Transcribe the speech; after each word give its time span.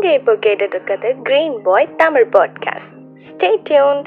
நீங்க 0.00 0.12
இப்போ 0.14 0.32
கேட்டுட்டு 0.34 0.74
இருக்கிறது 0.74 1.08
Green 1.22 1.62
Boy 1.62 1.94
Tamil 1.96 2.26
podcast 2.32 2.90
stay 3.28 3.48
tuned 3.68 4.06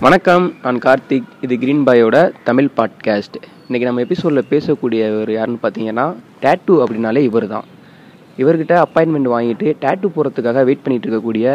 வணக்கம் 0.00 0.54
நான் 0.62 0.78
கார்த்திக். 0.78 1.28
இது 1.40 1.58
கிரீன் 1.58 1.84
பாயோட 1.86 2.16
தமிழ் 2.44 2.68
பாட்காஸ்ட் 2.76 3.36
இன்றைக்கி 3.68 3.82
நம்ம 3.82 4.00
எபிசோடில் 4.00 4.48
பேசக்கூடியவர் 4.50 5.30
யாருன்னு 5.30 5.60
பார்த்தீங்கன்னா 5.62 6.06
டேட்டூ 6.42 6.74
அப்படின்னாலே 6.78 7.22
இவர் 7.22 7.46
தான் 7.46 7.66
இவர்கிட்ட 8.38 8.74
அப்பாயின்மெண்ட் 8.82 9.32
வாங்கிட்டு 9.32 9.76
டேட்டூ 9.80 10.08
போகிறதுக்காக 10.08 10.64
வெயிட் 10.64 10.84
பண்ணிகிட்டு 10.84 11.06
இருக்கக்கூடிய 11.06 11.46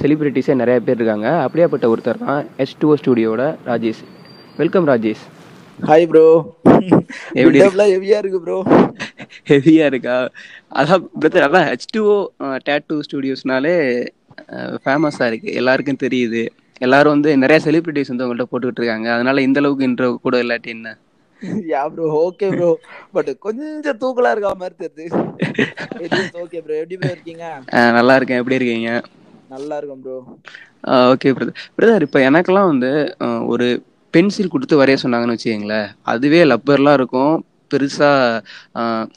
செலிப்ரிட்டிஸே 0.00 0.54
நிறைய 0.60 0.78
பேர் 0.86 0.98
இருக்காங்க. 0.98 1.28
அப்படியாப்பட்ட 1.44 1.86
ஒருத்தர் 1.92 2.22
தான் 2.26 2.42
S 2.62 2.76
two 2.82 2.88
ஸ்டூடியோட 3.00 3.42
Rajesh. 3.70 4.02
Welcome 4.60 4.88
Rajesh. 4.90 5.24
Hi 5.88 6.06
bro 6.10 6.26
எப்படி 7.40 7.58
ஹெவியா 7.94 8.18
இருக்கு? 8.22 8.38
ப்ரோ 8.44 8.58
ஹெவியாக 9.50 9.90
இருக்கா? 9.92 10.18
அதான் 10.80 11.02
பிரதர் 11.22 11.46
அதான் 11.48 11.66
ஹெச் 11.70 11.90
டூஓ 11.96 12.18
டேட்டூ 12.68 12.96
ஸ்டூடியோஸ்னாலே 13.06 13.74
ஃபேமஸாக 14.84 15.28
இருக்குது 15.30 15.56
எல்லாருக்கும் 15.62 16.02
தெரியுது. 16.04 16.44
எல்லாரும் 16.86 17.14
வந்து 17.16 17.30
நிறைய 17.42 17.58
செலிபிரிட்டிஸ் 17.66 18.12
வந்து 18.12 18.24
உங்கள்கிட்ட 18.24 18.50
போட்டுக்கிட்டு 18.52 18.80
இருக்காங்க. 18.82 19.08
அதனால 19.16 19.42
இந்த 19.48 19.60
அளவுக்கு 19.62 19.88
இன்ட்ரோ 19.90 20.08
கூட 20.26 20.36
இல்லாட்டி 20.44 20.70
என்ன? 20.76 20.88
Yeah 21.72 21.82
bro 21.92 22.06
okay 22.26 22.46
bro 22.56 22.70
but 23.16 23.30
கொஞ்சம் 23.46 24.00
தூக்கலா 24.02 24.32
இருக்கா 24.34 24.52
மாதிரி 24.62 24.76
தெரியுது. 24.84 25.20
ஓகே 26.42 26.58
ப்ரோ 26.64 26.76
எப்படி 26.82 27.14
இருக்கீங்க? 27.14 27.46
நல்லா 27.98 28.16
இருக்கேன். 28.18 28.42
எப்படி 28.42 28.58
இருக்கீங்க? 28.60 28.90
நல்லா 29.48 29.76
இருக்கும் 29.76 30.00
ப்ரோ 30.00 30.38
ஓகே 30.86 31.24
பிரதர் 31.24 31.54
பிரதர் 31.78 32.00
இப்போ 32.00 32.30
எனக்கெல்லாம் 32.30 32.66
வந்து 32.66 33.16
ஒரு 33.46 33.82
பென்சில் 34.10 34.48
கொடுத்து 34.48 34.84
வரைய 34.84 34.96
சொன்னாங்கன்னு 35.02 35.36
வச்சுக்கோங்களேன். 35.36 35.86
அதுவே 36.02 36.44
லப்பர்லாம் 36.44 36.92
இருக்கும். 36.92 37.44
பெருசா 37.74 38.40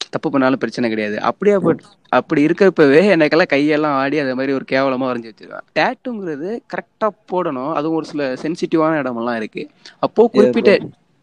தப்பு 0.10 0.30
பண்ணாலும் 0.32 0.58
பிரச்சனை 0.58 0.90
கிடையாது. 0.90 1.22
அப்படியே 1.22 1.58
அப்ப- 1.58 1.76
அப்படி 2.10 2.46
இருக்கிறப்பவே 2.46 3.02
எனக்கெல்லாம் 3.16 3.48
கையெல்லாம் 3.54 3.86
ஆடி 3.86 4.20
அதே 4.20 4.34
மாதிரி 4.34 4.54
ஒரு 4.54 4.66
கேவலமா 4.72 5.08
வரைஞ்சி 5.10 5.32
வச்சிருவேன். 5.32 5.62
டேட்டுங்கிறது 5.76 6.60
கரெக்டா 6.74 7.10
போடணும். 7.32 7.74
அதுவும் 7.74 7.98
ஒரு 7.98 8.06
சில 8.06 8.34
சென்சிட்டிவான 8.34 8.98
இடமெல்லாம் 8.98 9.36
இருக்கு. 9.36 9.70
அப்போ 10.00 10.28
குறிப்பிட்ட 10.28 10.78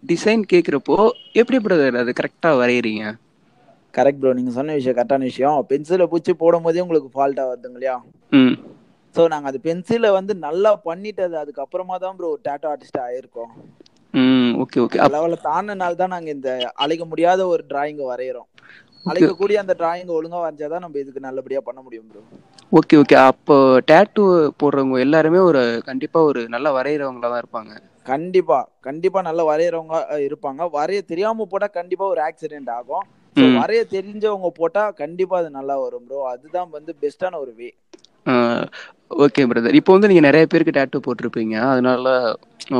டிசைன் 0.06 0.42
கேக்குறப்போ 0.52 1.10
எப்படி 1.32 1.64
பிரதர் 1.64 1.96
அது 1.96 2.12
கரெக்டா 2.20 2.46
வரையறீங்க? 2.46 3.14
கரெக்ட் 3.94 4.18
ப்ரோ 4.20 4.32
நீங்க 4.32 4.50
சொன்ன 4.50 4.72
விஷயம் 4.72 4.96
கரெக்டான 4.96 5.18
விஷயம். 5.18 5.66
பென்சிலை 5.68 6.06
பூச்சி 6.06 6.32
போடும் 6.32 6.62
போதே 6.62 6.80
உங்களுக்கு 6.80 7.10
ஃபால்ட்டா 7.14 7.44
வருதுங்க 7.46 7.72
இல்லையா? 7.72 8.04
ஸோ 9.16 9.22
நாங்க 9.32 9.48
அது 9.50 9.58
பென்சிலை 9.66 10.10
வந்து 10.18 10.32
நல்லா 10.46 10.72
பண்ணிட்டு 10.88 11.22
அது 11.28 11.36
அதுக்கப்புறமா 11.42 11.96
தான் 12.04 12.16
ப்ரோ 12.18 12.30
டேட்டோ 12.46 12.66
ஆர்டிஸ்ட் 12.72 13.00
ஆயிருக்கோம். 13.06 13.52
ம் 14.14 14.52
ஓகே 14.62 14.78
ஓகே 14.84 14.98
லெவலில் 15.14 15.44
தாண்டினால 15.46 15.96
தான் 16.00 16.14
நாங்க 16.14 16.30
இந்த 16.36 16.50
அழைக்க 16.84 17.04
முடியாத 17.10 17.40
ஒரு 17.54 17.62
டிராயிங் 17.70 18.02
வரைகிறோம் 18.12 18.48
அழைக்கக்கூடிய 19.06 19.56
அந்த 19.62 19.74
டிராயிங் 19.80 20.14
ஒழுங்கா 20.16 20.38
வரைஞ்சாதான் 20.44 20.84
நம்ம 20.84 20.98
இதுக்கு 21.02 21.26
நல்லபடியா 21.26 21.60
பண்ண 21.66 21.80
முடியும் 21.86 22.08
ப்ரோ 22.10 22.22
ஓகே 22.72 22.94
ஓகே 23.02 23.16
அப்போ 23.30 23.56
டேட்டூ 23.90 24.22
போடுறவங்க 24.60 24.96
எல்லாருமே 25.06 25.40
ஒரு 25.50 25.60
கண்டிப்பா 25.88 26.20
ஒரு 26.30 26.40
நல்லா 26.54 26.70
வரைகிறவங்களா 26.78 27.28
தான் 27.32 27.42
இருப்பாங்க. 27.42 27.72
கண்டிப்பா 28.06 28.58
கண்டிப்பா 28.86 29.20
நல்லா 29.28 29.44
வரையறவங்க 29.50 29.94
இருப்பாங்க. 30.26 30.62
வரைய 30.78 31.00
தெரியாம 31.10 31.46
போட்டா 31.52 31.68
கண்டிப்பா 31.78 32.06
ஒரு 32.14 32.20
ஆக்சிடென்ட் 32.28 32.70
ஆகும். 32.78 33.06
வரைய 33.60 33.80
தெரிஞ்சவங்க 33.94 34.48
போட்டா 34.58 34.82
கண்டிப்பா 35.00 35.36
அது 35.40 35.50
நல்லா 35.56 35.74
வரும் 35.82 36.06
ப்ரோ 36.08 36.20
அதுதான் 36.32 36.68
வந்து 36.76 36.92
பெஸ்டான 37.02 37.38
ஒரு 37.44 37.52
வே 37.58 37.68
ஓகே 39.24 39.42
பிரதர் 39.48 39.78
இப்போ 39.78 39.92
வந்து 39.94 40.08
நீங்க 40.10 40.22
நிறைய 40.26 40.44
பேருக்கு 40.46 40.76
டேட்டூ 40.76 40.98
போட்டிருப்பீங்க. 41.04 41.54
அதனால 41.70 42.06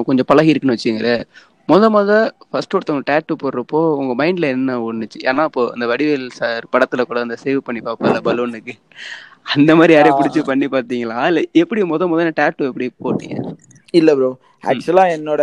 கொஞ்சம் 0.08 0.28
பழகி 0.30 0.52
இருக்குன்னு 0.52 0.76
வச்சுங்களேன் 0.76 1.22
முத 1.68 1.84
முத 1.90 2.10
ஃபர்ஸ்ட் 2.46 2.74
ஒருத்தவங்க 2.76 3.06
டேட்டூ 3.08 3.34
போடுறப்போ 3.38 3.78
உங்க 4.00 4.12
மைண்ட்ல 4.20 4.48
என்ன 4.54 4.76
ஒண்ணுச்சு 4.86 5.18
ஏன்னா 5.28 5.44
இப்போ 5.48 5.62
அந்த 5.72 5.86
வடிவேல் 5.92 6.26
சார் 6.38 6.64
படத்துல 6.72 7.04
கூட 7.04 7.20
அந்த 7.24 7.36
சேவ் 7.42 7.66
பண்ணி 7.66 7.80
பார்ப்பல 7.82 8.20
பலூனுக்கு. 8.26 8.74
அந்த 9.54 9.70
மாதிரி 9.78 9.92
யாரையும் 9.94 10.18
பிடிச்சி 10.18 10.40
பண்ணி 10.44 10.66
பார்த்தீங்களா? 10.70 11.18
இல்ல 11.30 11.42
எப்படி 11.62 11.82
முத 11.92 12.06
முத 12.08 12.22
டேட்டூ 12.34 12.62
எப்படி 12.70 12.86
போட்டீங்க? 12.98 13.36
இல்ல 13.94 14.10
ப்ரோ 14.16 14.30
ஆக்சுவலா 14.64 15.04
என்னோட 15.16 15.42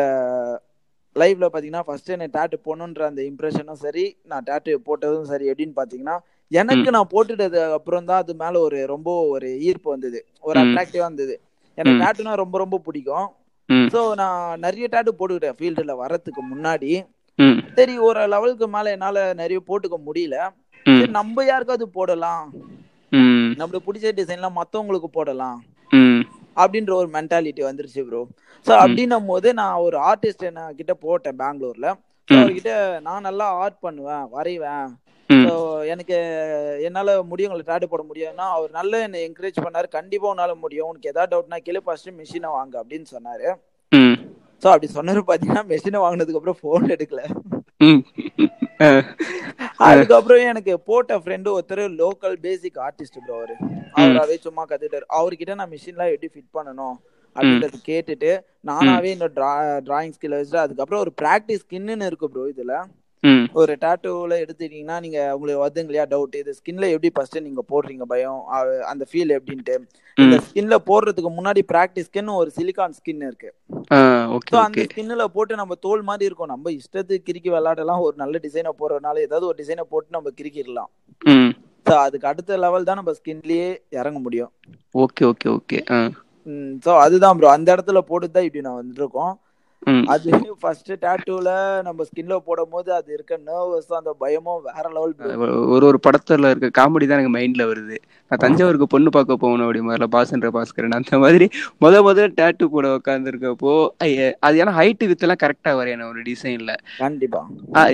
லைஃப்ல 1.16 1.47
பாத்தீங்கன்னா 1.47 1.85
ஃபர்ஸ்ட் 1.88 2.14
என்ன 2.14 2.28
டேட்டு 2.34 2.58
போடணுன்ற 2.62 3.03
அந்த 3.09 3.22
இம்ப்ரெஷனும் 3.30 3.81
சரி 3.81 4.03
நான் 4.24 4.47
டேட்டு 4.47 4.72
போட்டதும் 4.88 5.30
சரி 5.31 5.46
எப்படின்னு 5.52 5.78
பாத்தீங்கன்னா 5.80 6.16
எனக்கு 6.53 6.90
நான் 6.96 7.12
போட்டுட்டது 7.14 7.59
அப்புறம் 7.78 8.08
தான் 8.09 8.22
அது 8.24 8.34
மேல 8.36 8.59
ஒரு 8.59 8.80
ரொம்ப 8.86 9.09
ஒரு 9.34 9.47
ஈர்ப்பு 9.68 9.90
வந்தது. 9.90 10.19
ஒரு. 10.41 10.58
அட்ராக்டிவா 10.64 11.06
இருந்தது 11.08 11.36
எனக்கு. 11.78 12.02
டேட்டுனா 12.03 12.34
ரொம்ப 12.41 12.58
ரொம்ப 12.58 12.78
பிடிக்கும். 12.88 13.28
ஸோ 13.94 14.00
நான் 14.16 14.59
நிறைய 14.59 14.86
டேட்டு 14.94 15.12
போட்டுக்கிட்டேன் 15.19 15.58
ஃபீல்டுல 15.59 15.94
வரதுக்கு 16.02 16.41
முன்னாடி. 16.52 16.91
சரி 17.78 17.94
ஒரு 18.08 18.22
லெவலுக்கு 18.34 18.68
மேல 18.68 18.91
என்னால 18.91 19.18
நிறைய 19.34 19.59
போட்டுக்க 19.69 19.97
முடியல. 20.08 20.38
நம்ம 21.18 21.44
யாருக்காவது 21.46 21.86
போடலாம். 21.97 22.44
நம்மளுக்கு 23.59 23.88
பிடிச்ச 23.88 24.12
டிசைன்லாம் 24.20 24.59
மத்தவங்களுக்கு 24.59 25.09
போடலாம். 25.18 25.59
அப்படின்ற 26.58 26.91
ஒரு 27.02 27.09
மென்டாலிட்டி 27.14 27.62
வந்துருச்சு 27.68 28.02
ப்ரோ 28.08 28.22
ஸோ 28.66 28.72
அப்படின்னும் 28.81 29.30
போது 29.31 29.47
நான் 29.59 29.84
ஒரு 29.85 29.97
ஆர்டிஸ்ட் 30.09 30.50
என்ன 30.50 30.66
கிட்ட 30.80 30.94
போட்டேன் 31.06 31.40
பெங்களூர்ல. 31.40 31.88
அவர்கிட்ட 32.30 32.74
நான் 33.08 33.25
நல்லா 33.28 33.47
ஆர்ட் 33.62 33.80
பண்ணுவேன் 33.81 34.25
வரைவேன். 34.35 34.88
எனக்கு 35.94 36.16
என்னால 36.88 37.16
முடியும் 37.32 37.52
உங்களை 37.52 37.66
டாட்டு 37.70 37.88
போட 37.92 38.04
முடியும்னா 38.10 38.46
அவர் 38.58 38.72
நல்லா 38.80 38.98
என்னை 39.06 39.20
என்கரேஜ் 39.28 39.60
பண்ணாரு. 39.66 39.88
கண்டிப்பா 39.98 40.28
உன்னால 40.34 40.54
முடியும். 40.64 40.90
உனக்கு 40.92 41.12
ஏதாவது 41.14 41.32
டவுட்னா 41.34 41.60
கேளு. 41.68 41.82
ஃபர்ஸ்ட் 41.88 42.10
மிஷினை 42.22 42.52
வாங்க 42.58 42.76
அப்படின்னு 42.82 43.08
சொன்னாரு. 43.16 43.48
ஸோ 44.64 44.68
அப்படி 44.74 44.90
சொன்னாரு 44.98 45.22
பாத்தீங்கன்னா 45.30 45.64
மிஷினை 45.72 46.02
வாங்கினதுக்கு 46.04 46.40
அப்புறம் 46.42 46.60
ஃபோன் 46.62 46.86
எடுக்கல. 46.96 47.22
அதுக்கப்புறம் 49.88 50.44
எனக்கு 50.52 50.74
போட்ட 50.90 51.14
ஃப்ரெண்டு 51.24 51.50
ஒருத்தர் 51.56 51.84
லோக்கல் 52.02 52.38
பேசிக் 52.46 52.80
ஆர்டிஸ்ட் 52.88 53.20
ப்ரோ 53.24 53.36
அவரு. 53.40 53.56
அவராவே 54.02 54.36
சும்மா 54.46 54.64
கத்துட்டாரு 54.70 55.06
அவர்கிட்ட 55.20 55.58
நான் 55.62 55.74
மிஷின்லாம் 55.74 56.12
எப்படி 56.14 56.30
ஃபிட் 56.34 56.56
பண்ணணும் 56.58 56.96
அப்படின்றது 57.36 57.78
கேட்டுட்டு 57.90 58.32
நானாவே 58.70 59.10
இந்த 59.16 59.28
டிராயிங் 59.88 60.16
ஸ்கில் 60.16 60.38
வச்சுட்டு 60.38 60.64
அதுக்கப்புறம் 60.66 61.04
ஒரு 61.06 61.14
ப்ராக்டிஸ் 61.22 61.64
ஸ்கின்னு 61.64 62.10
இருக்கு 62.10 62.30
ப்ரோ 62.34 62.46
இதுல. 62.54 62.76
ஒரு 63.61 63.73
டாட்டூல 63.84 64.34
எடுத்துட்டீங்கன்னா 64.44 64.95
நீங்க 65.03 65.19
உங்களுக்கு 65.35 65.61
வருதுங்க 65.63 65.89
இல்லையா 65.91 66.06
டவுட் 66.13 66.35
இது 66.39 66.53
ஸ்கின்ல 66.57 66.85
எப்படி 66.94 67.11
ஃபர்ஸ்ட் 67.16 67.38
நீங்க 67.47 67.61
போடுறீங்க? 67.72 68.06
பயம். 68.13 68.39
அந்த 68.91 69.03
ஃபீல் 69.09 69.35
எப்படின்ட்டு. 69.38 69.75
இந்த 70.17 70.38
ஸ்கின்ல 70.47 70.75
போடுறதுக்கு 70.89 71.29
முன்னாடி 71.38 71.61
ப்ராக்டிஸ் 71.72 72.07
ஸ்கின் 72.09 72.31
ஒரு 72.39 72.50
சிலிகான் 72.57 72.97
ஸ்கின் 73.00 73.23
இருக்கு. 73.29 73.50
ஸோ 74.51 74.57
அந்த 74.66 74.84
ஸ்கின்ல 74.89 75.25
போட்டு 75.35 75.61
நம்ம 75.61 75.78
தோல் 75.85 76.03
மாதிரி 76.09 76.28
இருக்கும். 76.29 76.53
நம்ம 76.53 76.72
இஷ்டத்துக்கு 76.79 77.28
கிறுக்கி 77.29 77.51
விளையாடலாம். 77.56 78.03
ஒரு 78.07 78.17
நல்ல 78.23 78.41
டிசைனை 78.47 78.73
போடுறதுனால 78.81 79.23
ஏதாவது 79.28 79.47
ஒரு 79.51 79.57
டிசைனை 79.61 79.85
போட்டு 79.94 80.17
நம்ம 80.17 80.31
கிறுக்கிடலாம். 80.40 80.91
ம். 81.22 81.51
ஸோ 81.85 81.94
அதுக்கு 82.03 82.29
அடுத்த 82.31 82.57
லெவல் 82.57 82.88
தான் 82.90 83.00
நம்ம 83.00 83.13
ஸ்கின்லயே 83.19 83.69
இறங்க 84.01 84.19
முடியும். 84.25 84.51
ஓகே 84.95 85.23
ஓகே 85.31 85.50
ஓகே 85.57 85.79
ஸோ 86.85 86.91
அதுதான் 87.03 87.35
ப்ரோ 87.40 87.50
அந்த 87.55 87.67
இடத்துல 87.75 88.00
போட்டு 88.07 88.28
தான் 88.29 88.45
இப்படி 88.47 88.63
நான் 88.66 88.79
வந்துருக்கோம் 88.79 89.34
அது 90.14 90.30
ஃபர்ஸ்ட் 90.62 90.92
டேட்டூல 91.02 91.50
நம்ம 91.86 92.06
ஸ்கின்ல 92.08 92.36
போடும் 92.46 92.72
போது 92.72 92.90
அது 92.96 93.10
இருக்க 93.16 93.34
நர்வஸ் 93.46 93.94
அந்த 93.98 94.12
பயமும் 94.22 94.62
வேற 94.68 94.86
லெவல் 94.94 95.14
ஒரு 95.74 95.84
ஒரு 95.88 96.00
படத்துல 96.06 96.52
இருக்க 96.52 96.70
காமெடி 96.78 97.06
தான் 97.06 97.18
எனக்கு 97.18 97.36
மைண்ட்ல 97.36 97.66
வருது. 97.70 97.98
நான் 98.32 98.42
தஞ்சாவூருக்கு 98.44 98.88
பொண்ணு 98.90 99.10
பார்க்க 99.12 99.38
போகணும் 99.38 99.66
அப்படி 99.66 99.82
மாதிரில 99.84 100.08
பாசன்ற 100.14 100.50
பாஸ்கரன் 100.56 100.98
அந்த 100.98 101.20
மாதிரி 101.24 101.48
முத 101.82 102.02
முத 102.06 102.28
டேட்டு 102.38 102.68
போட 102.74 102.88
உட்காந்துருக்கப்போ 102.98 103.74
அது 104.44 104.62
ஏன்னா 104.62 104.76
ஹைட்டு 104.80 105.10
வித்தெல்லாம் 105.10 105.44
கரெக்டா 105.44 105.74
வரையணும் 105.80 106.12
ஒரு 106.12 106.22
டிசைன்ல 106.30 106.74
கண்டிப்பா. 107.00 107.42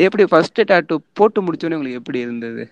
எப்படி 0.06 0.26
ஃபர்ஸ்ட் 0.32 0.62
டேட்டு 0.70 0.88
போட்டு 1.20 1.42
முடிச்சோன்னே 1.46 1.78
உங்களுக்கு 1.78 2.02
எப்படி 2.02 2.22
இருந்தது? 2.26 2.66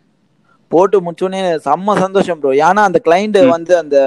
போட்டு 0.72 0.98
முடிச்சோடனே 1.04 1.42
செம்ம 1.66 1.94
சந்தோஷம் 2.00 2.40
ப்ரோ 2.40 2.54
ஏன்னா 2.64 2.82
அந்த 2.88 3.00
கிளைண்ட் 3.04 3.38
வந்து 3.52 3.74
அந்த 3.82 3.98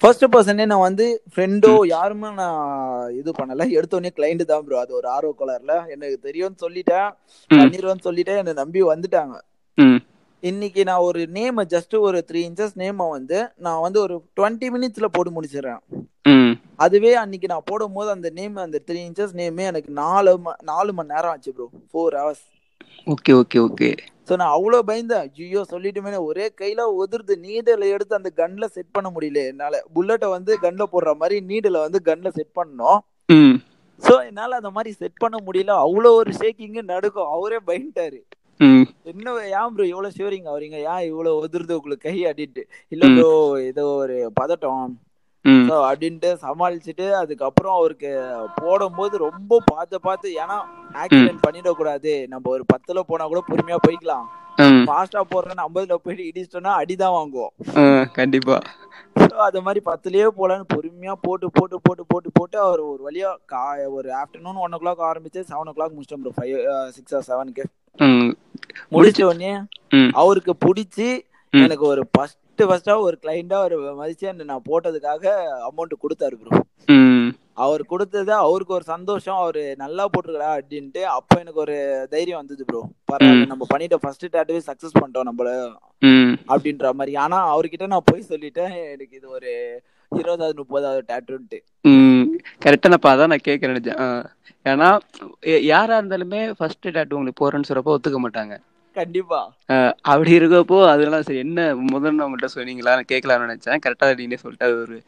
ஃபர்ஸ்ட் 0.00 0.24
பர்சனே 0.32 0.64
நான் 0.70 0.86
வந்து 0.86 1.04
ஃப்ரெண்டோ 1.32 1.70
யாருமே 1.92 2.28
நான் 2.40 2.58
இது 3.20 3.30
பண்ணல. 3.38 3.62
எடுத்தோடனே 3.76 4.10
கிளைண்ட் 4.18 4.42
தான் 4.50 4.64
ப்ரோ 4.64 4.78
அது 4.82 4.92
ஒரு 4.98 5.06
ஆர்வ 5.14 5.30
கலர்ல 5.38 5.74
எனக்கு 5.94 6.16
தெரியும்னு 6.26 6.62
சொல்லிட்டேன். 6.64 7.08
பண்ணிடுவேன்னு 7.50 8.06
சொல்லிட்டேன். 8.08 8.40
என்னை 8.42 8.54
நம்பி 8.62 8.82
வந்துட்டாங்க. 8.92 9.36
இன்னைக்கு 10.42 10.82
நான் 10.88 11.06
ஒரு 11.08 11.20
நேம் 11.36 11.60
ஜஸ்ட் 11.74 11.94
ஒரு 12.08 12.18
த்ரீ 12.28 12.40
இன்ச்சஸ் 12.48 12.76
நேமை 12.82 13.06
வந்து 13.16 13.38
நான் 13.66 13.84
வந்து 13.86 13.98
ஒரு 14.04 14.16
டுவெண்ட்டி 14.38 14.68
மினிட்ஸ்ல 14.74 15.08
போட்டு 15.16 15.32
முடிச்சிடுறேன். 15.36 15.80
அதுவே 16.84 17.12
அன்னைக்கு 17.22 17.48
நான் 17.52 17.68
போடும்போது 17.70 18.10
அந்த 18.16 18.28
நேம் 18.38 18.56
அந்த 18.66 18.78
த்ரீ 18.88 18.98
இன்ச்சஸ் 19.08 19.34
நேமே 19.40 19.64
எனக்கு 19.72 19.90
நாலு 20.02 20.32
நாலு 20.70 20.90
மணி 20.98 21.12
நேரம் 21.14 21.32
ஆச்சு 21.34 21.52
bro 21.56 21.66
four 21.90 22.16
hours 22.20 22.44
okay 23.06 23.32
okay 23.34 23.58
okay. 23.60 23.90
So 24.28 24.36
நான் 24.36 24.54
அவ்வளோ 24.56 24.78
பயந்தேன். 24.82 25.26
ஐயோ 25.38 25.60
சொல்லிட்டுமே 25.70 26.20
ஒரே 26.22 26.46
கையில 26.60 26.80
உதிர்ந்து 26.96 27.34
நீடல 27.38 27.88
எடுத்து 27.88 28.14
அந்த 28.14 28.30
கன்ல 28.36 28.66
செட் 28.68 28.92
பண்ண 28.92 29.10
முடியல 29.10 29.42
என்னால. 29.46 29.80
புல்லட்டை 29.94 30.28
வந்து 30.28 30.54
கன்ல 30.60 30.84
போடுற 30.92 31.12
மாதிரி 31.16 31.36
நீடல 31.46 31.80
வந்து 31.80 32.00
கன்ல 32.04 32.30
செட் 32.30 32.56
பண்ணோம். 32.56 33.00
ஸோ 34.02 34.14
என்னால 34.28 34.56
அந்த 34.56 34.70
மாதிரி 34.70 34.90
செட் 34.94 35.18
பண்ண 35.18 35.36
முடியல. 35.46 35.74
அவ்வளோ 35.84 36.10
ஒரு 36.14 36.32
ஷேக்கிங்கு 36.40 36.82
நடுக்கும். 36.84 37.32
அவரே 37.32 37.60
பயந்துட்டாரு. 37.66 38.18
என்ன 39.06 39.26
ஏன் 39.54 39.74
ப்ரோ 39.74 39.84
இவ்வளவு 39.84 40.14
ஷிவரிங் 40.16 40.48
அவரீங்க 40.52 40.78
ஏன் 40.92 41.04
இவ்வளவு 41.08 41.40
உதிர்ந்து 41.40 41.76
உங்களுக்கு 41.76 42.06
கை 42.06 42.16
அடிட்டு 42.26 42.62
இல்ல 42.92 43.04
ப்ரோ 43.08 43.28
ஏதோ 43.70 43.84
ஒரு 43.96 44.16
பதட்டம். 44.40 44.86
அப்படின்ட்டு 45.88 46.30
சமாளிச்சுட்டு 46.44 47.06
அதுக்கப்புறம் 47.20 47.76
அவருக்கு 47.78 48.10
போடும்போது 48.60 49.14
ரொம்ப 49.26 49.60
பார்த்து 49.72 49.96
பார்த்து 50.06 50.28
ஏன்னா 50.42 50.56
ஆக்சிடென்ட் 51.02 51.44
பண்ணிடக்கூடாது. 51.46 52.12
நம்ம 52.32 52.50
ஒரு 52.56 52.64
பத்துல 52.72 53.02
போனா 53.10 53.26
கூட 53.32 53.42
பொறுமையா 53.50 53.78
போய்க்கலாம். 53.86 54.26
ஃபாஸ்டா 54.88 55.20
போடுறேன்னு 55.32 55.64
ஐம்பதுல 55.66 55.96
போயிட்டு 56.04 56.28
இடிச்சிட்டோம்னா 56.28 56.72
அடிதான் 56.82 57.16
வாங்குவோம். 57.16 57.52
கண்டிப்பா. 58.18 58.56
அது 59.46 59.58
மாதிரி 59.66 59.80
பத்துலயே 59.88 60.26
போலான்னு 60.38 60.66
பொறுமையா 60.74 61.14
போட்டு 61.26 61.46
போட்டு 61.56 61.76
போட்டு 61.86 62.04
போட்டு 62.12 62.30
போட்டு 62.38 62.56
அவர் 62.66 62.80
ஒரு 62.92 63.02
வழியா 63.08 63.30
கா 63.52 63.62
ஒரு 63.98 64.08
ஆஃப்டர்நூன் 64.20 64.60
ஒன் 64.64 64.74
ஓ 64.76 64.80
கிளாக் 64.82 65.02
ஆரம்பிச்சு 65.10 65.40
செவன் 65.50 65.70
ஓ 65.72 65.74
கிளாக் 65.76 65.94
முடிச்சிட்டோம் 65.94 66.24
ப்ரோ 66.24 66.34
ஃபைவ் 66.38 66.56
சிக்ஸ் 66.96 67.14
ஆர் 67.18 67.26
செவனுக்கு 67.28 67.64
முடிச்ச 68.94 69.20
உடனே 69.28 69.52
அவருக்கு 70.22 70.54
பிடிச்சி. 70.66 71.08
எனக்கு 71.52 71.84
ஒரு 71.92 72.02
ஃபர்ஸ்ட் 72.12 72.40
ஃபர்ஸ்டா 72.64 72.94
ஒரு 73.06 73.16
கிளைண்டா 73.22 73.58
ஒரு 73.66 73.76
மதிச்சு 74.00 74.46
நான் 74.52 74.68
போட்டதுக்காக 74.70 75.24
அமௌண்ட் 75.70 76.02
கொடுத்தாரு 76.04 76.36
ப்ரோ 76.40 76.62
அவர் 77.64 77.82
கொடுத்தது 77.90 78.32
அவருக்கு 78.46 78.76
ஒரு 78.76 78.84
சந்தோஷம். 78.92 79.38
அவரு 79.42 79.62
நல்லா 79.82 80.04
போட்டிருக்கடா 80.12 80.50
அப்படின்ட்டு 80.56 81.02
அப்ப 81.14 81.38
எனக்கு 81.42 81.62
ஒரு 81.64 81.76
தைரியம் 82.14 82.40
வந்தது 82.40 82.64
ப்ரோ 82.68 82.80
பரவாயில்ல 83.10 83.46
நம்ம 83.52 83.66
பண்ணிட்ட 83.72 83.96
ஃபர்ஸ்ட் 84.02 84.26
டேட்டுவே 84.34 84.60
சக்சஸ் 84.68 84.98
பண்ணிட்டோம் 84.98 85.28
நம்மள. 85.28 85.50
அப்படின்ற 86.52 86.92
மாதிரி. 86.98 87.14
ஆனா 87.24 87.38
அவர்கிட்ட 87.52 87.86
நான் 87.92 88.08
போய் 88.10 88.28
சொல்லிட்டேன் 88.32 88.74
எனக்கு 88.94 89.16
இது 89.20 89.28
ஒரு 89.38 89.50
இருபதாவது 90.12 90.58
முப்பதாவது 90.60 91.02
டேட்டுன்ட்டு 91.12 91.60
கரெக்டா 92.64 92.90
நான் 92.92 93.12
அதான் 93.14 93.32
நான் 93.32 93.46
கேட்க 93.48 93.72
நினைச்சேன். 93.72 94.02
ஏன்னா 94.66 94.90
யாரா 95.72 95.96
இருந்தாலுமே 96.00 96.40
ஃபர்ஸ்ட் 96.58 96.86
டேட்டு 96.96 97.16
உங்களுக்கு 97.18 97.42
போறேன்னு 97.42 97.68
சொல்றப்போ 97.70 97.96
ஒத்துக்க 97.96 98.20
மாட்டாங்க. 98.24 98.56
கண்டிப்பா. 98.96 99.52
அப்படி 100.02 100.38
இருக்கப்போ 100.38 100.88
அதெல்லாம் 100.88 101.22
சரி 101.22 101.38
என்ன 101.38 101.74
முதல்ல 101.74 102.26
உங்கள்கிட்ட 102.26 102.48
சொன்னீங்களா? 102.54 103.02
கேட்கலாம்னு 103.12 103.46
நினைச்சேன். 103.46 103.78
கரெக்டா 103.86 104.16
நீங்களே 104.16 104.36
சொல்லிட்டு 104.36 104.78
ஒரு 104.80 105.02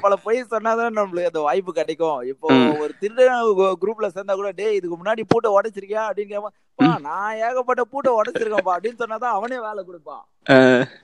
பல 0.00 0.16
பொய் 0.16 0.44
சொன்னாதான் 0.50 0.94
நம்மளுக்கு 0.94 1.24
அந்த 1.24 1.40
வாய்ப்பு 1.40 1.72
கிடைக்கும். 1.72 2.20
இப்போ. 2.22 2.48
ஒரு 2.78 2.94
திருடன் 3.00 3.44
குரூப்ல 3.56 4.08
சேர்ந்தா 4.14 4.34
கூட 4.34 4.50
டேய் 4.50 4.74
இதுக்கு 4.74 4.96
முன்னாடி 4.96 5.22
பூட்டை 5.28 5.50
உடைச்சிருக்கியா? 5.52 6.02
அப்படின்னு 6.06 6.28
கேட்பான். 6.28 6.52
"பா, 6.74 6.98
நான் 7.02 7.36
ஏகப்பட்ட 7.36 7.84
பூட்டை 7.84 8.12
உடைச்சிருக்கேன்ப்பா. 8.12 8.72
அப்படின்னு 8.72 8.98
சொன்னாதான் 8.98 9.32
அவனே 9.32 9.58
வேலை 9.58 9.84
கொடுப்பான். 9.84 10.24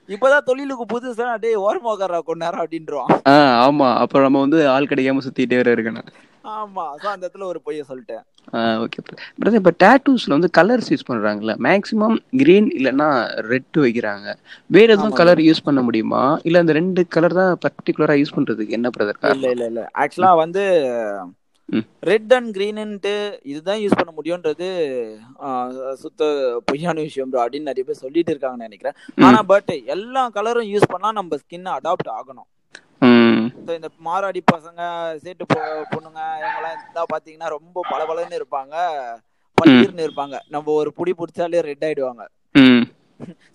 இப்பதான் 0.07 0.37
தொழிலுக்கு 0.37 0.85
புதுசா 0.85 1.39
டேய் 1.39 1.57
ஓரமா 1.57 1.85
உட்கார்றா 1.85 2.19
கொஞ்ச 2.19 2.49
நேரம் 2.49 2.65
அப்படின்றான் 2.65 3.11
ஆமா. 3.67 3.95
அப்ப 3.95 4.19
நம்ம 4.19 4.39
வந்து 4.39 4.69
ஆள் 4.69 4.85
கிடைக்காம 4.85 5.17
சுத்திட்டே 5.17 5.57
இருக்கணும். 5.73 6.07
ஆமா 6.43 6.83
சோ 7.01 7.07
அந்த 7.13 7.23
இடத்துல 7.25 7.45
ஒரு 7.51 7.59
பொய்ய 7.65 7.81
சொல்லிட்டேன். 7.89 8.23
ஓகே 8.83 8.99
பிரதர் 9.39 9.59
இப்போ 9.59 9.73
டேட்டூஸ்ல 9.83 10.35
வந்து 10.35 10.49
கலர்ஸ் 10.57 10.89
யூஸ் 10.91 11.07
பண்றாங்கல்ல 11.09 11.53
மேக்ஸிமம் 11.67 12.15
கிரீன் 12.41 12.69
இல்லைன்னா 12.77 13.09
ரெட் 13.51 13.77
வைக்கிறாங்க. 13.85 14.27
வேற 14.75 14.87
எதுவும் 14.95 15.17
கலர் 15.19 15.41
யூஸ் 15.47 15.65
பண்ண 15.67 15.81
முடியுமா? 15.87 16.21
இல்ல 16.47 16.63
அந்த 16.63 16.73
ரெண்டு 16.79 17.03
கலர் 17.15 17.39
தான் 17.39 17.51
பர்டிகுலரா 17.65 18.15
யூஸ் 18.21 18.35
பண்றதுக்கு 18.37 18.77
என்ன 18.77 18.89
பிரதர் 18.97 19.19
இல்ல 19.35 19.49
இல்ல 19.55 19.65
இல்ல. 19.71 19.83
ஆக்சுவலா 20.03 20.31
வந்து. 20.43 20.63
ரெட் 22.09 22.31
அண்ட் 22.35 22.51
கிரீன்ட்டு 22.55 23.11
இதுதான் 23.51 23.81
யூஸ் 23.81 23.97
பண்ண 23.97 24.11
முடியும்ன்றது 24.19 24.67
சுத்த 26.03 26.29
பொய்யான 26.69 26.97
விஷயம் 27.07 27.33
அப்படின்னு 27.41 27.69
நிறைய 27.71 27.83
பேர் 27.89 28.03
சொல்லிட்டு 28.05 28.33
இருக்காங்கன்னு 28.33 28.67
நினைக்கிறேன். 28.69 28.95
ஆனா 29.27 29.41
பட் 29.51 29.71
எல்லா 29.95 30.23
கலரும் 30.37 30.71
யூஸ் 30.73 30.91
பண்ணா 30.93 31.11
நம்ம 31.19 31.37
ஸ்கின் 31.43 31.69
அடாப்ட் 31.75 32.09
ஆகணும். 32.19 32.49
இந்த 33.75 33.89
மாராடி 34.05 34.41
பசங்க 34.53 34.81
சேட்டு 35.23 35.41
பொ- 35.53 35.83
பொண்ணுங்க 35.91 36.19
இவங்கெல்லாம் 36.39 36.73
இருந்தா 36.73 37.05
பாத்தீங்கன்னா 37.13 37.49
ரொம்ப 37.49 37.81
பளபளன்னு 37.89 38.41
இருப்பாங்க. 38.41 38.75
பளீர்னு 39.55 40.09
இருப்பாங்க. 40.09 40.39
நம்ம 40.47 40.71
ஒரு 40.71 40.93
புடி 40.97 41.13
பிடிச்சாலே 41.17 41.59
ரெட் 41.59 41.83
ஆயிடுவாங்க. 41.83 42.27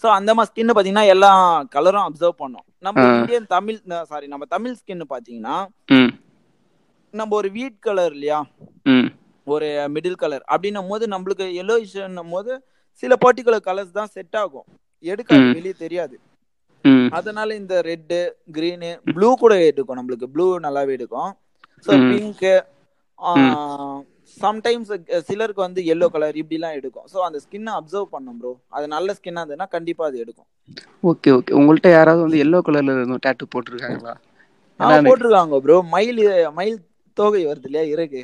சோ 0.03 0.06
அந்த 0.06 0.35
மாதிரி 0.35 0.53
ஸ்கின் 0.53 0.71
பாத்தீங்கன்னா 0.71 1.06
எல்லா 1.06 1.62
கலரும் 1.62 2.09
அப்சர்வ் 2.09 2.29
பண்ணும். 2.29 2.65
நம்ம. 2.79 3.03
இந்தியன் 3.19 3.47
தமிழ் 3.47 3.81
சாரி 4.03 4.26
நம்ம 4.26 4.44
தமிழ் 4.44 4.75
ஸ்கின் 4.75 5.03
பாத்தீங்கன்னா 5.09 5.67
நம்ம 7.11 7.37
ஒரு 7.37 7.49
வீட் 7.49 7.79
கலர் 7.81 8.12
இல்லையா? 8.12 8.47
ஒரு 9.44 9.67
மிடில் 9.67 10.15
கலர் 10.15 10.44
அப்படின்னும் 10.50 10.88
போது 10.88 11.06
நம்மளுக்கு 11.06 11.55
எல்லோயிஷ்னும் 11.62 12.31
போது 12.31 12.65
சில 12.93 13.17
பர்டிகுலர் 13.27 13.61
கலர்ஸ் 13.65 13.91
தான் 13.91 14.06
செட் 14.06 14.37
ஆகும். 14.37 14.65
எடுக்காது 14.99 15.43
ம். 15.43 15.53
வெளியே 15.53 15.75
தெரியாது. 15.79 16.20
அதனால 17.19 17.48
இந்த 17.60 17.75
ரெட்டு 17.88 18.19
கிரீனு 18.54 18.90
ப்ளூ 19.14 19.28
கூட 19.36 19.54
எடுக்கும் 19.69 19.98
நம்மளுக்கு. 19.98 20.26
ப்ளூ 20.34 20.46
நல்லாவே 20.64 20.92
எடுக்கும். 20.98 21.31
ஸோ. 21.86 21.92
பிங்க் 22.08 22.44
சம்டைம்ஸ் 24.36 24.90
சிலருக்கு 25.26 25.62
வந்து 25.64 25.81
எல்லோ 25.92 26.06
கலர் 26.12 26.40
இப்படிலாம் 26.42 26.76
எடுக்கும். 26.78 27.06
ஸோ 27.12 27.19
அந்த 27.26 27.38
ஸ்கின்னை 27.44 27.72
அப்சர்வ் 27.78 28.12
பண்ணும் 28.14 28.38
ப்ரோ 28.40 28.52
அது 28.76 28.86
நல்ல 28.94 29.16
ஸ்கின்னா 29.19 29.42
இருந்ததுன்னா 29.42 29.69
கண்டிப்பா 29.75 30.04
அது 30.08 30.19
எடுக்கும். 30.25 30.48
ஓகே 31.08 31.31
ஓகே 31.36 31.52
உங்கள்ட்ட 31.58 31.88
யாராவது 31.92 32.25
வந்து 32.25 32.42
எல்லோ 32.44 32.60
கலர்ல 32.66 32.96
இருந்தும் 32.96 33.25
டேட்டூ 33.25 33.46
போட்டிருக்காங்களா? 33.48 34.14
போட்டிருக்காங்க 35.06 35.58
ப்ரோ 35.62 35.76
மயில் 35.92 36.20
மயில் 36.56 36.78
தோகை 37.16 37.42
வருது 37.46 37.69
இல்லையா 37.69 37.84
இறகு? 37.94 38.22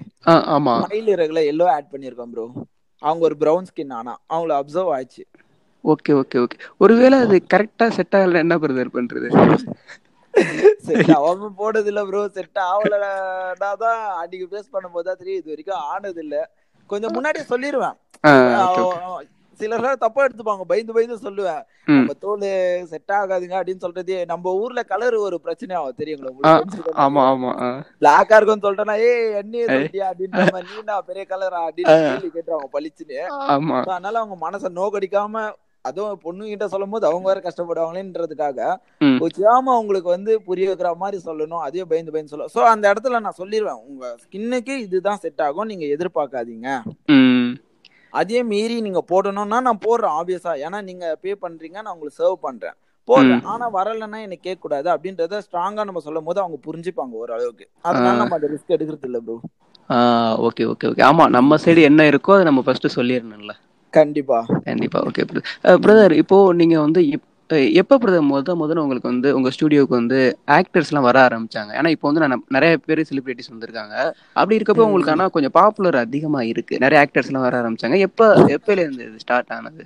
ஆமா. 0.54 0.76
மயில் 0.82 1.08
இறகுல 1.12 1.40
எல்லோ 1.50 1.66
ஆட் 1.74 1.92
பண்ணியிருக்கோம் 1.92 2.32
ப்ரோ 2.32 2.46
அவங்க 3.02 3.22
ஒரு 3.28 3.36
ப்ரௌன் 3.42 3.68
ஸ்கின் 3.70 3.94
ஆனா 3.98 4.14
அவங்கள 4.28 4.52
அப்சர்வ் 4.60 4.94
ஆச்சு. 4.96 5.22
Okay 5.84 6.12
okay 6.14 6.38
okay. 6.38 6.56
ஒருவேளை 6.78 7.18
அது 7.18 7.36
கரெக்டா 7.52 7.86
செட் 7.90 8.16
ஆகல 8.16 8.38
என்ன 8.38 8.56
பிரதர் 8.58 8.94
பண்றது? 8.94 9.28
செட் 10.78 11.10
ஆகாம 11.14 11.48
போனது 11.56 11.88
இல்ல 11.88 12.02
ப்ரோ 12.04 12.20
செட் 12.28 12.60
ஆகலனா 12.66 13.10
தான் 13.78 14.00
அன்னைக்கு 14.20 14.46
பேஸ் 14.52 14.72
பண்ணும்போது 14.72 15.02
தான் 15.02 15.20
தெரியும். 15.20 15.40
இது 15.40 15.52
வரைக்கும் 15.52 15.82
ஆனது 15.90 16.22
இல்ல 16.22 16.36
கொஞ்சம் 16.90 17.12
முன்னாடியே 17.12 17.44
சொல்லிடுவேன் 17.48 17.96
ஆ 18.24 18.32
ஓகே 18.64 18.82
ஓகே 18.84 19.04
அவ- 19.08 19.26
சிலர் 19.60 20.02
தப்பா 20.02 20.20
எடுத்துப்பாங்க. 20.24 20.64
பயந்து 20.64 20.92
பயந்து 20.92 21.16
சொல்லுவேன். 21.24 21.62
நம்ம 21.88 22.12
தோல் 22.20 22.44
செட் 22.84 23.12
ஆகாதுங்க 23.12 23.56
அப்படின்னு 23.58 23.76
சொல்றது 23.76 24.14
நம்ம 24.26 24.52
ஊர்ல 24.60 24.82
கலர் 24.82 25.16
ஒரு 25.18 25.40
பிரச்சனை 25.40 25.76
ஆகும். 25.76 25.98
தெரியுங்களா? 25.98 26.52
ஆமா 27.04 27.22
ஆமா 27.30 27.50
பிளாக்கா 28.00 28.36
இருக்கும்னு 28.36 28.96
என்னையே 29.40 29.64
ஏய். 29.64 29.72
சொல்லிட்டியா? 29.72 30.06
அப்படின்ற 30.12 30.44
மாதிரி 30.52 30.68
நீ 30.80 31.02
பெரிய 31.06 31.24
கலரா 31.30 31.60
அப்படின்னு. 31.66 31.96
கேள்வி 32.06 32.30
கேட்டுருவாங்க 32.30 32.70
பளிச்சுன்னு. 32.72 33.20
அதனால 33.88 34.18
அவங்க 34.18 34.38
மனசை 34.46 34.70
நோக்கடிக்காம 34.78 35.44
அதுவும் 35.84 36.18
பொண்ணு 36.18 36.48
கிட்ட 36.48 36.68
சொல்லும் 36.68 36.90
போது 36.90 37.04
அவங்க 37.06 37.26
வேற 37.28 37.40
கஷ்டப்படுவாங்களேன்றதுக்காக 37.40 38.58
ம். 39.00 39.18
கொஞ்சாம 39.22 39.72
அவங்களுக்கு 39.74 40.08
வந்து 40.08 40.32
புரிய 40.40 40.66
வைக்கிற 40.68 40.90
மாதிரி 40.96 41.18
சொல்லணும். 41.24 41.62
அதே 41.66 41.84
பயந்து 41.84 42.12
பயந்து 42.12 42.32
சொல்ல. 42.34 42.48
சோ 42.54 42.60
அந்த 42.72 42.84
இடத்துல 42.92 43.20
நான் 43.20 43.38
சொல்லிடுவேன் 43.38 43.80
உங்க 43.88 44.04
ஸ்கின்னுக்கு 44.24 44.74
இதுதான் 44.78 45.22
செட் 45.22 45.42
ஆகும். 45.42 45.66
நீங்க 45.66 45.86
எதிர்பார்க்காதீங்க. 45.96 46.68
அதே 48.12 48.42
மீறி 48.42 48.76
நீங்க 48.80 49.00
போடணும்னா 49.10 49.58
நான் 49.60 49.84
போடுறேன் 49.86 50.14
ஆப்வியஸா 50.18 50.52
ஏன்னா 50.64 50.78
நீங்க 50.82 51.16
பே 51.22 51.32
பண்றீங்க 51.42 51.78
நான் 51.82 51.94
உங்களுக்கு 51.94 52.20
சர்வ் 52.20 52.38
பண்றேன். 52.42 52.76
போடுறேன். 53.08 53.42
ஆனா 53.44 53.66
வரலன்னா 53.70 54.18
எனக்கு 54.18 54.42
கேட்க 54.42 54.60
கூடாது 54.60 54.88
அப்படின்றத 54.90 55.40
ஸ்ட்ராங்கா 55.46 55.84
நம்ம 55.84 56.00
சொல்லும் 56.00 56.24
போது 56.24 56.40
அவங்க 56.40 56.58
புரிஞ்சுப்பாங்க 56.66 57.14
ஓரளவுக்கு. 57.14 57.66
அதனால 57.82 58.18
நம்ம 58.18 58.34
அந்த 58.34 58.48
ரிஸ்க் 58.48 58.76
எடுக்கிறது 58.76 59.08
இல்ல 59.10 59.20
ப்ரோ 59.20 59.36
ஓகே 60.48 60.64
ஓகே 60.66 60.88
ஓகே 60.90 61.02
ஆமா 61.02 61.24
நம்ம 61.28 61.56
சைடு 61.56 61.80
என்ன 61.82 62.10
இருக்கோ 62.10 62.34
அதை 62.34 62.44
நம்ம 62.44 62.62
ஃபர்ஸ்ட் 62.62 62.96
சொல்லிடணும்ல. 62.96 63.54
கண்டிப்பா. 63.96 64.38
கண்டிப்பா 64.68 64.98
ஓகே 65.08 65.22
பிரதர் 65.84 66.14
இப்போ 66.22 66.36
நீங்க 66.60 66.76
வந்து 66.86 67.02
எப்ப 67.80 67.96
பிரதர் 68.02 68.28
முத 68.30 68.54
முதல்ல 68.60 68.82
உங்களுக்கு 68.82 69.10
வந்து 69.12 69.28
உங்க 69.36 69.48
ஸ்டுடியோக்கு 69.54 69.94
வந்து 70.00 70.18
ஆக்டர்ஸ் 70.56 70.90
எல்லாம் 70.90 71.06
வர 71.08 71.18
ஆரம்பிச்சாங்க? 71.28 71.70
ஏன்னா 71.78 71.90
இப்போ 71.94 72.06
வந்து 72.08 72.22
நான் 72.22 72.44
நிறைய 72.56 72.72
பேர் 72.88 73.00
செலிபிரிட்டிஸ் 73.08 73.50
வந்திருக்காங்க. 73.52 73.94
அப்படி 74.40 74.58
இருக்கப்போ 74.58 74.86
உங்களுக்கு 74.88 75.12
ஆனா 75.14 75.26
கொஞ்சம் 75.36 75.54
பாப்புலர் 75.58 75.98
அதிகமா 76.04 76.42
இருக்கு. 76.52 76.76
நிறைய 76.84 77.00
ஆக்டர்ஸ் 77.04 77.30
எல்லாம் 77.30 77.46
வர 77.46 77.56
ஆரம்பிச்சாங்க. 77.62 77.98
எப்ப 78.08 78.28
எப்பல 78.56 78.84
இருந்து 78.84 79.02
இது 79.08 79.24
ஸ்டார்ட் 79.24 79.50
ஆனது? 79.56 79.82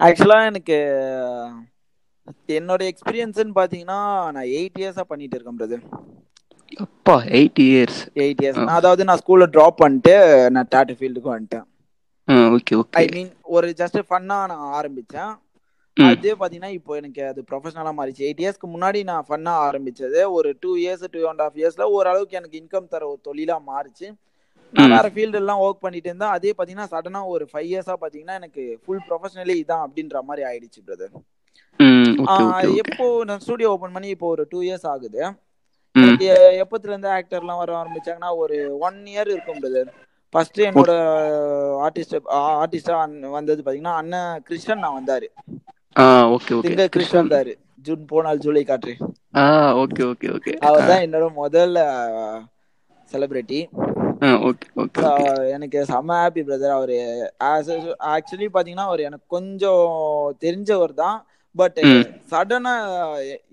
ஆக்சுவலா 0.00 0.38
எனக்கு 0.50 0.76
என்னோட 2.58 2.82
எக்ஸ்பீரியன்ஸ்னு 2.92 3.58
பாத்தீங்கன்னா 3.60 3.98
நான் 4.36 4.50
எயிட் 4.58 4.80
இயர்ஸா 4.82 5.04
பண்ணிட்டு 5.12 5.36
இருக்கேன் 5.36 5.58
பிரதர் 5.60 5.84
அப்பா 6.84 7.16
எயிட் 7.38 7.60
இயர்ஸ் 7.68 8.00
எயிட் 8.24 8.42
இயர்ஸ் 8.44 8.60
அதாவது 8.78 9.02
நான் 9.08 9.20
ஸ்கூல்ல 9.22 9.46
ட்ராப் 9.54 9.80
பண்ணிட்டு 9.82 10.14
நான் 10.56 10.70
டாட்டா 10.74 10.94
ஃபீல்டுக்கு 10.98 11.34
வந்துட்டேன். 11.34 11.66
ஓகே 12.54 12.74
ஐ 12.74 12.80
ஓகே 12.80 13.04
மீன் 13.14 13.30
ஒரு 13.56 13.68
ஜஸ்ட் 13.80 13.98
ஃபன்னா 14.08 14.38
நான் 14.50 14.66
ஆரம்பிச்சேன். 14.78 15.32
அதே 15.96 16.32
பாத்தீங்கன்னா 16.40 16.72
இப்போ 16.76 16.92
எனக்கு 16.96 17.22
அது 17.28 17.40
ப்ரொஃபஷனலா 17.50 17.92
மாறிச்சு. 17.98 18.22
எயிட் 18.26 18.42
இயர்ஸ்க்கு 18.42 18.68
முன்னாடி 18.74 19.00
நான் 19.10 19.26
ஃபன்னா 19.28 19.52
ஆரம்பிச்சது 19.66 20.20
ஒரு 20.36 20.50
two 20.62 20.70
years 20.82 21.04
two 21.14 21.22
and 21.30 21.42
half 21.44 21.58
இயர்ஸ்ல 21.60 21.86
ஓரளவுக்கு 21.96 22.38
எனக்கு 22.40 22.60
இன்கம் 22.60 22.90
தர 22.92 23.02
ஒரு 23.08 23.20
தொழிலா 23.28 23.56
மாறிச்சு. 23.70 24.08
நான். 24.72 24.92
வேற 24.94 25.06
ஃபீல்டு 25.14 25.40
எல்லாம் 25.40 25.62
ஒர்க் 25.64 25.84
பண்ணிட்டு 25.84 26.08
இருந்தேன். 26.10 26.34
அதே 26.36 26.52
பாத்தீங்கன்னா 26.58 26.90
சடனா 26.92 27.20
ஒரு 27.34 27.44
ஃபைவ் 27.52 27.68
இயர்ஸா 27.70 27.96
பாத்தீங்கன்னா 28.02 28.36
எனக்கு 28.40 28.64
ஃபுல் 28.82 29.04
ப்ரொஃபஷனலி 29.08 29.56
இதான் 29.62 29.84
அப்படின்ற 29.86 30.22
மாதிரி 30.28 30.44
ஆயிடுச்சு 30.50 30.80
பிரதர் 30.86 31.14
எப்போ 32.82 33.06
நான் 33.28 33.42
ஸ்டுடியோ 33.44 33.70
ஓபன் 33.74 33.94
பண்ணி 33.96 34.08
இப்போ 34.14 34.26
ஒரு 34.34 34.42
டூ 34.52 34.58
இயர்ஸ் 34.66 34.86
ஆகுது. 34.92 35.20
எனக்கு 35.94 36.26
எப்பத்துல 36.62 36.92
இருந்து 36.92 37.10
ஆக்டர்லாம் 37.16 37.60
வர 37.62 37.72
ஆரம்பிச்சாங்கன்னா 37.80 38.30
ஒரு 38.42 38.56
ஒன் 38.86 38.98
இயர் 39.12 39.30
இருக்கும் 39.34 39.60
பிரதர் 39.62 39.90
ஃபர்ஸ்ட் 40.34 40.58
என்னோட 40.66 40.92
ஆர்டிஸ்ட் 41.86 42.14
ஆர்டிஸ்டா 42.62 42.96
வந்தது 43.38 43.60
பாத்தீங்கன்னா 43.64 43.94
அண்ணன் 44.00 44.42
கிருஷ்ணன் 44.48 44.84
நான் 44.84 44.98
வந்தாரு. 44.98 45.28
ஓகே 46.34 46.52
ஓகே 46.56 46.64
திங்க 46.66 46.86
கிருஷ்ணன் 46.96 47.22
வந்தாரு. 47.22 47.52
ஜூன் 47.86 48.02
போனால் 48.12 48.42
ஜூலை 48.44 48.62
காற்று. 48.68 48.92
ஆ 49.40 49.44
ஓகே 49.82 50.02
ஓகே 50.12 50.28
ஓகே 50.36 50.52
அவர் 50.68 50.88
தான் 50.90 51.04
என்னோட 51.06 51.26
முதல் 51.42 51.74
செலிபிரிட்டி 53.12 53.60
எனக்கு 55.54 55.78
செம்ம 55.90 56.16
ஹாப்பி 56.22 56.42
பிரதர் 56.48 56.76
அவரு 56.76 56.96
ஆக்சுவலி 58.14 58.48
பாத்தீங்கன்னா 58.56 58.86
அவர் 58.90 59.06
எனக்கு 59.08 59.26
கொஞ்சம் 59.36 59.84
தெரிஞ்சவர் 60.44 60.94
தான். 61.02 61.18
பட். 61.60 61.78
சடனா 62.32 62.72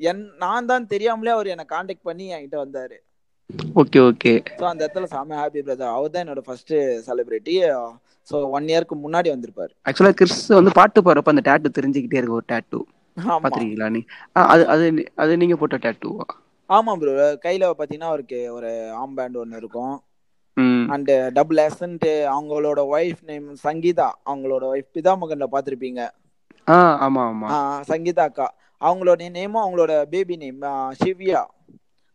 என் 0.10 0.24
நான் 0.44 0.70
தான் 0.72 0.90
தெரியாமலே 0.94 1.32
அவர் 1.36 1.54
என்ன 1.54 1.66
காண்டாக்ட் 1.76 2.08
பண்ணி 2.10 2.26
என்கிட்ட 2.34 2.58
வந்தாரு. 2.64 2.98
Okay 3.78 4.00
okay. 4.06 4.34
ஸோ 4.56 4.66
அந்த 4.70 4.82
இடத்துல 4.84 5.08
செம்ம 5.12 5.38
ஹாப்பி 5.40 5.62
பிரதர் 5.62 5.92
அவர் 5.92 6.12
தான் 6.12 6.24
என்னோட 6.24 6.42
ஃபர்ஸ்ட் 6.46 6.74
செலிபிரிட்டி 7.06 7.56
ஸோ 8.28 8.38
ஒன் 8.54 8.70
இயர்க்கு 8.70 8.96
முன்னாடி 9.00 9.30
வந்திருப்பாரு. 9.34 9.74
ஆக்சுவலா 9.88 10.12
கிறிஸ் 10.18 10.42
வந்து 10.52 10.72
பாட்டு 10.78 11.00
பாடுறப்ப 11.00 11.34
அந்த 11.34 11.44
டேட்டு 11.48 11.76
தெரிஞ்சுக்கிட்டே 11.78 12.20
இருக்கு 12.20 12.38
ஒரு 12.38 12.48
டேட்டு 12.48 12.80
ஆமா. 13.18 13.38
பாத்திருக்கீங்களா 13.44 13.88
நீ? 13.92 14.02
அது 14.48 14.64
அது 14.74 14.86
அது 15.18 15.40
நீங்க 15.42 15.58
போட்ட 15.58 15.78
டேட்டுவா 15.84 16.26
ஆமா 16.70 16.94
ப்ரோ 16.98 17.14
கையில 17.44 17.70
பாத்தீங்கன்னா 17.78 18.10
அவருக்கு 18.10 18.40
ஒரு 18.56 18.72
ஆம் 19.00 19.16
பேண்ட் 19.18 19.40
ஒன்னு 19.42 19.60
இருக்கும் 19.60 19.96
அண்ட் 20.88 21.10
டபுள் 21.36 21.62
எஸ்ன்ட்டு 21.64 22.14
அவங்களோட 22.32 22.80
ஒய்ஃப் 22.94 23.24
நேம் 23.26 23.48
சங்கீதா. 23.64 24.10
அவங்களோட 24.26 24.64
ஒய்ஃப் 24.72 24.94
பிதாமகன்ல 24.96 25.48
பாத்திருப்பீங்க. 25.54 26.02
ஆ 26.68 26.76
ஆமா 27.06 27.24
ஆமா. 27.28 27.52
சங்கீதா 27.90 28.24
அக்கா. 28.24 28.48
அவங்களோட 28.82 29.30
நேமும் 29.32 29.64
அவங்களோட 29.64 29.94
பேபி 30.10 30.36
நேம் 30.38 30.60
ஷிவ்யா 31.00 31.42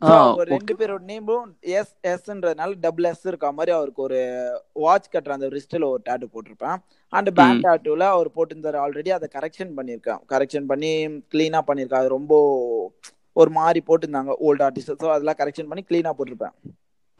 ஓகே 0.02 0.44
ரெண்டு 0.44 0.74
பேரோட 0.76 1.02
நேமும் 1.06 1.46
எஸ் 1.60 1.94
எஸ்ன்றதுனால 2.02 2.74
டபுள் 2.80 3.04
எஸ் 3.04 3.26
இருக்க 3.26 3.52
மாதிரி 3.52 3.72
அவருக்கு 3.76 4.02
ஒரு 4.02 4.20
வாட்ச் 4.72 5.08
கட்டுற 5.12 5.28
அந்த 5.28 5.48
ரிஸ்டில் 5.48 5.84
ஒரு 5.84 6.02
டேட்டு 6.04 6.26
போட்டிருப்பேன். 6.34 6.76
அண்ட் 7.12 7.30
பேண்ட் 7.34 7.58
ம். 7.58 7.64
டேட்டூல 7.66 8.00
அவர் 8.00 8.30
போட்டிருந்தாரு 8.34 8.78
ஆல்ரெடி 8.84 9.08
அதை 9.08 9.28
கரெக்ஷன் 9.38 9.72
பண்ணியிருக்கேன். 9.76 10.20
கரெக்ஷன் 10.28 10.66
பண்ணி 10.66 10.92
க்ளீனா 11.34 11.60
பண்ணியிருக்கேன். 11.66 12.02
அது 12.02 12.08
ரொம்ப 12.08 12.34
ஒரு 13.32 13.50
மாதிரி 13.50 13.82
போட்டிருந்தாங்க 13.86 14.32
ஓல்டு 14.48 14.64
ஆர்டிஸ்ட் 14.68 14.94
ஸோ 15.02 15.10
அதெல்லாம் 15.10 15.40
கரெக்ஷன் 15.42 15.68
பண்ணி 15.68 15.84
க்ளீனா 15.90 16.12
போட்டிருப்பேன். 16.18 16.54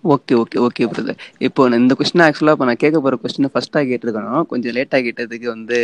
ஓகே 0.04 0.34
ஓகே 0.38 0.58
ஓகே 0.64 0.84
பிரதர் 0.90 1.18
இப்போ 1.46 1.66
நான் 1.66 1.80
இந்த 1.80 1.94
கொஸ்டின் 1.98 2.24
ஆக்சுவலா 2.24 2.54
இப்போ 2.54 2.66
நான் 2.68 2.80
கேட்க 2.80 2.98
போற 3.00 3.16
கொஸ்டின் 3.20 3.50
ஃபர்ஸ்டா 3.52 3.80
கேட்டிருக்கணும். 3.90 4.46
கொஞ்சம் 4.50 4.74
லேட்டா 4.76 4.98
கேட்டதுக்கு 5.04 5.46
வந்து 5.48 5.78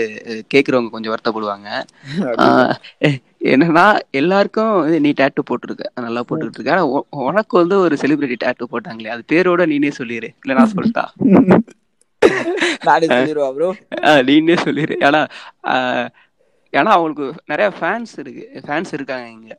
கேட்கறவங்க 0.52 0.90
கொஞ்சம் 0.94 1.14
வருத்தப்படுவாங்க 1.14 1.68
என்னன்னா 3.50 3.84
எல்லாருக்கும் 4.20 4.70
வந்து 4.78 4.98
நீ 5.00 5.10
டேட்டு 5.18 5.42
போட்டிருக்க. 5.48 5.84
நல்லா 5.98 6.20
போட்டுட்டு 6.28 6.58
இருக்க 6.58 6.74
ஆனா 6.74 6.84
உ- 6.92 7.04
உனக்கு 7.24 7.54
வந்து 7.60 7.76
ஒரு 7.84 7.96
செலிபிரிட்டி 8.02 8.38
டேட்டு 8.40 8.70
போட்டாங்களே 8.72 9.12
அது 9.14 9.22
பேரோட 9.30 9.64
நீனே 9.72 9.90
சொல்லிடு 9.98 10.30
இல்ல 10.40 10.56
நான் 10.58 10.72
சொல்லிட்டா 10.74 11.04
நானே 14.06 14.56
சொல்லிடு 14.62 14.94
ஏன்னா 15.06 15.20
ஆஹ், 15.72 16.06
ஏன்னா 16.72 16.84
அவங்களுக்கு 16.84 17.42
நிறைய 17.46 17.76
ஃபேன்ஸ் 17.80 18.12
இருக்கு. 18.16 18.50
ஃபேன்ஸ் 18.54 18.92
இருக்காங்க 18.92 19.28
இங்க. 19.28 19.56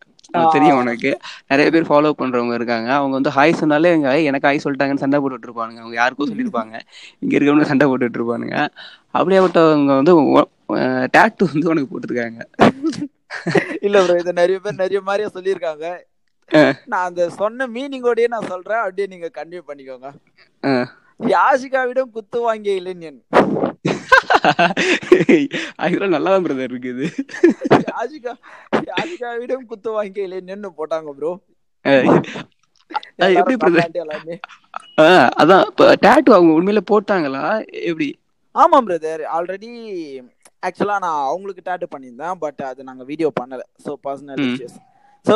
தெரியும் 0.51 0.77
உனக்கு. 0.77 1.17
நிறைய 1.47 1.71
பேர் 1.71 1.87
ஃபாலோ 1.87 2.11
பண்றவங்க 2.17 2.53
இருக்காங்க. 2.53 2.93
அவங்க 2.93 3.13
வந்து 3.19 3.29
ஹாய் 3.29 3.53
சொன்னாலே 3.53 3.91
எங்க 3.91 4.17
"ஏய், 4.17 4.25
எனக்கு 4.25 4.47
ஹாய் 4.47 4.59
சொல்லிட்டாங்கன்னு 4.63 4.95
சண்டை 4.95 5.19
போட்டுட்டு 5.19 5.47
இருப்பானுங்க. 5.47 5.79
அவங்க 5.79 5.93
யாருக்கும் 5.93 6.29
சொல்லியிருப்பாங்க. 6.29 6.79
இங்க 7.19 7.37
இருக்கவங்க 7.37 7.61
சண்டை 7.61 7.87
போட்டுட்டு 7.87 8.17
இருப்பானுங்க. 8.17 8.67
அப்படியேப்பட்டவங்க 9.13 9.85
வந்து 9.85 10.13
டேட்டு 11.17 11.47
வந்து 11.53 11.69
உனக்கு 11.69 11.99
போட்டிருக்காங்க. 11.99 12.39
இல்ல 13.81 14.05
ப்ரோ 14.05 14.15
இதை 14.19 14.31
நிறைய 14.31 14.59
பேர் 14.59 14.75
நிறைய 14.75 15.01
மாதிரியா 15.01 15.29
சொல்லியிருக்காங்க. 15.33 15.97
நான் 16.85 17.05
அந்த 17.05 17.29
சொன்ன 17.29 17.67
மீனிங்கோடயே 17.67 18.27
நான் 18.27 18.47
சொல்றேன். 18.47 18.77
அப்படியே 18.77 19.07
நீங்க 19.07 19.29
கண்டினியூ 19.33 19.61
பண்ணிக்கோங்க. 19.67 20.11
அஹ். 20.61 20.85
யாஷிகாவிடம் 21.19 22.11
குத்து 22.11 22.41
வாங்கிய 22.41 22.75
இளைஞன். 22.75 23.23
அதெல்லாம் 25.83 26.15
நல்லா 26.15 26.31
தான் 26.33 26.45
பிரதர் 26.45 26.71
இருக்குது. 26.73 27.05
யாஷிகா 27.89 28.33
யாஷிகாவிடம் 28.89 29.69
குத்து 29.71 29.91
வாங்கிய 29.97 30.27
இளைஞன் 30.29 30.77
போட்டாங்க 30.79 31.13
ப்ரோ 31.19 31.31
எப்படி 33.37 33.55
பிரதர் 33.61 34.39
அதான் 35.41 35.65
டேட்டு 36.05 36.35
அவங்க 36.37 36.51
உண்மையில 36.57 36.81
போட்டாங்களா? 36.91 37.43
எப்படி? 37.89 38.07
ஆமா 38.55 38.77
பிரதர் 38.87 39.23
ஆல்ரெடி 39.35 39.69
ஆக்சுவலா 40.67 40.95
நான் 41.03 41.25
அவங்களுக்கு 41.27 41.61
டாட்டு 41.65 41.87
பண்ணியிருந்தேன் 41.91 42.39
பட் 42.41 42.61
அது 42.69 42.87
நாங்க 42.87 43.03
வீடியோ 43.11 43.29
பண்ணல. 43.39 43.61
So 43.85 43.91
personal. 44.05 44.41
Issues 44.47 44.77
so. 45.25 45.35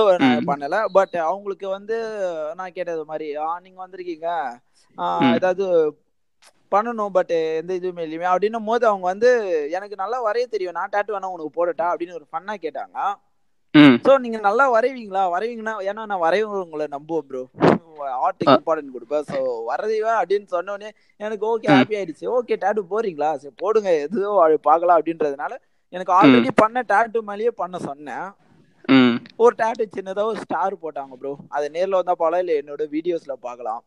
பண்ணல. 0.50 0.78
பட் 0.98 1.16
அவங்களுக்கு 1.30 1.68
வந்து 1.78 1.98
நான் 2.60 2.76
கேட்டது 2.78 3.04
மாதிரி 3.12 3.28
நீங்க 3.66 3.80
வந்திருக்கீங்க. 3.84 4.30
ஏதாவது 5.38 5.66
பண்ணணும் 6.72 7.14
பட் 7.18 7.34
எந்த 7.60 7.72
இதுவுமே 7.80 8.04
இல்லையுமே. 8.06 8.28
அப்படின்னும் 8.32 8.70
போது 8.70 8.84
அவங்க 8.92 9.06
வந்து 9.14 9.30
எனக்கு 9.78 9.96
நல்லா 10.04 10.20
வரைய 10.28 10.46
தெரியும். 10.54 10.78
நான் 10.78 10.94
டாட்டு 10.94 11.16
வேணா 11.16 11.34
உனக்கு 11.36 11.58
போடட்டா? 11.58 11.88
அப்படின்னு 11.92 12.18
ஒரு 12.20 12.26
ஃபன்னா 12.32 12.56
கேட்டாங்க. 12.66 12.98
ஸோ 14.06 14.12
நீங்க 14.24 14.40
நல்லா 14.48 14.66
வரைவீங்களா? 14.76 15.22
வரைவீங்கன்னா 15.34 15.74
ஏன்னா 15.90 16.02
நான் 16.12 16.24
வரைவங்களை 16.26 16.86
நம்புவேன் 16.96 17.28
ப்ரோ 17.30 17.44
ஆர்ட்டுக்கு. 18.26 18.56
இம்பார்ட்டன்ட் 18.60 18.96
கொடுப்பேன். 18.96 19.26
ஸோ 19.32 19.38
வரதைவா 19.70 20.14
அப்படின்னு 20.22 20.48
சொன்னோடனே 20.56 20.90
எனக்கு 21.20 21.46
ஓகே. 21.52 21.68
ஹாப்பி 21.76 21.98
ஆயிடுச்சு. 22.00 22.26
ஓகே 22.38 22.56
டேட்டு 22.64 22.84
போறீங்களா 22.94 23.30
சரி 23.44 23.56
போடுங்க. 23.64 23.90
எதுவோ 24.06 24.32
அது 24.46 24.56
பார்க்கலாம் 24.70 25.00
அப்படின்றதுனால 25.00 25.54
எனக்கு 25.94 26.14
ஆல்ரெடி 26.20 26.52
பண்ண 26.62 26.84
டேட்டு 26.92 27.22
மேலேயே 27.30 27.52
பண்ண 27.62 27.78
சொன்னேன். 27.90 28.28
ஒரு 29.44 29.54
டேட்டு 29.60 29.84
சின்னதா 29.96 30.24
ஒரு 30.32 30.40
ஸ்டார் 30.46 30.74
போட்டாங்க 30.84 31.14
ப்ரோ 31.20 31.34
அது 31.56 31.66
நேர்ல 31.76 32.00
வந்தா 32.00 32.16
பார்க்கலாம் 32.22 32.44
இல்ல 32.44 32.54
என்னோட 32.62 32.84
வீடியோஸ்ல 32.96 33.34
பார்க்கலாம். 33.48 33.82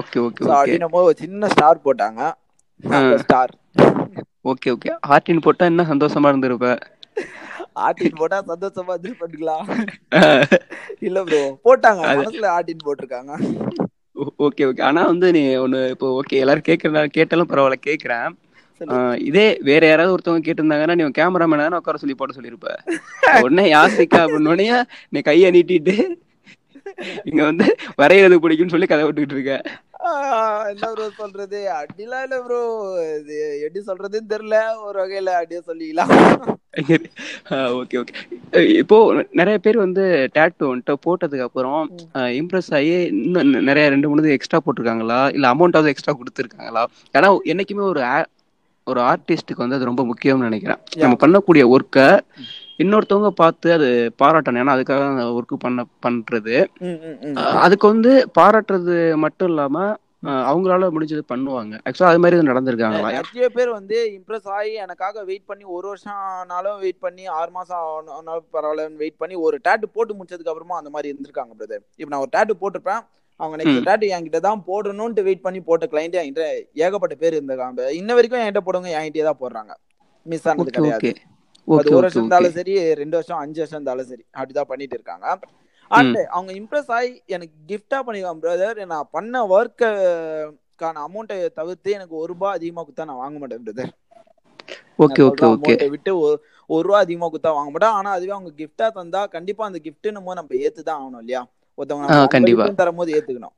ஓகே 0.00 0.18
ஓகே 0.26 0.42
அப்படின்னும் 0.56 0.94
போது 0.94 1.08
ஒரு 1.10 1.16
சின்ன 1.22 1.48
ஸ்டார் 1.54 1.84
போட்டாங்க. 1.86 2.20
Star 3.22 3.52
okay 4.52 4.68
okay. 4.74 4.90
ஹார்டின் 5.10 5.44
போட்டா 5.46 5.64
இன்னும் 5.70 5.90
சந்தோஷமா 5.92 6.30
இருந்திருப்ப? 6.32 6.70
ஆட்டின் 7.86 8.18
போட்டா 8.20 8.38
சந்தோஷமா 8.50 8.92
இருந்து 8.94 9.12
பண்ணிக்கலாம் 9.20 9.64
இல்ல 11.06 11.18
ப்ரோ 11.28 11.42
போட்டாங்க. 11.66 12.02
மனசுல 12.20 12.48
ஆட்டின் 12.56 12.84
போட்டிருக்காங்க. 12.86 13.32
Okay 14.46 14.64
okay. 14.70 14.82
ஆனா 14.88 15.00
வந்து 15.12 15.28
நீ 15.36 15.42
ஒண்ணு 15.64 15.80
இப்போ 15.94 16.08
ஓகே 16.20 16.40
எல்லாரும் 16.42 16.68
கேட்கறதா 16.68 17.04
கேட்டாலும் 17.18 17.50
பரவாயில்ல 17.52 17.78
கேக்குறேன். 17.88 18.28
இதே 19.28 19.46
வேற 19.68 19.82
யாராவது 19.86 20.14
ஒருத்தவங்க 20.14 20.44
கேட்டிருந்தாங்கன்னா 20.46 20.96
நீ 20.98 21.04
கேமராமேன் 21.18 21.78
உட்கார 21.78 21.98
சொல்லி 22.02 22.16
போட 22.20 22.32
சொல்லியிருப்ப 22.36 22.70
உடனே 23.44 23.64
யாசிக்கா 23.72 24.20
அப்படின்னு 24.24 24.68
நீ 25.14 25.20
கையை 25.28 25.50
நீட்டிட்டு 25.56 25.94
இங்க 27.30 27.42
வந்து 27.48 27.66
வரைகிறது 28.00 28.36
பிடிக்கும்னு 28.42 28.74
சொல்லி 28.74 28.88
கதை 28.90 29.04
விட்டுக்கிட்டு 29.06 29.36
இருக்க. 29.36 29.54
என்ன 30.70 30.88
ப்ரோ 30.94 31.06
சொல்றது? 31.20 31.58
அப்படிலாம் 31.80 32.24
இல்ல 32.26 32.36
ப்ரோ 32.46 32.60
இது 33.18 33.36
எப்படி 33.66 33.80
சொல்றதுன்னு 33.88 34.32
தெரியல. 34.32 34.56
ஒரு 34.86 34.96
வகையில 35.02 35.32
அப்படியே 35.38 35.60
சொல்லிக்கலாம். 35.68 36.12
ஓகே 37.80 37.96
ஓகே 38.02 38.14
இப்போ 38.82 38.96
நிறைய 39.40 39.56
பேர் 39.64 39.78
வந்து 39.84 40.04
டேட்டு 40.36 40.70
வந்துட்டு 40.70 40.94
போட்டதுக்கு 41.06 41.46
அப்புறம் 41.48 41.80
இம்ப்ரெஸ் 42.40 42.70
ஆகி 42.78 42.92
இன்னும் 43.24 43.66
நிறைய 43.70 43.84
ரெண்டு 43.94 44.10
மூணு 44.10 44.36
எக்ஸ்ட்ரா 44.36 44.60
போட்டிருக்காங்களா? 44.64 45.20
இல்ல 45.36 45.52
அமௌண்ட்டாவது 45.54 45.92
எக்ஸ்ட்ரா 45.92 46.14
கொடுத்துருக்காங்களா? 46.20 46.84
ஏன்னா 47.16 47.30
என்னைக்குமே 47.52 47.84
ஒரு 47.92 48.02
ஒரு 48.86 49.00
ஆர்டிஸ்ட்டுக்கு 49.10 49.64
வந்து 49.64 49.76
அது 49.78 49.90
ரொம்ப 49.90 50.02
முக்கியம்னு 50.08 50.48
நினைக்கிறேன். 50.48 50.80
நம்ம 51.02 51.16
பண்ணக்கூடிய 51.22 51.64
ஒர்க்கை 51.74 52.08
இன்னொருத்தவங்க 52.78 53.28
பார்த்து 53.34 53.72
அது 53.72 53.88
பாராட்டணும். 54.18 54.60
ஏன்னா 54.62 54.74
அதுக்காக 54.76 55.02
ஒர்க் 55.34 55.56
பண்ண 55.58 55.80
பண்றது. 56.02 56.56
அதுக்கு 57.56 57.86
வந்து 57.88 58.12
பாராட்டுறது 58.38 58.96
மட்டும் 59.16 59.48
இல்லாம 59.48 59.76
அவங்களால 60.44 60.84
முடிஞ்சது 60.94 61.22
பண்ணுவாங்க. 61.32 61.74
ஆக்சுவலா 61.84 62.04
அது 62.04 62.18
மாதிரி 62.18 62.48
நடந்திருக்காங்களா 62.48 63.08
நிறைய 63.10 63.48
பேர் 63.48 63.68
வந்து 63.68 63.96
இம்ப்ரெஸ் 64.14 64.48
ஆகி 64.50 64.72
எனக்காக 64.74 65.24
வெயிட் 65.24 65.44
பண்ணி 65.44 65.64
ஒரு 65.68 65.86
வருஷம் 65.86 66.20
ஆனாலும் 66.34 66.78
வெயிட் 66.78 66.98
பண்ணி 66.98 67.26
ஆறு 67.38 67.50
மாசம் 67.50 67.78
ஆன- 67.88 68.12
ஆனாலும் 68.12 68.46
பரவாயில்லன்னு 68.52 68.96
வெயிட் 68.96 69.16
பண்ணி 69.16 69.34
ஒரு 69.34 69.58
டேட்டு 69.64 69.86
போட்டு 69.92 70.14
முடிச்சதுக்கு 70.14 70.50
அப்புறமா 70.52 70.76
அந்த 70.76 70.90
மாதிரி 70.90 71.08
இருந்திருக்காங்க 71.12 71.52
பிரதர் 71.58 71.84
இப்போ 71.96 72.08
நான் 72.08 72.20
ஒரு 72.20 72.32
டேட்டு 72.36 72.54
போட்டிருப்பேன். 72.60 73.02
அவங்க 73.40 73.56
நெக்ஸ்ட். 73.56 73.86
டேட்டு 73.88 74.08
என்கிட்ட 74.16 74.40
தான் 74.40 74.64
போடணும்னு 74.66 75.22
வெயிட் 75.22 75.40
பண்ணி 75.40 75.60
போட்ட 75.60 75.86
கிளைண்ட் 75.90 76.16
என்கிட்ட 76.22 76.44
ஏகப்பட்ட 76.74 77.14
பேர் 77.14 77.36
இருந்திருக்காங்க. 77.36 77.90
இன்ன 77.92 78.14
வரைக்கும் 78.14 78.40
என்கிட்ட 78.40 78.58
போடுங்க 78.58 78.88
என்கிட்டயே 78.98 79.26
தான் 79.30 79.40
போடுறாங்க. 79.40 79.72
மிஸ் 80.26 80.48
ஆனது 80.48 80.70
கிடையாது. 80.70 81.00
அது 81.68 81.90
ஒரு 81.90 81.98
வருஷம் 81.98 82.22
இருந்தாலும் 82.22 82.54
சரி 82.56 82.72
ரெண்டு 83.02 83.16
வருஷம் 83.18 83.40
அஞ்சு 83.42 83.60
வருஷம் 83.62 83.78
இருந்தாலும் 83.78 84.10
சரி 84.10 84.24
அப்படிதான் 84.38 84.70
பண்ணிட்டு 84.72 84.96
இருக்காங்க. 84.98 85.26
அண்ட் 85.90 86.18
அவங்க 86.36 86.50
இம்ப்ரெஸ் 86.60 86.90
ஆகி 86.96 87.10
எனக்கு 87.34 87.54
கிஃப்டா 87.70 87.98
பண்ணிருக்காங்க 88.06 88.42
பிரதர் 88.44 88.80
நான் 88.92 89.10
பண்ண 89.10 89.42
ஒர்க்கான 89.54 91.02
அமௌண்ட்டை 91.06 91.36
தவிர்த்து 91.58 91.90
எனக்கு 91.98 92.14
ஒரு 92.22 92.30
ரூபாய் 92.32 92.56
அதிகமா 92.58 92.82
கொடுத்தா 92.82 93.08
நான் 93.10 93.22
வாங்க 93.24 93.38
மாட்டேன் 93.38 93.64
பிரதர் 93.66 93.92
ஓகே 95.04 95.22
ஓகே 95.28 95.44
ஓகே. 95.54 95.74
விட்டு 95.94 96.12
ஒரு 96.70 96.82
ரூபா 96.86 96.98
அதிகமா 97.04 97.26
கொடுத்தா 97.26 97.50
வாங்க 97.56 97.70
மாட்டேன். 97.70 97.96
ஆனா 97.98 98.10
அதுவே 98.16 98.32
அவங்க 98.36 98.50
கிஃப்டா 98.60 98.86
தந்தா 98.98 99.20
கண்டிப்பா 99.34 99.64
அந்த 99.66 99.80
கிஃப்ட்னும் 99.86 100.38
நம்ம 100.38 100.54
ஏத்துதான் 100.64 101.00
ஆகணும் 101.00 101.22
இல்லையா? 101.24 101.42
ஒருத்தவங்க 101.78 102.28
கண்டிப்பா. 102.34 102.64
gift 102.66 102.80
தரும் 102.80 103.00
போது 103.00 103.12
ஏத்துக்கணும். 103.16 103.54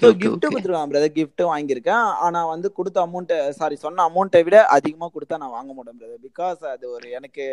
கிஃப்ட் 0.00 0.46
கொடுத்துருக்கான் 0.52 0.90
பிரதர் 0.92 1.14
கிஃப்ட் 1.16 1.42
வாங்கியிருக்கேன். 1.52 2.06
ஆனா 2.26 2.40
வந்து 2.52 2.68
கொடுத்த 2.78 2.98
அமௌண்ட்டை 3.06 3.36
சாரி 3.58 3.76
சொன்ன 3.84 4.04
அமௌண்ட்டை 4.10 4.40
விட 4.46 4.58
அதிகமா 4.76 5.06
கொடுத்தா 5.14 5.40
நான் 5.42 5.56
வாங்க 5.56 5.70
மாட்டேன் 5.76 5.98
பிரதர் 6.00 6.24
பிகாஸ் 6.28 6.60
அது 6.72 6.84
ஒரு 6.96 7.06
எனக்கு 7.18 7.44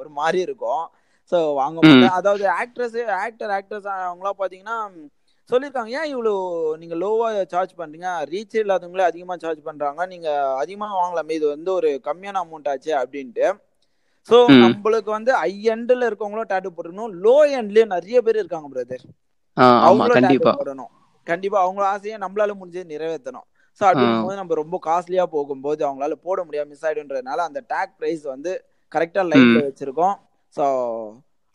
ஒரு 0.00 0.10
மாதிரி 0.20 0.40
இருக்கும். 0.46 0.84
ஸோ 1.32 1.38
வாங்க 1.60 1.76
மாட்டேன். 1.80 2.16
அதாவது 2.20 2.44
ஆக்ட்ரஸ் 2.60 2.96
ஆக்டர் 3.24 3.52
ஆக்ட்ரஸ் 3.58 3.88
அவங்களாம் 3.96 4.40
பாத்தீங்கன்னா 4.40 4.78
சொல்லியிருக்காங்க 5.50 5.92
ஏன் 5.98 6.10
இவ்வளோ 6.12 6.32
நீங்க 6.80 6.96
லோவா 7.02 7.28
சார்ஜ் 7.52 7.72
பண்றீங்க? 7.80 8.10
ரீச் 8.32 8.56
இல்லாதவங்களே 8.62 9.04
அதிகமா 9.10 9.34
சார்ஜ் 9.44 9.62
பண்றாங்க. 9.68 10.06
நீங்க 10.12 10.28
அதிகமா 10.62 10.88
வாங்கலாமே. 11.00 11.36
இது 11.38 11.46
வந்து 11.54 11.70
ஒரு 11.78 11.90
கம்மியான 12.08 12.42
அமௌண்ட் 12.44 12.70
ஆச்சு 12.72 12.92
அப்படின்ட்டு. 13.00 13.46
ஸோ. 14.28 14.36
நம்மளுக்கு 14.64 15.10
வந்து 15.18 15.32
ஹை 15.42 15.52
எண்ட்ல 15.74 16.08
இருக்கவங்களும் 16.08 16.50
டேட்டு 16.52 16.72
போட்டுக்கணும் 16.74 17.14
லோ 17.24 17.36
எண்ட்லயும் 17.60 17.94
நிறைய 17.96 18.18
பேர் 18.26 18.40
இருக்காங்க 18.42 18.68
பிரதர் 18.74 19.04
அவங்களும் 19.86 20.18
கண்டிப்பா. 20.18 20.50
tattoo 20.50 20.60
போடணும். 20.60 20.92
கண்டிப்பா 21.26 21.58
அவங்க 21.64 21.82
ஆசையை 21.94 22.16
நம்மளால 22.24 22.54
முடிஞ்சது 22.60 22.92
நிறைவேற்றணும். 22.94 23.46
ஸோ 23.80 23.82
அப்படிங்கும் 23.88 24.26
போது 24.26 24.40
நம்ம 24.40 24.56
ரொம்ப 24.62 24.76
காஸ்ட்லியா 24.86 25.24
போகும்போது 25.34 25.80
அவங்களால 25.86 26.16
போட 26.26 26.38
முடியாது 26.46 26.70
மிஸ் 26.70 26.86
ஆயிடுன்றதுனால 26.88 27.42
அந்த 27.48 27.60
டேக் 27.72 27.92
பிரைஸ் 28.00 28.24
வந்து 28.34 28.52
கரெக்டா 28.92 29.22
லைன்ல 29.32 29.60
வச்சிருக்கோம். 29.68 30.16
ஸோ 30.56 30.64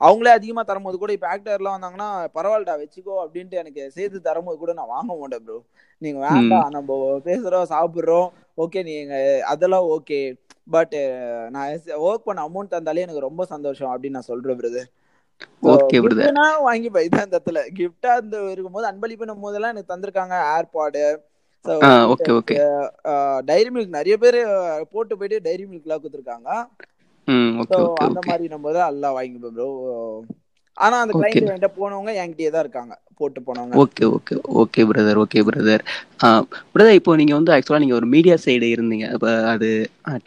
அவங்களே 0.01 0.31
அதிகமா 0.38 0.62
தரும்போது 0.63 0.97
கூட 1.01 1.12
இப்போ 1.15 1.27
ஆக்டர்லாம் 1.33 1.75
வந்தாங்கன்னா 1.77 2.09
பரவாயில்லடா 2.38 2.75
வச்சுக்கோ 2.81 3.13
அப்படின்ட்டு 3.24 3.62
எனக்கு 3.62 3.83
சேர்த்து 3.95 4.19
தரும்போது 4.27 4.57
கூட 4.63 4.74
நான் 4.79 4.93
வாங்க 4.95 5.12
மாட்டேன் 5.21 5.45
ப்ரோ 5.45 5.57
நீங்க 6.01 6.19
வேண்டாம் 6.25 6.67
நம்ம 6.75 6.97
பேசுறோம் 7.27 7.71
சாப்பிடுறோம். 7.75 8.27
ஓகே 8.57 8.81
நீங்க 8.89 9.15
அதெல்லாம் 9.53 9.88
ஓகே 9.95 10.19
பட் 10.67 10.95
நான் 11.55 11.71
ஒர்க் 12.05 12.27
பண்ண 12.27 12.39
அமௌண்ட் 12.47 12.74
தந்தாலே 12.75 13.05
எனக்கு 13.05 13.27
ரொம்ப 13.27 13.45
சந்தோஷம் 13.53 13.91
அப்படின்னு 13.91 14.17
நான் 14.19 14.31
சொல்றேன் 14.31 14.59
பிரதர் 14.62 14.89
ஓகே 15.74 15.98
பிரதர் 16.03 16.25
கிஃப்ட்னா 16.25 16.46
வாங்கி 16.67 16.89
போய் 16.96 17.13
தான் 17.15 17.25
இந்த 17.27 17.38
இடத்துல 17.38 17.62
கிஃப்டா 17.77 18.12
இந்த 18.24 18.38
இருக்கும்போது 18.53 18.89
அன்பளிப்பு 18.91 19.41
போதெல்லாம் 19.46 19.74
எனக்கு 19.74 19.94
தந்திருக்காங்க. 19.94 20.36
ஏர்பாடு 20.58 21.03
ஓகே 22.13 22.32
ஓகே 22.39 22.56
டைரி 23.50 23.70
மில்க் 23.75 23.98
நிறைய 24.00 24.15
பேர் 24.24 24.38
போட்டு 24.94 25.13
போயிட்டு 25.20 25.46
டைரி 25.48 25.63
மில்க்லாம் 25.72 26.01
கொடுத்துருக்காங்க. 26.01 26.50
ஓகே 27.62 27.79
அந்த 28.08 28.22
மாதிரி 28.29 28.46
நம்ம 28.53 28.72
தான் 28.77 28.89
எல்லாம் 28.94 29.15
வாங்கிப்போம் 29.17 29.56
ப்ரோ 29.58 29.70
ஆனா 30.77 30.96
அந்த 31.03 31.13
கிளைண்ட் 31.17 31.50
என்கிட்ட 31.51 31.70
போனவங்க 31.77 32.12
என்கிட்டயே 32.22 32.50
தான் 32.56 32.63
இருக்காங்க. 32.65 32.94
போட்டு 33.20 33.39
போனவங்க. 33.46 33.75
Okay 33.84 34.03
okay 34.15 34.36
okay 34.62 34.82
brother 34.89 35.20
okay 35.24 35.39
brother 35.48 35.84
brother 36.74 36.98
இப்போ 37.00 37.15
நீங்க 37.22 37.34
வந்து 37.38 37.53
ஆக்சுவலா 37.56 37.82
நீங்க 37.84 37.96
ஒரு 38.00 38.08
மீடியா 38.13 38.36
சைடு 38.46 38.67
இருந்தீங்க. 38.75 39.08
அது 39.53 39.70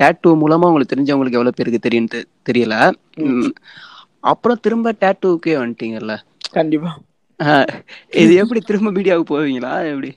டேட்டூ 0.02 0.30
மூலமா 0.42 0.68
உங்களுக்கு 0.70 0.92
தெரிஞ்சவங்களுக்கு 0.94 1.38
எவ்வளவு 1.40 1.58
பேருக்கு 1.60 1.86
தெரியும் 1.86 2.10
தெரியல. 2.50 2.74
அப்புறம் 4.24 4.60
திரும்ப 4.60 4.92
டேட்டூக்கே 5.02 5.54
வந்துட்டீங்கல்ல? 5.60 6.14
கண்டிப்பா. 6.50 6.90
இது 8.22 8.32
எப்படி 8.42 8.60
திரும்ப 8.62 8.88
மீடியாவுக்கு 8.90 9.32
போவீங்களா? 9.32 9.72
எப்படி? 9.92 10.10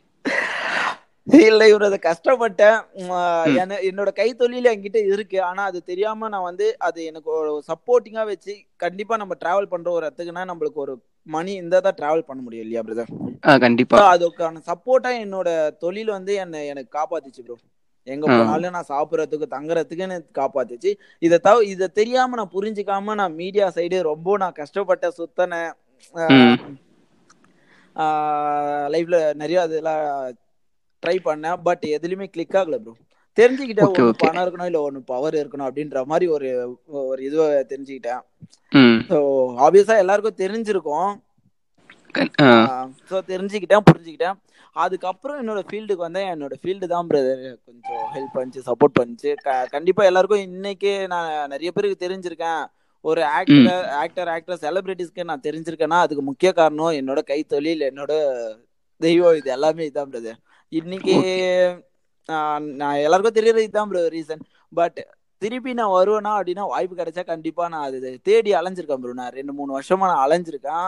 இல்ல 1.28 1.68
இவர் 1.70 1.86
அதை 1.88 1.98
கஷ்டப்பட்டேன். 2.04 2.78
என்னோட 3.90 4.10
கைத்தொழில் 4.20 4.70
என்கிட்ட 4.72 5.00
இருக்கு. 5.14 5.38
ஆனா 5.42 5.62
அது 5.64 5.80
தெரியாம 5.84 6.30
நான் 6.30 6.48
வந்து 6.50 6.66
அது 6.88 7.00
எனக்கு 7.10 7.30
ஒரு 7.40 7.52
சப்போர்ட்டிங்கா 7.70 8.24
வச்சு 8.32 8.54
கண்டிப்பா 8.76 9.18
நம்ம 9.18 9.36
டிராவல் 9.42 9.72
பண்ற 9.74 9.90
ஒரு 9.92 10.04
இடத்துக்குன்னா 10.06 10.44
நம்மளுக்கு 10.52 10.84
ஒரு 10.86 10.96
மணி 11.28 11.52
இருந்தா 11.54 11.80
தான் 11.80 11.98
டிராவல் 12.00 12.28
பண்ண 12.30 12.42
முடியும் 12.42 12.66
இல்லையா 12.66 12.84
பிரதர் 12.84 13.12
கண்டிப்பா. 13.66 13.98
அதுக்கான 14.14 14.62
சப்போர்ட்டா 14.70 15.12
என்னோட 15.24 15.50
தொழில் 15.84 16.16
வந்து 16.18 16.34
என்னை 16.44 16.62
எனக்கு 16.68 16.92
காப்பாத்துச்சு 16.98 17.44
ப்ரோ 17.44 17.58
எங்க 18.08 18.26
போனாலும் 18.30 18.76
நான் 18.76 18.90
சாப்பிடறதுக்கு 18.92 19.48
தங்குறதுக்கு 19.54 20.06
எனக்கு 20.08 20.30
காப்பாத்துச்சு. 20.40 20.92
இதை 21.22 21.38
தவிர 21.48 21.68
இதை 21.74 21.88
தெரியாம 22.00 22.38
நான் 22.40 22.54
புரிஞ்சுக்காம 22.56 23.16
நான் 23.22 23.38
மீடியா 23.42 23.68
சைடு 23.78 24.00
ரொம்ப 24.12 24.38
நான் 24.44 24.60
கஷ்டப்பட்ட 24.62 25.12
சுத்தன 25.20 25.62
லைஃப்ல 28.94 29.18
நிறைய 29.42 29.58
அதெல்லாம் 29.66 30.04
ட்ரை 31.04 31.16
பண்ணேன். 31.28 31.60
பட் 31.68 31.86
எதுலயுமே 31.98 32.28
கிளிக் 32.36 32.58
ஆகல 32.60 32.78
ப்ரோ 32.84 32.94
தெரிஞ்சுக்கிட்டேன் 33.38 33.92
ஓகே 33.92 34.04
பணம் 34.24 34.44
இருக்கணும் 34.44 34.70
இல்ல 34.70 34.80
ஒன்னு 34.88 35.00
பவர் 35.12 35.36
இருக்கணும் 35.42 35.68
அப்படின்ற 35.68 36.02
மாதிரி 36.12 36.26
ஒரு 36.36 36.50
ஒரு 37.04 37.22
இதுவை 37.28 37.48
தெரிஞ்சுக்கிட்டேன். 37.72 38.22
ஸோ 39.10 39.18
ஆப்வியஸா 39.66 39.96
எல்லாருக்கும் 40.04 40.42
தெரிஞ்சிருக்கும். 40.44 41.10
ஸோ 43.10 43.16
தெரிஞ்சுக்கிட்டேன் 43.32 43.86
புரிஞ்சுக்கிட்டேன். 43.92 44.38
அதுக்கப்புறம் 44.76 45.38
என்னோட 45.42 45.62
ஃபீல்டுக்கு 45.70 46.04
வந்தேன். 46.06 46.30
என்னோட 46.34 46.54
ஃபீல்டு 46.62 46.86
தான் 46.86 47.08
பிரதர் 47.08 47.42
கொஞ்சம் 47.66 48.06
ஹெல்ப் 48.14 48.36
பண்ணிச்சு 48.36 48.62
சப்போர்ட் 48.70 48.98
பண்ணிச்சு. 49.00 49.36
க- 49.36 49.68
கண்டிப்பா 49.72 50.04
எல்லாருக்கும் 50.04 50.42
இன்னைக்கு 50.42 51.08
நான் 51.08 51.50
நிறைய 51.50 51.72
பேருக்கு 51.72 52.06
தெரிஞ்சிருக்கேன். 52.06 52.64
ஒரு 53.06 53.26
ஆக்டர் 53.26 53.90
ஆக்டர் 53.94 54.28
ஆக்டர் 54.28 54.60
செலிபிரிட்டிஸ்க்கு 54.62 55.24
நான் 55.24 55.42
தெரிஞ்சிருக்கேன்னா 55.44 55.98
அதுக்கு 56.00 56.24
முக்கிய 56.24 56.52
காரணம் 56.52 56.98
என்னோட 57.00 57.22
கைத்தொழில் 57.28 57.82
என்னோட 57.90 58.12
தெய்வம் 59.02 59.36
இது 59.36 59.52
எல்லாமே 59.52 59.90
இதான் 59.90 60.12
பிரதர் 60.12 60.40
இன்னைக்கு 60.70 61.16
நான் 62.30 62.96
எல்லாருக்கும் 62.96 63.34
தெரியறது 63.34 63.64
இதுதான் 63.64 63.90
ப்ரோ 63.90 64.08
ரீசன் 64.08 64.44
பட் 64.74 65.00
திருப்பி 65.38 65.74
நான் 65.74 65.88
வருவேனா 65.88 66.32
அப்படின்னா 66.38 66.68
வாய்ப்பு 66.68 66.96
கிடைச்சா 66.96 67.26
கண்டிப்பா 67.26 67.68
நான் 67.68 67.84
அது 67.84 68.20
தேடி 68.24 68.54
அலைஞ்சிருக்கேன் 68.54 69.02
ப்ரோ 69.02 69.14
நான் 69.14 69.32
ரெண்டு 69.32 69.54
மூணு 69.54 69.80
வருஷமா 69.80 70.08
நான் 70.12 70.30
அலைஞ்சிருக்கேன். 70.30 70.88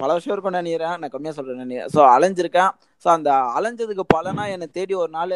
பல 0.00 0.08
வருஷம் 0.12 0.32
இருக்கும் 0.32 0.58
நினைக்கிறேன். 0.58 0.96
நான் 1.00 1.10
கம்மியா 1.10 1.32
சொல்றேன் 1.32 1.62
நினைக்கிறேன். 1.62 1.92
ஸோ 1.94 2.00
அலைஞ்சிருக்கேன். 2.14 2.70
ஸோ 3.04 3.08
அந்த 3.08 3.30
அலைஞ்சதுக்கு 3.58 4.04
பலனா 4.14 4.44
என்னை 4.54 4.68
தேடி 4.72 4.94
ஒரு 4.94 5.10
நாள் 5.10 5.34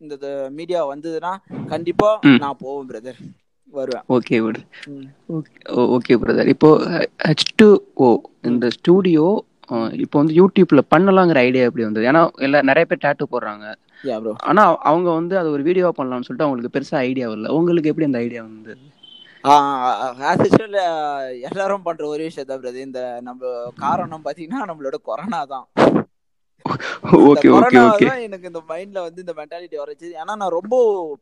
இந்த 0.00 0.14
மீடியா 0.50 0.80
வந்ததுன்னா 0.92 1.32
கண்டிப்பா 1.68 2.10
நான் 2.42 2.60
போவேன் 2.62 2.88
பிரதர் 2.90 3.20
வருவேன். 3.72 4.04
ஓகே 4.08 4.36
ம். 4.90 5.04
ஓகே 5.36 5.52
ஓகே 5.96 6.14
பிரதர் 6.22 6.50
இப்போ 6.54 6.68
ஹெச் 7.26 7.50
டூ 7.56 7.68
ஓ 7.98 8.08
இந்த 8.42 8.66
ஸ்டூடியோ 8.70 9.26
இப்போ 10.04 10.16
வந்து 10.18 10.34
யூடியூப்ல 10.34 10.80
பண்ணலாங்கிற 10.94 11.38
ஐடியா 11.40 11.66
எப்படி 11.68 11.84
வந்தது? 11.84 12.06
ஏன்னா 12.06 12.22
எல்லா 12.38 12.60
நிறைய 12.62 12.84
பேர் 12.84 13.04
டேட்டு 13.04 13.30
போடுறாங்க. 13.32 13.66
ஆனா 14.50 14.62
அவங்க 14.82 15.08
வந்து 15.10 15.34
அது 15.38 15.48
ஒரு 15.50 15.62
வீடியோவா 15.62 15.92
பண்ணலாம்னு 15.96 16.26
சொல்லிட்டு 16.26 16.46
அவங்களுக்கு 16.46 16.74
பெருசா 16.76 16.96
ஐடியா 17.08 17.26
வரல. 17.28 17.50
உங்களுக்கு 17.50 17.90
எப்படி 17.92 18.08
அந்த 18.08 18.18
ஐடியா 18.18 18.42
வந்தது? 18.42 18.74
ஆஸ் 19.44 20.42
யூஸ்வல் 20.44 20.78
எல்லாரும் 21.48 21.84
பண்ற 21.84 22.02
ஒரு 22.06 22.22
விஷயம் 22.22 22.48
தான் 22.48 22.60
பிரதர் 22.62 22.88
இந்த 22.88 23.00
நம்ம 23.28 23.52
காரணம் 23.78 24.24
பாத்தீங்கன்னா 24.26 24.66
நம்மளோட 24.70 24.96
கொரோனா 25.08 25.40
தான். 25.52 25.66
எனக்கு 28.26 28.48
இந்த 28.50 28.60
மைண்ட்ல 28.70 28.98
வந்து 29.04 29.22
இந்த 29.24 29.34
மென்டாலிட்டி 29.38 29.76
வரச்சு 29.80 30.08
ஏன்னா 30.20 30.34
நான் 30.40 30.56
ரொம்ப 30.58 30.74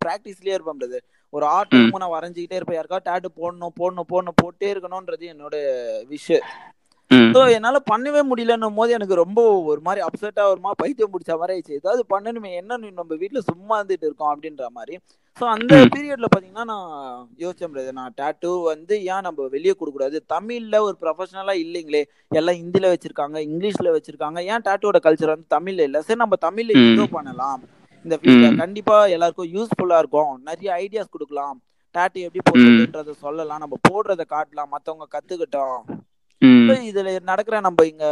பிராக்டிஸ்லயே 0.05 0.57
இருப்பேன் 0.57 0.81
பிரதர் 0.81 1.05
ஒரு 1.33 1.45
ஆர்ட் 1.49 1.75
நான் 1.95 2.15
வரைஞ்சிக்கிட்டே 2.17 2.59
இருப்பேன். 2.59 2.79
யாருக்கா 2.79 3.01
டேட்டு 3.09 3.31
போடணும் 3.39 3.77
போடணும் 3.79 4.11
போடணும் 4.13 4.41
போட்டே 4.43 4.71
இருக்கணும்ன்றது 4.73 5.27
என்னோட 5.35 5.57
விஷ் 6.11 6.33
ம். 7.11 7.31
ஸோ 7.35 7.41
என்னால 7.57 7.79
பண்ணவே 7.91 8.23
முடியலன்னும் 8.31 8.79
போது 8.79 8.91
எனக்கு 8.97 9.23
ரொம்ப 9.23 9.41
ஒரு 9.71 9.81
மாதிரி 9.81 10.01
அப்செட்டா 10.07 10.43
ஒரு 10.51 10.61
மாதிரி 10.61 10.81
பைத்தியம் 10.83 11.13
பிடிச்ச 11.13 11.33
மாதிரி 11.41 11.55
ஆயிடுச்சு. 11.55 11.79
ஏதாவது 11.81 12.03
பண்ணணுமே 12.11 12.51
என்ன 12.61 12.79
நீ 12.83 12.89
நம்ம 12.99 13.17
வீட்ல 13.23 13.41
சும்மா 13.49 13.77
இருந்துட்டு 13.79 14.09
இருக்கோம் 14.09 14.33
அப்படின்ற 14.33 14.67
மாதிரி. 14.77 14.97
ஸோ 15.39 15.45
அந்த 15.55 15.75
பீரியட்ல 15.93 16.27
பாத்தீங்கன்னா 16.27 16.65
நான் 16.65 16.87
யோசிச்சேன் 17.39 17.73
brother. 17.73 17.93
நான் 17.93 18.15
டேட்டூ 18.19 18.51
வந்து 18.65 18.95
ஏன் 19.09 19.25
நம்ம 19.27 19.47
வெளியே 19.49 19.75
கொடுக்கூடாது 19.75 20.17
தமிழ்ல 20.29 20.77
ஒரு 20.87 20.97
ப்ரொஃபஷனலா 21.03 21.55
இல்லைங்களே. 21.59 22.03
எல்லாம் 22.31 22.59
ஹிந்தில 22.61 22.91
வச்சிருக்காங்க 22.93 23.39
இங்கிலீஷ்ல 23.49 23.93
வச்சிருக்காங்க. 23.97 24.39
ஏன் 24.53 24.65
டேட்டூவோட 24.69 25.01
கல்ச்சர் 25.07 25.35
வந்து 25.35 25.49
தமிழ்ல 25.57 25.87
இல்ல? 25.89 26.01
சரி 26.03 26.21
நம்ம 26.25 26.39
தமிழ்ல 26.47 26.77
இன்ட்ரோ 26.81 27.07
பண்ணலாம். 27.17 27.61
இந்த 28.05 28.17
ஃபீல்ட்ல 28.19 28.49
ம். 28.49 28.59
கண்டிப்பா 28.63 28.97
எல்லாருக்கும் 29.15 29.51
யூஸ்ஃபுல்லா 29.55 29.99
இருக்கும். 29.99 30.33
நிறைய 30.49 30.69
ஐடியாஸ் 30.83 31.15
கொடுக்கலாம். 31.15 31.57
டேட்டூ 31.95 32.19
எப்படி 32.21 32.43
போடுறதுன்றத 32.49 33.15
சொல்லலாம். 33.23 33.63
நம்ம 33.65 33.77
போடுறத 33.89 34.23
காட்டலாம். 34.29 34.73
மத்தவங்க 34.75 35.07
கத்துக்கிட்டோம். 35.15 35.79
ம். 36.43 36.57
இப்ப 36.59 36.75
இதுல 36.91 37.13
நடக்கிற 37.31 37.57
நம்ம 37.61 37.87
இங்க 37.87 38.07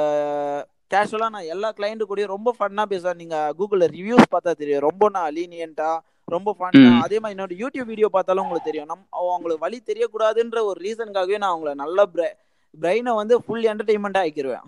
கேஷுவலா 0.91 1.29
நான் 1.29 1.51
எல்லா 1.55 1.69
கிளைண்ட் 1.79 2.09
கூடயும் 2.09 2.35
ரொம்ப 2.35 2.51
ஃபன்னா 2.59 2.85
பேசுவேன். 2.87 3.21
நீங்க 3.23 3.37
கூகுள்ல 3.59 3.87
ரிவ்யூஸ் 3.97 4.33
பார்த்தா 4.35 4.53
தெரியும். 4.55 4.87
ரொம்ப 4.89 5.09
நான் 5.17 5.35
லீனியன்ட்டா 5.35 5.91
ரொம்ப 6.29 6.51
ஃபன்னா 6.59 6.81
ம். 6.87 7.01
அதே 7.05 7.17
மாதிரி 7.19 7.35
என்னோட 7.35 7.55
யூடியூப் 7.61 7.91
வீடியோ 7.91 8.09
பார்த்தாலும் 8.15 8.45
உங்களுக்கு 8.45 8.69
தெரியும். 8.69 8.91
நம் 8.91 9.05
அவங்களுக்கு 9.21 9.65
வழி 9.65 9.79
தெரியக்கூடாதுன்ற 9.91 10.61
ஒரு 10.69 10.79
ரீசனுக்காகவே 10.87 11.39
நான் 11.43 11.53
அவங்கள 11.53 11.73
நல்ல 11.83 11.99
பிரெயினை 12.75 13.13
வந்து 13.19 13.35
ஃபுல் 13.45 13.67
என்டர்டைன்மெண்டா 13.73 14.23
ஆக்கிடுவேன் 14.27 14.67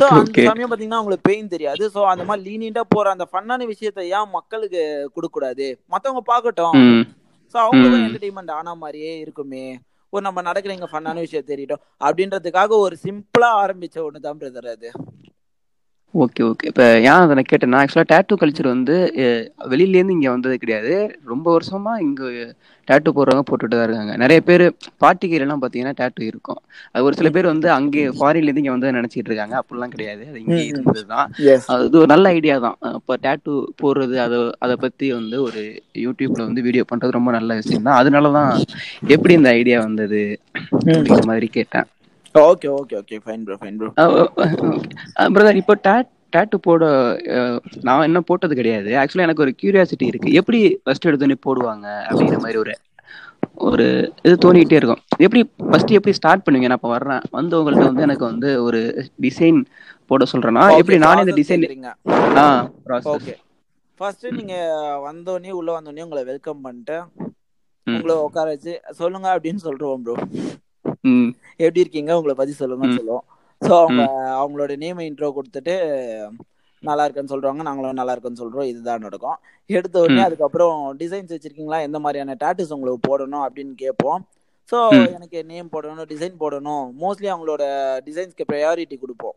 ஸோ 0.00 0.06
அந்த 0.14 0.32
சமயம் 0.48 0.70
பாத்தீங்கன்னா 0.70 1.00
அவங்களுக்கு 1.00 1.28
பெயின் 1.28 1.52
தெரியாது. 1.52 1.84
ஸோ 1.94 2.00
அந்த 2.12 2.24
மாதிரி 2.24 2.42
லீனியண்டா 2.48 2.82
போற 2.94 3.10
அந்த 3.14 3.26
ஃபன்னான 3.30 3.66
விஷயத்த 3.70 4.00
ஏன் 4.16 4.32
மக்களுக்கு 4.34 4.80
கொடுக்க 5.14 5.34
கூடாது 5.36 5.66
மத்தவங்க 5.92 6.22
பார்க்கட்டும். 6.32 6.74
ஸோ 7.54 7.56
அவங்களுக்கும் 7.62 8.00
ம். 8.00 8.06
என்டர்டைன்மெண்ட் 8.06 8.52
ஆன 8.52 8.74
மாதிரியே 8.74 9.12
இருக்குமே. 9.18 9.64
ஒரு 10.12 10.22
நம்ம 10.22 10.42
நடக்கிற 10.42 10.74
இங்க 10.74 10.88
ஃபன்னான 10.92 11.22
விஷயம் 11.24 11.48
தெரியட்டும். 11.48 11.82
அப்படின்றதுக்காக 12.00 12.78
ஒரு 12.84 12.96
சிம்பிளா 13.04 13.50
ஆரம்பிச்ச 13.62 13.96
ஒன்று 14.04 14.26
தான் 14.26 14.40
பிரதர் 14.42 14.68
அது. 14.74 14.90
ஓகே 16.24 16.42
ஓகே 16.50 16.66
இப்போ 16.70 16.84
ஏன் 17.06 17.20
அதை 17.22 17.32
நான் 17.36 17.48
கேட்டேன்னா 17.50 17.78
ஆக்சுவலாக 17.82 18.08
டேட்டூ 18.12 18.34
கல்ச்சர் 18.40 18.68
வந்து 18.74 18.94
வெளியிலேருந்து 19.72 20.14
இங்கே 20.16 20.30
வந்தது 20.34 20.56
கிடையாது. 20.62 20.92
ரொம்ப 21.32 21.46
வருஷமா 21.56 21.92
இங்கே 22.04 22.28
டேட்டூ 22.88 23.10
போடுறவங்க 23.16 23.44
போட்டுட்டு 23.48 23.76
தான் 23.76 23.86
இருக்காங்க. 23.88 24.14
நிறைய 24.22 24.40
பேர் 24.48 24.64
பாட்டிக்கையிலலாம் 25.02 25.62
பார்த்தீங்கன்னா 25.62 25.94
டேட்டூ 26.00 26.22
இருக்கும். 26.30 26.60
அது 26.92 27.06
ஒரு 27.08 27.16
சில 27.20 27.30
பேர் 27.36 27.48
வந்து 27.52 27.68
அங்கே 27.78 28.02
ஃபாரின்லேருந்து 28.18 28.62
இங்கே 28.62 28.74
வந்து 28.74 28.92
நினச்சிட்டு 28.98 29.30
இருக்காங்க. 29.30 29.56
அப்படிலாம் 29.60 29.94
கிடையாது. 29.94 30.22
அது 30.30 30.38
இங்கே 30.44 30.60
இருந்தது 30.70 31.02
தான் 31.14 31.26
அது 31.74 31.98
ஒரு 32.02 32.10
நல்ல 32.14 32.32
ஐடியா 32.38 32.56
தான். 32.66 32.78
இப்போ 33.00 33.16
டேட்டூ 33.26 33.54
போடுறது 33.82 34.16
அதை 34.26 34.38
அதை 34.66 34.76
பற்றி 34.84 35.08
வந்து 35.18 35.38
ஒரு 35.48 35.64
யூடியூப்ல 36.04 36.42
வந்து 36.48 36.64
வீடியோ 36.68 36.86
பண்ணுறது 36.92 37.18
ரொம்ப 37.18 37.32
நல்ல 37.38 37.58
விஷயம் 37.62 37.86
தான். 37.88 37.98
அதனால 38.02 38.32
தான் 38.38 38.52
எப்படி 39.16 39.34
இந்த 39.40 39.52
ஐடியா 39.60 39.80
வந்தது 39.88 40.22
அப்படிங்கிற 40.72 41.26
மாதிரி 41.32 41.50
கேட்டேன். 41.58 41.88
Okay 42.44 42.68
okay 42.76 42.96
okay 42.98 43.16
fine 43.24 43.44
bro 43.44 43.56
fine 43.60 43.78
bro 43.78 43.88
brother 45.34 45.60
இப்போ 45.60 45.74
டேட் 45.84 46.10
டேட்டு 46.32 46.56
போட 46.62 46.84
அஹ், 47.34 47.58
நான் 47.82 48.06
என்ன 48.06 48.20
போட்டது 48.28 48.54
கிடையாது. 48.56 48.90
ஆக்சுவலா 49.00 49.26
எனக்கு 49.26 49.44
ஒரு 49.44 49.52
கியூரியாசிட்டி 49.60 50.06
இருக்கு. 50.08 50.30
எப்படி 50.40 50.58
ஃபர்ஸ்ட் 50.82 51.08
எடுத்தோடனே 51.08 51.36
போடுவாங்க 51.46 51.86
அப்படிங்கிற 52.08 52.38
மாதிரி 52.42 52.58
ஒரு 52.58 52.74
ஒரு 53.66 53.84
இது 54.24 54.34
தோணிக்கிட்டே 54.42 54.78
இருக்கும். 54.78 55.02
எப்படி 55.20 55.40
ஃபர்ஸ்ட் 55.64 55.92
எப்படி 55.92 56.14
ஸ்டார்ட் 56.18 56.44
பண்ணுவீங்க? 56.44 56.68
நான் 56.68 56.80
இப்போ 56.80 56.90
வர்றேன். 56.92 57.22
வந்து 57.32 57.60
வந்து 57.82 58.04
எனக்கு 58.06 58.24
வந்து 58.24 58.48
ஒரு 58.64 58.80
டிசைன் 59.24 59.60
போட 60.10 60.24
சொல்றேன்னா 60.32 60.64
எப்படி 60.80 60.98
நானே 61.04 61.22
இந்த 61.24 61.36
டிசைன் 61.38 61.64
ஆ 62.38 62.46
ஓகே 63.14 63.34
ஃபர்ஸ்ட் 64.00 64.26
நீங்க 64.36 64.54
வந்தோடனே 65.06 65.52
உள்ள 65.52 65.70
வந்தோடனே 65.76 66.04
உங்களை 66.06 66.24
வெல்கம் 66.26 66.64
பண்ணிட்டு 66.64 66.98
உங்களை 67.86 68.14
உட்கார 68.26 68.46
வச்சு 68.52 68.72
சொல்லுங்க 68.98 69.28
அப்படின்னு 69.34 69.62
சொல்றோம் 69.64 70.04
ப்ரோ 70.04 70.16
எப்படி 71.56 71.80
இருக்கீங்க? 71.80 72.16
உங்களை 72.16 72.34
பத்தி 72.36 72.54
சொல்லுங்கன்னு 72.58 72.98
சொல்லுவோம். 72.98 73.24
ஸோ 73.62 73.72
அவங்க 73.82 74.02
அவங்களோட 74.40 74.76
நேம் 74.76 74.98
இன்ட்ரோ 74.98 75.28
கொடுத்துட்டு 75.36 75.74
நல்லா 76.82 77.04
இருக்குன்னு 77.04 77.32
சொல்றாங்க 77.34 77.62
நாங்களும் 77.62 77.98
நல்லா 78.00 78.12
இருக்குன்னு 78.12 78.40
சொல்றோம். 78.42 78.68
இதுதான் 78.70 78.98
நடக்கும். 78.98 79.38
எடுத்த 79.66 80.00
உடனே 80.00 80.22
அதுக்கப்புறம் 80.22 80.96
டிசைன்ஸ் 80.98 81.32
வச்சிருக்கீங்களா? 81.34 81.80
எந்த 81.82 81.98
மாதிரியான 81.98 82.36
டாட்டூஸ் 82.44 82.74
உங்களுக்கு 82.76 83.00
போடணும்? 83.08 83.44
அப்படின்னு 83.46 83.74
கேட்போம். 83.74 84.20
ஸோ. 84.72 84.78
எனக்கு 85.14 85.44
நேம் 85.44 85.68
போடணும் 85.72 86.10
டிசைன் 86.12 86.36
போடணும். 86.40 86.84
மோஸ்ட்லி 87.00 87.28
அவங்களோட 87.32 87.62
டிசைன்ஸ்க்கு 88.08 88.48
ப்ரையாரிட்டி 88.52 88.98
கொடுப்போம். 88.98 89.36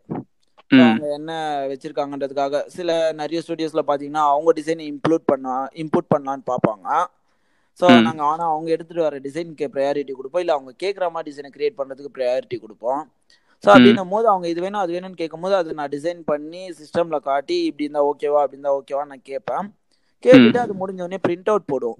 அவங்க 0.71 1.13
என்ன 1.13 1.31
வச்சிருக்காங்கன்றதுக்காக 1.67 2.65
சில 2.65 3.11
நிறைய 3.11 3.41
ஸ்டுடியோஸ்ல 3.47 3.81
பாத்தீங்கன்னா 3.87 4.23
அவங்க 4.33 4.53
டிசைன் 4.55 4.83
இம்ப்ளூட் 4.91 5.25
பண்ணா 5.25 5.67
இன்புட் 5.73 6.11
பண்ணலான்னு 6.15 6.45
பார்ப்பாங்க. 6.51 6.87
ஸோ. 7.79 7.87
நாங்கள் 8.07 8.27
ஆனால் 8.31 8.51
அவங்க 8.53 8.69
எடுத்துட்டு 8.75 9.05
வர 9.07 9.17
டிசைனுக்கு 9.25 9.67
ப்ரையாரிட்டி 9.75 10.13
கொடுப்போம். 10.15 10.43
இல்லை 10.43 10.55
அவங்க 10.57 10.71
கேட்குற 10.83 11.05
மாதிரி 11.13 11.27
டிசைனை 11.29 11.51
கிரியேட் 11.55 11.77
பண்ணுறதுக்கு 11.79 12.15
ப்ரையாரிட்டி 12.17 12.57
கொடுப்போம். 12.63 13.01
ஸோ 13.63 13.67
அப்படின்னும் 13.73 14.13
போது 14.13 14.25
அவங்க 14.31 14.47
இது 14.51 14.59
வேணும் 14.65 14.81
அது 14.81 14.91
வேணும்னு 14.95 15.19
கேட்கும்போது 15.21 15.55
அதை 15.59 15.71
நான் 15.79 15.93
டிசைன் 15.95 16.19
பண்ணி 16.31 16.61
சிஸ்டமில் 16.79 17.25
காட்டி 17.29 17.55
இப்படி 17.69 17.85
இருந்தா 17.87 18.03
ஓகேவா 18.11 18.41
அப்படி 18.43 18.57
இருந்தா 18.57 18.73
ஓகேவா 18.79 19.03
நான் 19.11 19.25
கேட்பேன். 19.31 19.65
கேட்டுட்டு 20.25 20.59
அது 20.65 20.73
முடிஞ்ச 20.81 21.01
உடனே 21.05 21.19
பிரிண்ட் 21.27 21.49
அவுட் 21.53 21.69
போடுவோம். 21.71 21.99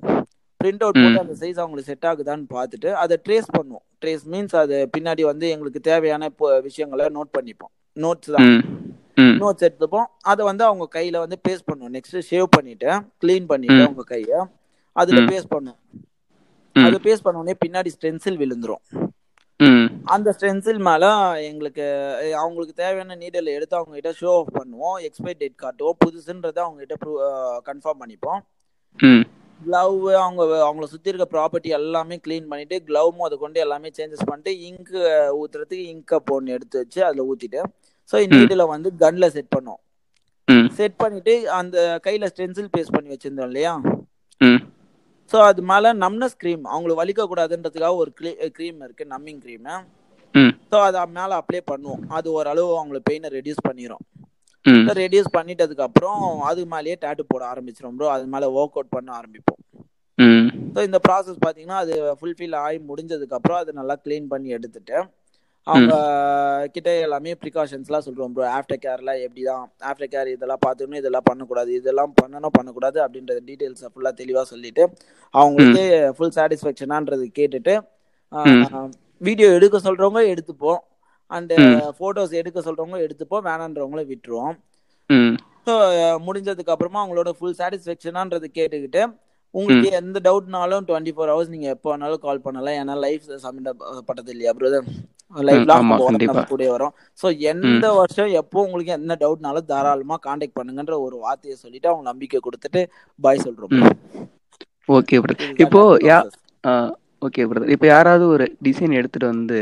பிரிண்ட் 0.62 0.84
அவுட் 0.86 1.00
போட்டு. 1.02 1.22
அந்த 1.24 1.36
சைஸ் 1.42 1.60
அவங்களுக்கு 1.64 1.92
செட் 1.92 2.08
ஆகுதான்னு 2.10 2.48
பார்த்துட்டு 2.56 2.90
அதை 3.04 3.16
ட்ரேஸ் 3.26 3.50
பண்ணுவோம். 3.58 3.84
ட்ரேஸ் 4.02 4.24
மீன்ஸ் 4.34 4.56
அது 4.64 4.78
பின்னாடி 4.96 5.24
வந்து 5.32 5.46
எங்களுக்கு 5.56 5.82
தேவையான 5.90 6.26
இப்போ 6.26 6.48
விஷயங்களை 6.68 7.06
நோட் 7.18 7.32
பண்ணிப்போம். 7.38 7.72
நோட்ஸ் 7.98 8.32
தான். 8.36 8.50
நோட்ஸ் 9.44 9.66
எடுத்துப்போம். 9.68 10.08
அதை 10.32 10.42
வந்து 10.46 10.64
அவங்க 10.64 10.86
கையில 10.98 11.20
வந்து 11.26 11.40
பேஸ்ட் 11.48 11.68
பண்ணுவோம். 11.70 11.94
நெக்ஸ்ட் 11.98 12.18
ஷேவ் 12.32 12.48
பண்ணிட்டு 12.58 12.90
க்ளீன் 13.24 13.48
பண்ணிட்டு 13.54 13.80
ம். 13.80 13.86
அவங்க 13.88 14.06
கையை. 14.14 14.40
அதுல 15.02 15.20
ம். 15.22 15.30
பேஸ்ட் 15.32 15.54
பண்ணுவோம் 15.54 15.80
ம். 16.76 16.86
அது 16.86 16.98
பேஸ்ட் 17.00 17.26
பண்ண 17.26 17.42
உடனே 17.42 17.56
பின்னாடி 17.64 17.90
ஸ்டென்சில் 17.96 18.42
விழுந்துரும். 18.42 18.84
அந்த 20.08 20.30
ஸ்டென்சில் 20.38 20.80
மேல 20.80 21.06
எங்களுக்கு 21.48 21.86
அவங்களுக்கு 22.40 22.74
தேவையான 22.74 23.16
நீடல் 23.16 23.56
எடுத்து 23.56 23.76
அவங்க 23.76 23.96
கிட்ட 23.96 24.12
ஷோ 24.22 24.30
ஆஃப் 24.36 24.54
பண்ணுவோம். 24.58 24.98
எக்ஸ்பைரி 25.08 25.38
டேட் 25.38 25.56
காட்டுவோம். 25.56 25.98
புதுசுன்றதை 26.06 26.62
அவங்க 26.66 26.80
கிட்ட 26.84 26.96
கன்ஃபார்ம் 27.68 28.02
பண்ணிப்போம். 28.02 28.42
க்ளவ் 29.60 29.96
அவங்க 30.18 30.42
அவங்கள 30.66 30.86
சுத்தி 30.86 31.12
இருக்க 31.12 31.26
ப்ராப்பர்ட்டி 31.32 31.70
எல்லாமே 31.78 32.16
க்ளீன் 32.26 32.48
பண்ணிட்டு 32.48 32.76
க்ளவும் 32.86 33.26
அதை 33.26 33.38
கொண்டு 33.38 33.60
எல்லாமே 33.60 33.90
சேஞ்சஸ் 33.98 34.28
பண்ணிட்டு 34.28 34.52
இங்கு 34.62 35.00
ஊத்துறதுக்கு 35.40 35.86
இங்க் 35.92 36.10
கப் 36.12 36.32
ஒன்று 36.32 36.54
எடுத்து 36.54 36.78
வச்சு 36.78 37.00
அதுல 37.06 37.26
ஊத்திட்டு 37.30 37.62
ஸோ 38.10 38.22
நீடில் 38.34 38.72
வந்து 38.72 38.90
கன்ல 39.00 39.28
செட் 39.28 39.54
பண்ணோம். 39.56 39.82
செட் 40.78 40.96
பண்ணிட்டு 40.96 41.34
அந்த 41.58 41.78
கையில 42.06 42.30
ஸ்டென்சில் 42.34 42.74
பேஸ்ட் 42.78 42.96
பண்ணி 42.96 43.10
வச்சிருந்தோம் 43.10 43.50
இல்லையா? 43.50 43.74
ஸோ 45.32 45.38
அது 45.50 45.62
மேல 45.72 45.94
நம்னஸ் 46.04 46.38
க்ரீம் 46.42 46.64
அவங்களுக்கு 46.72 47.02
வலிக்க 47.02 47.24
கூடாதுன்றதுக்காக 47.32 47.96
ஒரு 48.04 48.12
க்ரீம் 48.58 48.80
இருக்கு 48.86 49.06
நம்மிங் 49.16 49.42
க்ரீம் 49.46 49.68
ஸோ 50.72 50.78
அதை 50.88 51.02
மேல 51.18 51.32
அப்ளை 51.42 51.60
பண்ணுவோம். 51.72 52.02
அது 52.18 52.28
ஓரளவு 52.38 52.72
அவங்களுக்கு 52.78 53.08
பெயினை 53.10 53.30
ரெடியூஸ் 53.38 53.62
பண்ணிடும் 53.68 54.04
ரெடியூஸ் 55.02 55.30
பண்ணிட்டதுக்கு 55.38 55.86
அப்புறம் 55.88 56.20
அது 56.50 56.62
மேலேயே 56.74 56.96
டேட்டு 57.04 57.24
போட 57.32 57.44
ஆரம்பிச்சிடும் 57.52 57.96
ப்ரோ 58.00 58.10
அது 58.16 58.26
மேல 58.34 58.48
ஒர்க் 58.60 58.78
அவுட் 58.78 58.96
பண்ண 58.98 59.10
ஆரம்பிப்போம். 59.20 59.62
ஸோ 60.74 60.80
இந்த 60.88 61.00
ப்ராசஸ் 61.08 61.40
பார்த்தீங்கன்னா 61.44 61.80
அது 61.84 61.94
ஃபுல்ஃபில் 62.20 62.58
ஆகி 62.66 62.80
முடிஞ்சதுக்கு 62.90 63.38
அப்புறம் 63.38 63.60
அதை 63.62 63.74
நல்லா 63.80 63.96
க்ளீன் 64.06 64.28
பண்ணி 64.34 64.50
எடுத்துட்டு 64.58 64.98
அவங்க 65.72 65.94
கிட்ட 66.76 66.90
எல்லாமே 67.06 67.32
ப்ரிகாஷன்ஸ்லாம் 67.42 68.06
சொல்றோம் 68.08 68.34
ப்ரோ 68.36 68.46
ஆஃப்டர் 68.58 68.82
கேர்லாம் 68.86 69.22
எப்படி 69.26 69.44
தான் 69.50 69.64
ஆஃப்டர் 69.90 70.12
கேர் 70.14 70.30
இதெல்லாம் 70.36 70.62
பார்த்துக்கணும் 70.66 71.02
இதெல்லாம் 71.02 71.28
பண்ணக்கூடாது 71.30 71.72
இதெல்லாம் 71.80 72.14
பண்ணணும் 72.22 72.56
பண்ணக்கூடாது 72.58 73.00
அப்படின்ற 73.06 73.36
டீட்டெயில்ஸை 73.50 73.90
ஃபுல்லாக 73.94 74.16
தெளிவாக 74.22 74.46
சொல்லிட்டு 74.54 74.86
அவங்களுக்கு 75.34 75.84
ஃபுல் 76.18 76.36
சாட்டிஸ்ஃபேக்ஷனான்றது 76.38 77.28
கேட்டுட்டு 77.40 77.76
வீடியோ 79.28 79.48
எடுக்க 79.58 79.78
சொல்றவங்க 79.86 80.22
எடுத்துப்போம். 80.34 80.82
அண்ட் 81.32 81.54
ஃபோட்டோஸ் 81.98 82.34
எடுக்க 82.42 82.60
சொல்றவங்க 82.68 83.00
எடுத்துப்போம் 83.06 83.46
வேணான்றவங்கள 83.48 84.02
விட்டுருவோம். 84.12 84.56
ஸோ 85.68 85.74
முடிஞ்சதுக்கு 86.28 86.74
அப்புறமா 86.74 87.00
அவங்களோட 87.04 87.32
ஃபுல் 87.38 87.58
சாட்டிஸ்ஃபேக்ஷனான்றது 87.60 88.48
கேட்டுக்கிட்டு 88.58 89.02
உங்களுக்கு 89.58 89.90
எந்த 90.00 90.18
டவுட்னாலும் 90.26 90.86
டுவெண்ட்டி 90.90 91.14
ஃபோர் 91.16 91.32
ஹவர்ஸ் 91.32 91.54
நீங்க 91.54 91.68
எப்போ 91.76 91.88
வேணாலும் 91.92 92.24
கால் 92.26 92.44
பண்ணலாம். 92.48 92.78
ஏன்னா 92.82 92.96
லைஃப் 93.06 93.24
சப்மிட் 93.46 93.70
பட்டது 94.10 94.32
இல்லையா 94.36 94.52
பிரதர் 94.60 94.90
லைஃப் 95.48 95.66
லாங். 95.70 95.94
கூட 96.52 96.68
வரும். 96.76 96.94
ஸோ 97.22 97.28
எந்த 97.52 97.86
வருஷம் 98.00 98.30
எப்போ 98.42 98.58
உங்களுக்கு 98.68 98.94
என்ன 99.00 99.18
டவுட்னாலும் 99.24 99.68
தாராளமா 99.72 100.18
காண்டாக்ட் 100.28 100.58
பண்ணுங்கன்ற 100.60 100.96
ஒரு 101.08 101.18
வார்த்தையை 101.26 101.56
சொல்லிட்டு 101.64 101.90
அவங்க 101.92 102.06
நம்பிக்கை 102.12 102.42
கொடுத்துட்டு 102.48 102.82
பாய் 103.20 103.44
சொல்றோம். 103.46 103.74
ஓகே 104.98 105.20
பிரதர் 105.26 105.60
இப்போ 105.66 105.82
யா. 106.10 106.20
ஓகே 107.28 107.44
பிரதர் 107.50 107.74
இப்போ 107.76 107.88
யாராவது 107.96 108.26
ஒரு 108.36 108.48
டிசைன் 108.68 108.98
எடுத்துட்டு 109.00 109.28
வந்து 109.34 109.60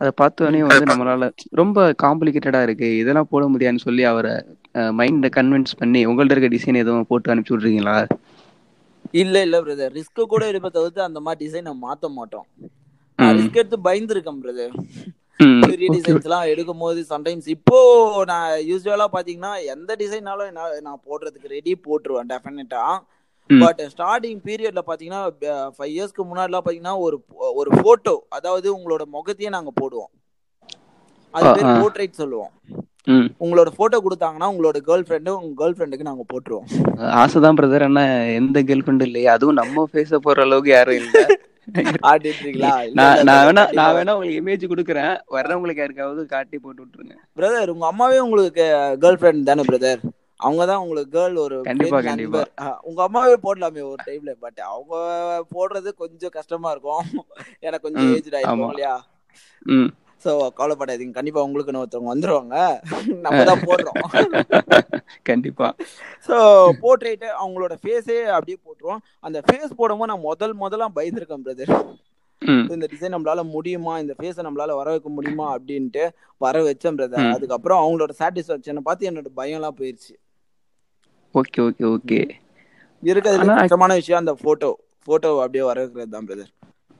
அதை 0.00 0.10
பார்த்தோன்னே 0.20 0.60
வந்து 0.68 0.86
நம்மளால 0.90 1.24
ரொம்ப 1.60 1.84
காம்ப்ளிகேட்டடா 2.04 2.60
இருக்கு. 2.66 2.88
இதெல்லாம் 3.02 3.28
போட 3.32 3.44
முடியாதுன்னு 3.52 3.84
சொல்லி 3.88 4.04
அவரை 4.12 4.32
மைண்ட 5.00 5.28
கன்வின்ஸ் 5.36 5.78
பண்ணி 5.80 6.00
உங்கள்ட்ட 6.10 6.36
இருக்க 6.36 6.50
டிசைன் 6.56 6.82
எதுவும் 6.82 7.10
போட்டு 7.10 7.32
அனுப்பிச்சு 7.32 7.54
விட்றீங்களா 7.56 7.96
இல்ல 9.14 9.42
இல்ல 9.46 9.56
பிரதர் 9.64 9.94
ரிஸ்க் 9.98 10.20
கூட 10.32 10.44
எடுப்ப 10.50 10.68
தவிர்த்து 10.76 11.00
அந்த 11.08 11.20
மாதிரி 11.26 11.40
டிசைனை 11.42 11.72
மாத்த 11.84 12.08
மாட்டோம். 12.18 12.46
ரிஸ்க் 13.38 13.58
எடுத்து 13.60 13.78
பயந்துருக்கேன் 13.88 14.40
பிரதர் 14.44 14.74
பெரிய 15.70 15.86
okay. 15.86 15.94
டிசைன்ஸ் 15.94 16.26
எல்லாம் 16.28 16.48
எடுக்கும் 16.52 16.82
போது 16.82 17.00
சம்டைம்ஸ் 17.10 17.46
இப்போ 17.54 17.78
நான் 18.30 18.50
யூஸ்வலா 18.70 19.06
பாத்தீங்கன்னா 19.14 19.52
எந்த 19.74 19.90
டிசைனாலும் 20.02 20.52
நான் 20.86 21.02
போடுறதுக்கு 21.08 21.52
ரெடி 21.54 21.72
போட்டுருவேன் 21.86 22.30
டெஃபினட்டா. 22.32 22.82
பட் 23.50 23.80
ஸ்டார்டிங் 23.94 24.40
பீரியட்ல 24.46 24.82
பாத்தீங்கன்னா 24.90 25.22
ஃபைவ் 25.76 25.94
இயர்ஸ்க்கு 25.96 26.28
முன்னாடிலாம் 26.30 26.64
பாத்தீங்கன்னா 26.66 26.96
ஒரு 27.06 27.16
ஒரு 27.60 27.70
போட்டோ 27.84 28.16
அதாவது 28.38 28.68
உங்களோட 28.76 29.04
முகத்தையே 29.16 29.50
நாங்க 29.56 29.72
போடுவோம் 29.80 30.12
அது 31.34 31.46
பேர். 31.56 31.70
போர்ட்ரேட் 31.80 32.20
சொல்லுவோம் 32.22 32.52
உங்களோட 33.40 33.70
போட்டோ 33.76 33.98
கொடுத்தாங்கன்னா 34.04 34.48
உங்களோட 34.52 34.78
கேர்ள் 34.86 35.06
ஃப்ரெண்டு 35.06 35.30
உங்க 35.38 35.54
கேர்ள் 35.60 35.74
ஃப்ரெண்டுக்கு 35.76 36.08
நாங்க 36.08 36.24
போட்டுருவோம். 36.32 36.68
ஆசைதான் 37.22 37.58
பிரதர் 37.58 37.88
என்ன 37.88 38.02
எந்த 38.38 38.60
கேர்ள் 38.68 38.84
ஃப்ரெண்ட் 38.84 39.06
இல்லையே. 39.08 39.28
அதுவும் 39.34 39.60
நம்ம 39.60 39.86
ஃபேஸ 39.92 40.20
போற 40.26 40.42
அளவுக்கு 40.42 40.70
யாரும் 40.70 41.00
இல்ல. 41.02 41.18
நான் 43.00 43.20
நான் 43.28 43.44
வேணா 43.46 43.62
நான் 43.78 43.94
வேணா 43.96 44.14
உங்களுக்கு 44.16 44.40
இமேஜ் 44.40 44.64
கொடுக்குறேன். 44.72 45.14
வர்றவங்களுக்கு 45.36 45.82
யாருக்காவது 45.82 46.22
காட்டி 46.26 46.56
போட்டு 46.58 46.82
விட்டுருங்க. 46.82 47.14
பிரதர் 47.38 47.72
உங்க 47.74 47.86
அம்மாவே 47.86 48.18
உங்களுக்கு 48.18 48.64
கேர்ள் 49.04 49.18
ஃப்ரெண்ட் 49.20 49.48
தானே 49.50 49.64
பிரதர் 49.70 50.02
அவங்க 50.40 50.62
தான் 50.66 50.82
உங்களுக்கு 50.82 51.12
கேர்ள் 51.16 51.36
ஒரு 51.36 51.56
கண்டிப்பா, 51.62 51.98
கண்டிப்பா. 52.00 52.42
உங்க 52.82 53.00
அம்மாவே 53.02 53.36
போடலாமே 53.44 53.82
ஒரு 53.90 54.00
டைம்ல 54.08 54.32
பட் 54.40 54.60
அவங்க 54.70 54.94
போடுறது 55.54 55.90
கொஞ்சம் 56.02 56.34
கஷ்டமா 56.38 56.70
இருக்கும். 56.70 57.02
எனக்கு 57.66 57.86
கொஞ்சம் 57.86 58.10
ஏஜ் 58.16 58.30
ஆயிருக்கும். 58.34 58.72
இல்லையா? 58.74 58.94
சோ 60.24 60.32
கவலைப்படாதீங்க. 60.58 61.14
கண்டிப்பா 61.18 61.42
உங்களுக்கு 61.46 61.72
ஒருத்தவங்க 61.82 62.12
வந்துருவாங்க. 62.12 62.56
நம்ம 63.24 63.40
தான் 63.50 63.64
போடுறோம். 63.68 63.98
கண்டிப்பா. 65.30 65.68
சோ 66.28 66.36
போர்ட்ரேட் 66.82 67.26
அவங்களோட 67.40 67.74
ஃபேஸே 67.82 68.18
அப்படியே 68.36 68.58
போட்டுருவோம். 68.66 69.02
அந்த 69.20 69.38
ஃபேஸ் 69.46 69.78
போடும்போது 69.80 70.10
நான் 70.12 70.26
முதல் 70.30 70.54
முதல்ல 70.64 70.88
பயந்துருக்கேன் 70.98 71.46
பிரதர் 71.46 71.72
இந்த 72.74 72.86
டிசைன் 72.92 73.14
நம்மளால 73.14 73.42
முடியுமா? 73.52 73.92
இந்த 74.02 74.14
ஃபேஸை 74.18 74.42
நம்மளால 74.46 74.72
வர 74.80 74.88
வைக்க 74.94 75.08
முடியுமா? 75.08 75.46
அப்படின்ட்டு 75.56 76.04
வர 76.40 76.62
வச்சேன் 76.66 76.96
பிரதர். 76.98 77.28
அதுக்கப்புறம் 77.36 77.80
அவங்களோட 77.82 78.12
சாட்டிஸ்பாக்சனை 78.20 78.82
பார்த்து 78.88 79.08
என்னோட 79.10 79.30
பயம்லாம் 79.40 79.78
போயிருச்சு. 79.80 80.12
Okay 81.34 81.60
okay 81.68 81.84
okay. 81.94 82.20
இருக்கிறதுல 83.02 83.54
கஷ்டமான 83.60 83.94
விஷயம் 84.00 84.22
அந்த 84.22 84.34
போட்டோ 84.44 84.70
போட்டோ 85.08 85.30
அப்படியே 85.44 85.64
வர 85.70 85.78
வைக்கிறது 85.82 86.14
தான் 86.16 86.28
பிரதர் 86.28 86.52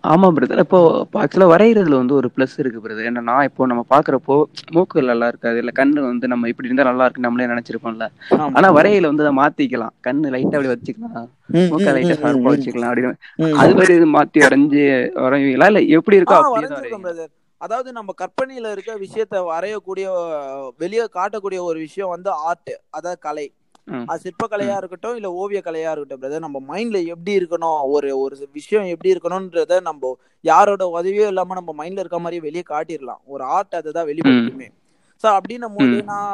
ஆமா 0.05 0.29
பிரதர் 0.37 0.63
இப்போ 0.63 0.79
ஆக்சுவலா 1.21 1.47
வரைகிறதுல 1.53 1.99
வந்து 2.01 2.15
ஒரு 2.19 2.29
ப்ளஸ் 2.35 2.57
இருக்கு 2.63 2.83
பிரதர் 2.85 3.07
ஏன்னா 3.11 3.23
நான் 3.29 3.47
இப்போ 3.49 3.69
நம்ம 3.71 3.83
பாக்குறப்போ 3.93 4.37
மூக்கு 4.75 5.05
நல்லா 5.11 5.27
இருக்காது. 5.33 5.57
இல்ல 5.63 5.73
கண்ணு 5.79 6.01
வந்து 6.07 6.27
நம்ம 6.33 6.49
இப்படி 6.53 6.69
இருந்தா 6.69 6.87
நல்லா 6.91 7.05
இருக்கு 7.07 7.27
நம்மளே 7.27 7.49
நினைச்சிருப்போம்ல. 7.53 8.07
ஆனா 8.57 8.69
வரையில 8.79 9.11
வந்து 9.13 9.25
அதை 9.27 9.35
மாத்திக்கலாம். 9.41 9.95
கண்ணு 10.07 10.33
லைட்டா 10.35 10.57
அப்படி 10.59 10.73
வச்சுக்கலாம். 10.75 11.29
மூக்க 11.71 11.89
லைட்டா 11.97 12.17
ஷார்ப்பா 12.23 12.53
வச்சுக்கலாம் 12.55 12.91
அப்படின்னு. 12.93 13.17
அது 13.63 13.75
மாதிரி 13.81 13.97
மாத்தி 14.17 14.45
வரைஞ்சு 14.47 14.85
வரைவீங்களா? 15.25 15.69
இல்ல 15.73 15.83
எப்படி 15.99 16.19
இருக்கோ 16.21 16.39
அப்படியே 16.41 17.27
அதாவது 17.61 17.91
நம்ம 17.99 18.13
கற்பனையில 18.19 18.71
இருக்க 18.75 18.93
விஷயத்த 19.03 19.37
வரையக்கூடிய 19.51 20.07
வெளியே 20.83 21.05
காட்டக்கூடிய 21.15 21.61
ஒரு 21.69 21.79
விஷயம் 21.87 22.15
வந்து 22.15 22.31
ஆர்ட் 22.49 22.73
அதாவது 22.91 23.19
கலை. 23.27 23.47
அது 24.09 24.23
சிற்பக்கலையா 24.25 24.77
இருக்கட்டும் 24.81 25.17
இல்ல 25.19 25.29
ஓவிய 25.41 25.61
கலையா 25.65 25.91
இருக்கட்டும் 25.93 26.23
பிரதர் 26.23 26.45
நம்ம 26.45 26.61
மைண்ட்ல 26.71 26.99
எப்படி 27.13 27.33
இருக்கணும்? 27.41 27.81
ஒரு 27.95 28.09
ஒரு 28.23 28.35
விஷயம் 28.59 28.87
எப்படி 28.93 29.13
இருக்கணும்ன்றத 29.15 29.81
நம்ம 29.89 30.13
யாரோட 30.45 30.85
உதவியும் 30.95 31.31
இல்லாம 31.33 31.57
நம்ம 31.59 31.75
மைண்ட்ல 31.81 32.03
இருக்க 32.03 32.19
மாதிரியே 32.25 32.47
வெளியே 32.47 32.65
காட்டிடலாம் 32.73 33.23
ஒரு 33.35 33.45
ஆர்ட் 33.57 33.79
அதுதான் 33.81 34.09
வெளிப்படுத்துமே. 34.11 34.69
ஸோ 35.25 35.27
அப்படின்னும் 35.37 35.77
போது. 35.77 35.97
நான் 36.13 36.33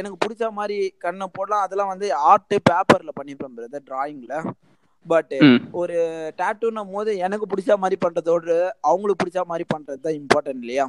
எனக்கு 0.00 0.16
பிடிச்ச 0.24 0.50
மாதிரி 0.58 0.76
கண்ணை 1.04 1.26
போடலாம். 1.36 1.64
அதெல்லாம் 1.66 1.92
வந்து 1.92 2.08
ஆர்ட் 2.30 2.56
பேப்பர்ல 2.70 3.12
பண்ணிப்பேன் 3.20 3.56
பிரதர் 3.58 3.88
டிராயிங்ல 3.88 4.34
பட் 5.06 5.32
ஒரு 5.80 5.94
டேட்டூன்னும் 6.40 6.92
போது 6.96 7.10
எனக்கு 7.26 7.46
பிடிச்ச 7.52 7.72
மாதிரி 7.82 7.96
பண்றதோடு 8.04 8.56
அவங்களுக்கு 8.90 9.22
பிடிச்ச 9.22 9.40
மாதிரி 9.50 9.64
பண்றது 9.74 10.04
தான் 10.04 10.18
இம்பார்ட்டன்ட் 10.20 10.62
இல்லையா? 10.64 10.86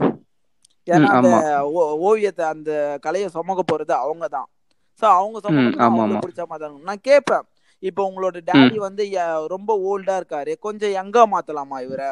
ஏன்னா 0.88 1.10
அந்த 1.16 1.30
ஓவியத்தை 2.10 2.44
அந்த 2.54 2.72
கலையை 3.06 3.28
சுமக்க 3.36 3.62
போறது 3.64 3.94
அவங்க 4.04 4.26
தான். 4.36 4.48
சோ 5.02 5.06
அவங்க 5.14 5.38
ம், 5.54 5.72
சுமக்க 5.72 5.80
ஆமா, 5.82 5.90
அவங்களுக்கு 5.90 6.08
ஆமா. 6.08 6.22
பிடிச்ச 6.24 6.44
மாதிரி 6.46 6.62
நான் 6.84 7.06
கேட்பேன் 7.06 7.46
இப்போ 7.84 8.02
உங்களோட 8.10 8.38
டேடி 8.50 8.78
வந்து 8.80 9.04
ரொம்ப 9.54 9.72
ஓல்டா 9.88 10.16
இருக்காரு. 10.20 10.52
கொஞ்சம் 10.66 10.96
யங்கா 10.96 11.24
மாத்தலாமா 11.34 11.78
இவரை? 11.84 12.10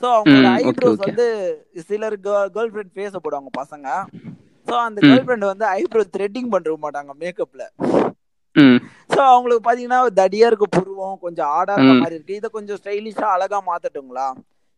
சோ 0.00 0.06
அவங்களோட 0.14 0.46
ஐப்ரோஸ். 0.60 1.02
வந்து 1.04 1.24
சிலர் 1.88 2.16
கேர்ள் 2.26 2.72
ஃப்ரெண்ட் 2.72 2.94
ஃபேஸ 2.94 3.14
போடுவாங்க 3.18 3.50
பசங்க. 3.58 3.88
சோ 4.66 4.74
அந்த. 4.82 5.00
கேர்ள் 5.06 5.24
ஃப்ரெண்ட் 5.24 5.46
வந்து 5.46 5.66
ஐப்ரோ 5.76 6.02
த்ரெட்டிங் 6.14 6.52
பண்ற 6.54 6.74
மாட்டாங்க 6.84 7.12
மேக்கப்ல 7.20 7.64
சோ 9.10 9.20
அவங்களுக்கு 9.26 9.64
பாத்தீங்கன்னா 9.64 9.98
தடியா 10.18 10.46
இருக்க 10.50 10.66
புருவம் 10.70 11.16
கொஞ்சம் 11.24 11.50
ஆடா 11.56 11.76
இருக்க. 11.76 11.94
மாதிரி 11.94 12.16
இருக்கு. 12.16 12.38
இத 12.38 12.48
கொஞ்சம் 12.56 12.80
ஸ்டைலிஷா 12.80 13.26
அழகா 13.34 13.58
மாத்தட்டுங்களா? 13.66 14.26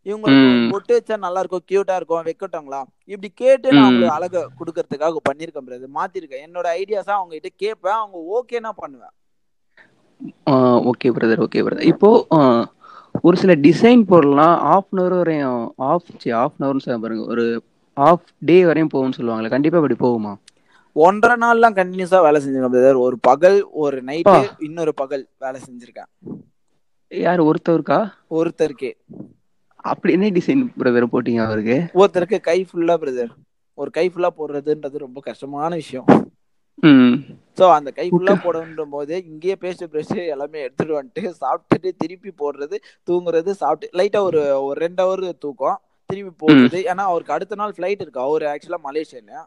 இவங்களுக்கு. 0.06 0.48
பொட்டு 0.70 0.92
வச்சா 0.96 1.16
நல்லா 1.24 1.40
இருக்கும் 1.42 1.66
கியூட்டா 1.70 1.94
இருக்கும் 1.98 2.26
வைக்கட்டுங்களா 2.28 2.80
இப்படி 3.12 3.28
கேட்டு 3.42 3.68
நான். 3.72 3.84
அவங்களுக்கு 3.84 4.16
அழக 4.16 4.44
கொடுக்கறதுக்காக 4.58 5.22
பண்ணிருக்கேன் 5.28 5.66
பிரதர் 5.68 5.96
மாத்திருக்கேன். 5.98 6.44
என்னோட 6.46 6.66
ஐடியாஸா 6.80 7.14
அவங்க 7.18 7.34
கிட்ட 7.36 7.52
கேட்பேன் 7.64 8.00
அவங்க 8.00 8.18
ஓகேனா 8.36 8.72
பண்ணுவேன். 8.82 9.14
ஓகே 10.90 11.08
பிரதர் 11.16 11.42
ஓகே 11.44 11.62
பிரதர் 11.66 11.88
இப்போ 11.92 12.10
ஒரு 13.26 13.36
சில 13.42 13.52
டிசைன் 13.66 14.02
போடலாம் 14.10 14.56
ஆஃப் 14.74 14.88
அன் 14.92 15.00
ஹவர் 15.00 15.16
வரையும் 15.20 15.60
ஆஃப் 15.90 16.08
சி 16.22 16.30
ஆஃப் 16.42 16.56
அன் 16.56 16.64
ஹவர்னு 16.66 16.84
சொல்ல 16.84 16.98
பாருங்க. 17.04 17.24
ஒரு 17.34 17.44
ஆஃப் 17.96 18.26
டே 18.50 18.56
வரையும் 18.68 18.92
போகும்னு 18.94 19.18
சொல்லுவாங்களே 19.18 19.54
கண்டிப்பா 19.54 19.80
அப்படி 19.80 19.98
போகுமா? 20.04 20.32
ஒன்றரை 20.96 21.36
நாள்லாம் 21.42 21.76
கண்டினியூஸா 21.78 22.18
வேலை 22.26 22.38
செஞ்சிருக்கேன் 22.42 22.74
பிரதர் 22.74 23.02
ஒரு 23.06 23.16
பகல் 23.28 23.58
ஒரு 23.84 23.98
நைட்டு 24.08 24.28
பா. 24.28 24.36
இன்னொரு 24.66 24.92
பகல் 25.02 25.24
வேலை 25.44 25.60
செஞ்சிருக்கேன். 25.66 26.10
யார் 27.10 27.40
ஒருத்தருக்கா 27.48 27.98
ஒருத்தருக்கு. 28.38 28.90
அப்படி 29.84 30.12
என்ன 30.16 30.28
டிசைன் 30.36 30.62
பிரதர் 30.80 31.12
போட்டீங்க 31.14 31.40
அவருக்கு? 31.46 31.76
ஒருத்தருக்கு 32.00 32.38
கை 32.50 32.58
ஃபுல்லா 32.68 32.94
பிரதர் 33.02 33.32
ஒரு 33.78 33.90
கை 33.96 34.06
ஃபுல்லா 34.12 34.30
போடுறதுன்றது 34.38 35.04
ரொம்ப 35.06 35.18
கஷ்டமான 35.28 35.70
விஷயம். 35.82 36.06
சோ 37.58 37.64
அந்த 37.76 37.90
கை 37.98 38.06
ஃபுல்லா 38.10 38.34
போடணுன்ற 38.44 38.84
போது 38.94 39.14
இங்கேயே 39.30 39.56
பேஸ்ட் 39.62 39.84
பிரஷ் 39.92 40.14
எல்லாமே 40.34 40.58
எடுத்துட்டு 40.66 40.94
வந்துட்டு 40.98 41.22
சாப்பிட்டுட்டு 41.42 41.90
திருப்பி 42.02 42.30
போடுறது 42.42 42.76
தூங்குறது 43.08 43.50
சாப்பிட்டு 43.62 43.96
லைட்டா 44.00 44.20
ஒரு 44.28 44.40
ஒரு 44.68 44.78
ரெண்டு 44.84 45.02
ஹவர் 45.04 45.24
தூக்கம் 45.44 45.78
திருப்பி 46.10 46.32
போடுறது. 46.42 46.78
ஏன்னா 46.90 47.04
அவருக்கு 47.10 47.36
அடுத்த 47.36 47.58
நாள் 47.60 47.76
ஃபிளைட் 47.76 48.02
இருக்கு. 48.04 48.24
அவர் 48.28 48.44
ஆக்சுவலா 48.52 48.80
மலேசியன்னு 48.88 49.38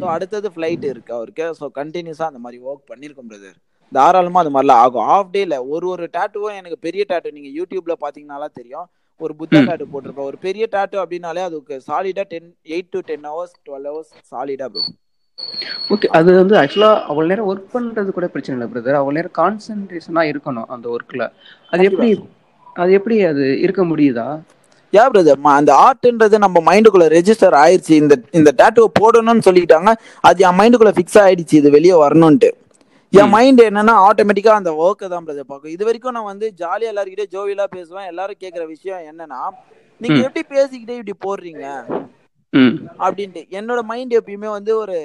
ஸோ 0.00 0.04
அடுத்தது 0.16 0.48
ஃபிளைட் 0.54 0.84
இருக்கு 0.92 1.12
அவருக்கு. 1.18 1.46
ஸோ 1.60 1.64
கண்டினியூஸா 1.80 2.26
அந்த 2.30 2.40
மாதிரி 2.44 2.58
ஒர்க் 2.68 2.90
பண்ணிருக்கோம் 2.92 3.30
பிரதர் 3.32 3.56
தாராளமா 3.92 4.40
அது 4.42 4.52
மாதிரிலாம் 4.54 4.82
ஆகும். 4.84 5.08
ஆஃப் 5.14 5.32
டேல 5.34 5.56
ஒரு 5.74 5.86
ஒரு 5.94 6.04
டேட்டுவும் 6.16 6.56
எனக்கு 6.60 6.78
பெரிய 6.86 7.02
டேட்டு 7.10 7.34
நீங்க 7.36 7.50
யூடியூப்ல 7.58 7.94
பாத்தீங்கன்னாலாம் 8.04 8.56
தெரியும். 8.60 8.86
ஒரு 9.20 9.34
புத்தா. 9.40 9.60
டேட்டு 9.68 9.84
போட்டிருப்பேன் 9.92 10.28
ஒரு 10.30 10.38
பெரிய 10.40 10.64
டேட்டு 10.72 10.96
அப்படின்னாலே 11.02 11.42
அதுக்கு 11.48 11.76
சாலிடா 11.88 12.24
ten 12.28 12.48
eight 12.74 12.90
to 12.90 13.00
ten 13.10 13.26
hours 13.30 13.54
twelve 13.66 13.86
hours 13.90 14.12
சாலிடா 14.32 14.68
bro 14.74 14.84
okay 15.94 16.06
அது 16.18 16.28
வந்து 16.32 16.54
ஆக்சுவலா 16.60 16.90
அவ்வளவு 17.10 17.30
நேரம் 17.30 17.48
ஒர்க் 17.50 17.72
பண்றது 17.72 18.10
கூட 18.10 18.26
பிரச்சனை 18.26 18.54
இல்லை 18.56 18.68
பிரதர் 18.72 18.98
அவ்வளவு 19.00 19.16
நேரம் 19.18 19.36
கான்சென்ட்ரேஷனா 19.40 20.22
இருக்கணும் 20.32 20.68
அந்த 20.74 20.86
ஒர்க்ல 20.88 21.24
அது 21.70 21.84
எப்படி 21.84 22.10
அது 22.76 22.92
எப்படி 22.92 23.16
அது 23.22 23.44
இருக்க 23.60 23.82
முடியுதா? 23.84 24.26
யா 24.92 25.04
பிரதர் 25.12 25.40
அந்த 25.60 25.72
ஆர்ட்ன்றது 25.86 26.36
நம்ம 26.38 26.60
மைண்டுக்குள்ள 26.68 27.06
ரெஜிஸ்டர் 27.16 27.56
ஆயிருச்சு. 27.62 27.94
இந்த 28.02 28.14
இந்த 28.30 28.50
டேட்டுவை 28.60 28.88
போடணும்னு 29.00 29.46
சொல்லிட்டாங்க. 29.48 29.90
அது 30.20 30.44
என் 30.44 30.58
மைண்டுக்குள்ள 30.58 30.92
ஃபிக்ஸ் 30.98 31.18
ஆயிடுச்சு. 31.24 31.54
இது 31.60 31.70
வெளியே 31.70 31.96
வரணும்ட்டு 32.04 32.50
என் 33.10 33.28
மைண்ட் 33.28 33.60
என்னன்னா 33.60 33.94
ஆட்டோமேட்டிக்கா 34.06 34.52
அந்த 34.60 34.70
ஒர்க்கை 34.84 35.08
தான் 35.08 35.26
பிரதர் 35.26 35.50
பார்க்கும். 35.50 35.70
இது 35.70 35.84
வரைக்கும் 35.84 36.12
நான் 36.12 36.30
வந்து 36.32 36.52
ஜாலியா 36.60 36.90
எல்லாருக்கிட்டே 36.92 37.26
ஜோவியலா 37.34 37.64
பேசுவேன். 37.64 38.06
எல்லாரும் 38.06 38.40
கேட்குற 38.40 38.66
விஷயம் 38.66 39.02
என்னன்னா 39.10 39.40
நீங்க. 40.00 40.18
எப்படி 40.28 40.42
பேசிக்கிட்டே 40.54 40.96
இப்படி 41.00 41.14
போடுறீங்க? 41.26 41.66
அப்படின்ட்டு. 42.98 43.42
என்னோட 43.58 43.82
மைண்ட் 43.82 44.14
எப்பயுமே 44.14 44.50
வந்து 44.58 44.76
ஒரு 44.76 44.98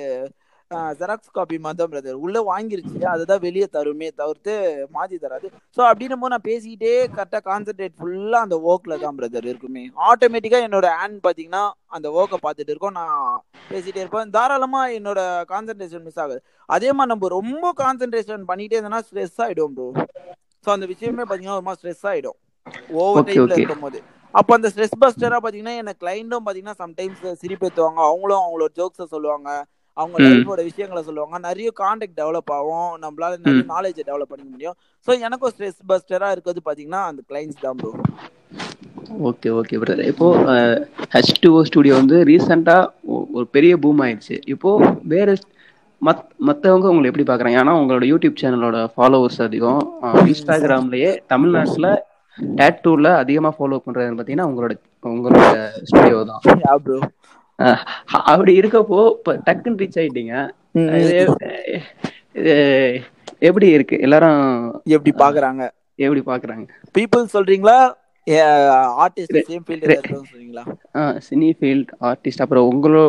ஜெராக்ஸ் 1.00 1.34
காப்பி 1.38 1.58
மாதிரி 1.64 1.80
தான் 1.80 1.92
பிரதர் 1.94 2.22
உள்ள 2.26 2.38
வாங்கிருச்சு. 2.50 3.00
அதுதான் 3.14 3.42
வெளியே 3.46 3.68
தருமே 3.76 4.10
தவிர்த்து 4.22 4.54
மாத்தி 4.96 5.18
தராது. 5.24 5.48
ஸோ 5.78 5.82
அப்படின்னும் 5.90 6.22
போது 6.24 6.34
நான் 6.34 6.48
பேசிக்கிட்டே 6.50 6.94
கரெக்டாக 7.18 7.44
கான்சென்ட்ரேட் 7.50 7.96
ஃபுல்லா 8.00 8.40
அந்த 8.46 8.58
ஒர்க்ல 8.72 8.98
தான் 9.06 9.18
பிரதர் 9.20 9.48
இருக்குமே. 9.52 9.84
ஆட்டோமேட்டிக்கா 10.10 10.62
என்னோட 10.68 10.90
ஹேண்ட் 11.00 11.20
பாத்தீங்கன்னா 11.28 11.64
அந்த 11.98 12.08
ஒர்க்கை 12.20 12.40
பார்த்துட்டு 12.46 12.74
இருக்கோம். 12.74 12.98
நான் 13.02 13.42
பேசிட்டே 13.72 14.02
இருப்பேன். 14.04 14.32
தாராளமா 14.38 14.84
என்னோட 15.00 15.20
கான்சென்ட்ரேஷன் 15.54 16.06
மிஸ் 16.08 16.22
ஆகுது. 16.26 16.40
அதே 16.76 16.92
மாதிரி 16.98 17.14
நம்ம 17.14 17.34
ரொம்ப 17.40 17.74
கான்சென்ட்ரேஷன் 17.84 18.48
பண்ணிட்டே 18.52 18.78
இருந்தோம்னா 18.78 19.04
ஸ்ட்ரெஸ் 19.10 19.42
ஆயிடும் 19.46 19.76
ப்ரோ 19.78 19.90
ஸோ 20.66 20.70
அந்த 20.76 20.86
விஷயமே 20.94 21.24
பாத்தீங்கன்னா 21.28 21.58
ஒரு 21.60 21.68
மாதிரி 21.68 21.80
ஸ்ட்ரெஸ் 21.82 22.08
ஆயிடும். 22.12 22.38
ஓவர் 23.04 23.28
டைம்ல. 23.28 23.56
இருக்கும் 23.60 23.86
போது 23.86 24.00
அப்போ 24.40 24.52
அந்த 24.58 24.68
ஸ்ட்ரெஸ் 24.74 25.00
பஸ்டரா 25.04 25.38
பாத்தீங்கன்னா 25.44 25.76
எனக்கு 25.82 26.02
கிளைண்டும் 26.04 26.46
பாத்தீங்கன்னா 26.48 26.76
சம்டைம்ஸ் 26.84 27.24
சிரிப்பேத்துவாங்க 27.42 28.00
அவங்களும் 28.10 28.42
அவங்களோட 28.42 28.72
ஜோக்ஸை 28.80 29.08
சொல்லுவாங்க. 29.14 29.50
அவங்க. 30.02 30.18
லைஃபோட 30.28 30.62
விஷயங்களை 30.70 31.04
சொல்லுவாங்க. 31.10 31.40
நிறைய 31.48 31.70
கான்டாக்ட் 31.82 32.20
டெவலப் 32.22 32.54
ஆகும். 32.60 32.92
நம்மளால 33.06 33.40
நிறைய 33.46 33.66
நாலேஜ் 33.76 34.00
டெவலப் 34.10 34.32
பண்ணிக்க 34.32 34.52
முடியும். 34.56 34.78
ஸோ 35.08 35.12
எனக்கும் 35.28 35.54
ஸ்ட்ரெஸ் 35.56 35.80
பஸ்டரா 35.92 36.30
இருக்கிறது 36.36 36.68
பாத்தீங்கன்னா 36.70 37.04
அந்த 37.12 37.22
கிளைண்ட்ஸ் 37.30 37.64
தான் 37.66 37.80
ப்ரோ 37.82 37.94
ஓகே 39.30 39.50
ஓகே 39.60 39.78
பிரதர் 39.82 40.10
இப்போ 40.12 40.28
ஹெச் 41.14 41.40
டூ 41.44 41.50
ஸ்டுடியோ 41.70 41.96
வந்து 42.02 42.18
ரீசெண்டா 42.30 42.76
ஒரு 43.38 43.46
பெரிய 43.56 43.74
பூம் 43.84 44.02
ஆயிடுச்சு. 44.04 44.36
இப்போ 44.54 44.70
வேற 45.14 45.34
மத் 46.02 46.22
மற்றவங்க 46.48 46.88
உங்களை 46.92 47.10
எப்படி 47.10 47.26
பார்க்குறாங்க 47.30 47.60
ஏன்னா 47.62 47.74
உங்களோட 47.80 48.06
யூடியூப் 48.12 48.40
சேனலோட 48.42 48.78
ஃபாலோவர்ஸ் 48.94 49.42
அதிகம். 49.48 49.82
இன்ஸ்டாகிராம்லயே 50.32 51.12
தமிழ்நாட்டுல 51.34 51.90
டேட்டூல 52.60 53.10
அதிகமா 53.24 53.52
ஃபாலோ 53.58 53.80
பண்றது 53.86 54.16
பார்த்தீங்கன்னா 54.20 54.48
உங்களோட 54.52 54.74
உங்களோட 55.14 55.58
ஸ்டுடியோ 55.90 56.22
தான். 56.32 56.42
அப்படி 58.32 58.54
இருக்கப்போ 58.62 59.00
இப்போ 59.18 59.34
டக்குன்னு 59.48 59.82
ரீச் 59.84 60.00
ஆயிட்டீங்க. 60.02 60.36
எப்படி 63.50 63.68
இருக்கு? 63.78 63.96
எல்லாரும் 64.08 64.44
எப்படி 64.96 65.14
பாக்குறாங்க? 65.24 65.64
எப்படி 66.06 66.22
பாக்குறாங்க? 66.30 66.68
பீப்புள் 66.98 67.34
சொல்றீங்களா? 67.34 67.80
ஆர்டிஸ்ட் 69.04 69.38
சேம் 69.48 69.64
சொல்றீங்களா? 69.68 70.64
சினி 71.28 71.48
ஃபீல்ட் 71.60 71.92
ஆர்டிஸ்ட் 72.10 72.44
அப்புறம் 72.44 72.68
உங்களோ 72.72 73.02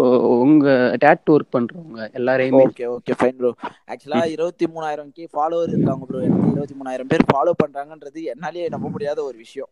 உங்க 0.44 0.66
டேட் 1.02 1.32
ஒர்க் 1.34 1.52
பண்றவங்க 1.56 2.08
எல்லாரையுமே. 2.18 2.62
ஓகே 2.68 2.86
ஓகே 2.94 3.16
ஃபைன் 3.20 3.36
ப்ரோ 3.40 3.50
ஆக்சுவலா 3.92 4.22
இருபத்தி 4.34 4.68
மூணாயிரம் 4.74 5.10
கே 5.16 5.26
ஃபாலோவர் 5.34 5.72
இருக்காங்க 5.74 6.02
ப்ரோ 6.10 6.22
எனக்கு 6.28 6.52
இருபத்தி 6.54 6.76
மூணாயிரம் 6.80 7.10
பேர் 7.12 7.28
ஃபாலோ 7.32 7.54
பண்றாங்கன்றது 7.62 8.22
என்னாலேயே 8.34 8.66
நம்ப 8.76 8.88
முடியாத 8.94 9.18
ஒரு 9.28 9.36
விஷயம். 9.44 9.70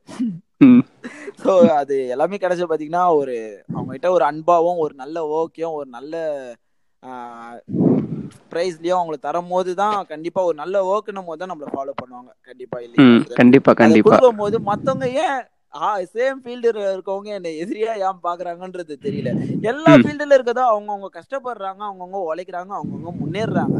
ஸோ 1.42 1.50
அது 1.72 1.94
எல்லாமே 2.08 2.36
கிடைச்ச 2.36 2.64
பாத்தீங்கன்னா 2.70 3.04
ஒரு 3.14 3.34
அவங்க 3.74 3.90
கிட்ட 3.92 4.08
ஒரு 4.12 4.24
அன்பாவும் 4.24 4.80
ஒரு 4.84 4.94
நல்ல 4.94 5.18
ஓகேயும் 5.38 5.76
ஒரு 5.78 5.88
நல்ல 5.90 6.14
ப்ரைஸ்லயும் 8.52 8.98
அவங்களுக்கு 8.98 9.26
தரும் 9.28 9.52
போது 9.52 9.70
தான் 9.74 9.96
கண்டிப்பா 10.06 10.40
ஒரு 10.44 10.56
நல்ல 10.56 10.76
ஒர்க்குன்னும் 10.90 11.28
போது 11.28 11.40
தான் 11.42 11.50
நம்மள 11.52 11.68
ஃபாலோ 11.74 11.92
பண்ணுவாங்க. 12.00 12.30
கண்டிப்பா 12.48 12.76
ம், 12.78 12.84
இல்லையா 12.86 13.36
கண்டிப்பா 13.36 13.72
கண்டிப்பா. 13.74 14.08
கொடுக்கும் 14.08 14.42
போது 14.42 14.56
மத்தவங்க 14.68 15.06
ஏன் 15.24 15.40
சேம் 16.14 16.38
ஃபீல்டு 16.44 16.68
இருக்கவங்க 16.86 17.30
என்ன 17.30 17.52
எதிரியா 17.62 17.92
ஏன் 18.06 18.20
பாக்குறாங்கன்றது 18.24 18.94
தெரியல. 19.04 19.32
எல்லா. 19.62 19.92
ஃபீல்டுல 20.02 20.36
இருக்கதோ 20.38 20.64
அவங்கவுங்க 20.72 21.10
கஷ்டப்படுறாங்க 21.18 21.82
அவங்கவுங்க 21.88 22.20
உழைக்கிறாங்க 22.30 22.72
அவங்கவுங்க 22.78 23.12
முன்னேறுறாங்க. 23.20 23.78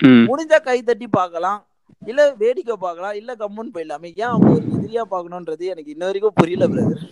ம், 0.00 0.24
முடிஞ்சா 0.30 0.58
கை 0.60 0.78
தட்டி 0.82 1.08
பார்க்கலாம். 1.10 1.60
இல்ல 2.02 2.22
வேடிக்கை 2.38 2.76
பார்க்கலாம். 2.80 3.14
இல்ல 3.14 3.32
கம்முன்னு 3.34 3.74
போயிடலாமே. 3.74 4.10
ஏன் 4.16 4.30
அவங்க 4.30 4.50
ஒரு 4.50 4.66
எதிரியா 4.76 5.04
பார்க்கணும்ன்றது 5.12 5.64
எனக்கு 5.66 5.94
இன்ன 5.94 6.04
வரைக்கும் 6.04 6.38
புரியல 6.40 6.66
பிரதர் 6.68 7.04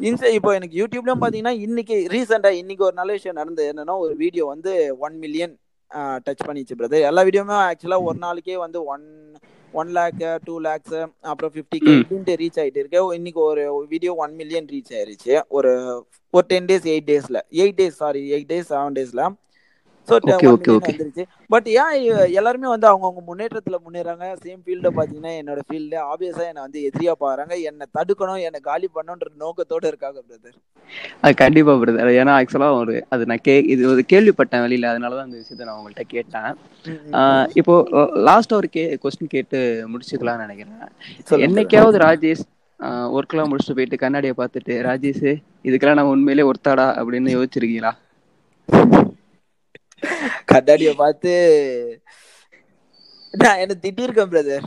இன்ஸ்டா 0.00 0.28
இப்போ 0.36 0.50
எனக்கு 0.54 0.78
யூடியூப்லயும் 0.80 1.22
பாத்தீங்கன்னா 1.22 1.54
இன்னைக்கு 1.64 1.96
ரீசெண்டா 2.12 2.50
இன்னைக்கு 2.60 2.84
ஒரு 2.84 2.96
நல்ல 3.00 3.12
விஷயம் 3.12 3.38
நடந்தது. 3.40 3.68
என்னன்னா 3.72 3.94
ஒரு 4.04 4.14
வீடியோ 4.16 4.44
வந்து 4.46 4.72
ஒன் 4.98 5.16
மில்லியன் 5.18 5.54
டச் 6.26 6.46
பண்ணிச்சு 6.46 6.74
பிரதர் 6.78 7.08
எல்லா 7.08 7.22
வீடியோமே 7.22 7.56
ஆக்சுவலா 7.64 7.98
ஒரு 8.04 8.18
நாளைக்கே 8.18 8.56
வந்து 8.64 8.78
one 8.92 9.04
one 9.74 9.90
lakh 9.96 10.16
two 10.44 10.54
lakhs 10.60 10.96
அப்புறம் 11.30 11.52
ஃபிஃப்டி 11.54 11.78
கே 11.78 11.92
ம். 11.92 12.00
இப்படின்ட்டு 12.00 12.34
ரீச் 12.40 12.58
ஆயிட்டு 12.62 12.80
இருக்கு. 12.82 13.00
இன்னைக்கு 13.18 13.40
ஒரு 13.42 13.62
வீடியோ 13.92 14.12
ஒன் 14.24 14.34
மில்லியன் 14.40 14.68
ரீச் 14.72 14.92
ஆயிருச்சு. 14.96 15.34
ஒரு 15.50 15.70
ஒரு 16.34 16.44
டென் 16.50 16.68
டேஸ் 16.70 16.86
எயிட் 16.92 17.08
டேஸ்ல 17.10 17.38
eight 17.60 17.78
days 17.80 18.00
sorry 18.02 18.22
eight 18.34 18.50
days 18.52 18.70
seven 18.72 18.96
டேஸ்ல 18.98 19.22
ஸோ. 20.08 20.14
வந்துருச்சு. 20.84 21.24
பட் 21.52 21.68
ஏன் 21.82 21.94
எல்லாருமே 22.38 22.68
வந்து 22.72 22.86
அவங்கவுங்க 22.90 23.22
முன்னேற்றத்துல 23.28 23.76
முன்னேறாங்க. 23.84 24.26
சேம் 24.44 24.62
ஃபீல்ட 24.64 24.90
பாத்தீங்கன்னா 24.98 25.32
என்னோட 25.40 25.60
ஃபீல்டு 25.68 25.98
ஆப்வியஸா 26.12 26.44
என்னை 26.50 26.62
வந்து 26.66 26.80
எதிரியா 26.88 27.12
பாக்குறாங்க. 27.22 27.54
என்னை 27.70 27.86
தடுக்கணும் 27.98 28.44
என்னை 28.48 28.60
காலி 28.70 28.88
பண்ணணுன்ற 28.96 29.28
நோக்கத்தோட 29.44 29.84
இருக்காங்க 29.92 30.18
பிரதர் 30.28 30.58
அது 31.24 31.34
கண்டிப்பா 31.42 31.74
பிரதர் 31.82 32.10
ஏன்னா 32.20 32.32
ஆக்சுவலா 32.38 32.70
ஒரு 32.80 32.94
அது 33.14 33.28
நான் 33.30 33.44
கே 33.48 33.54
இது 33.74 33.82
ஒரு 33.92 34.04
கேள்விப்பட்டேன் 34.12 34.64
வெளியில. 34.66 34.90
அதனாலதான் 34.92 35.28
இந்த 35.28 35.38
விஷயத்த 35.42 35.68
நான் 35.68 35.78
உங்கள்கிட்ட 35.80 36.06
கேட்டேன். 36.14 36.50
இப்போ 37.60 37.74
லாஸ்ட் 38.30 38.56
ஒரு 38.60 38.70
கே 38.76 38.84
கொஸ்டின் 39.04 39.34
கேட்டு 39.36 39.60
முடிச்சுக்கலாம்னு 39.92 40.46
நினைக்கிறேன். 40.46 40.90
என்னைக்காவது 41.48 42.04
ராஜேஷ் 42.06 42.44
ஒர்க்லாம் 43.16 43.50
முடிச்சுட்டு 43.50 43.78
போயிட்டு 43.78 44.02
கண்ணாடியை 44.04 44.34
பார்த்துட்டு 44.38 44.74
ராஜேஷ் 44.88 45.26
இதுக்கெல்லாம் 45.68 45.98
நான் 45.98 46.12
உண்மையிலே 46.14 46.48
ஒருத்தாடா? 46.50 46.86
அப்படின்னு 47.00 47.36
யோசிச்சிருக்கீங்களா? 47.36 47.92
கண்ணாடிய 50.50 50.90
பார்த்து 50.94 51.32
நான் 53.34 53.60
என்ன 53.60 53.74
திட்டிருக்கேன் 53.82 54.32
பிரதர் 54.32 54.66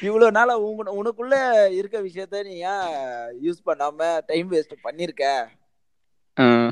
இவ்வளவு 0.00 0.30
நாளா 0.32 0.54
உங்க 0.64 0.94
உனக்குள்ள 1.00 1.34
இருக்க 1.78 1.96
விஷயத்த 2.00 2.42
நீ 2.44 2.54
ஏன் 2.66 2.88
யூஸ் 3.42 3.60
பண்ணாம 3.66 4.00
டைம் 4.26 4.48
வேஸ்ட் 4.52 4.82
பண்ணிருக்க? 4.84 5.24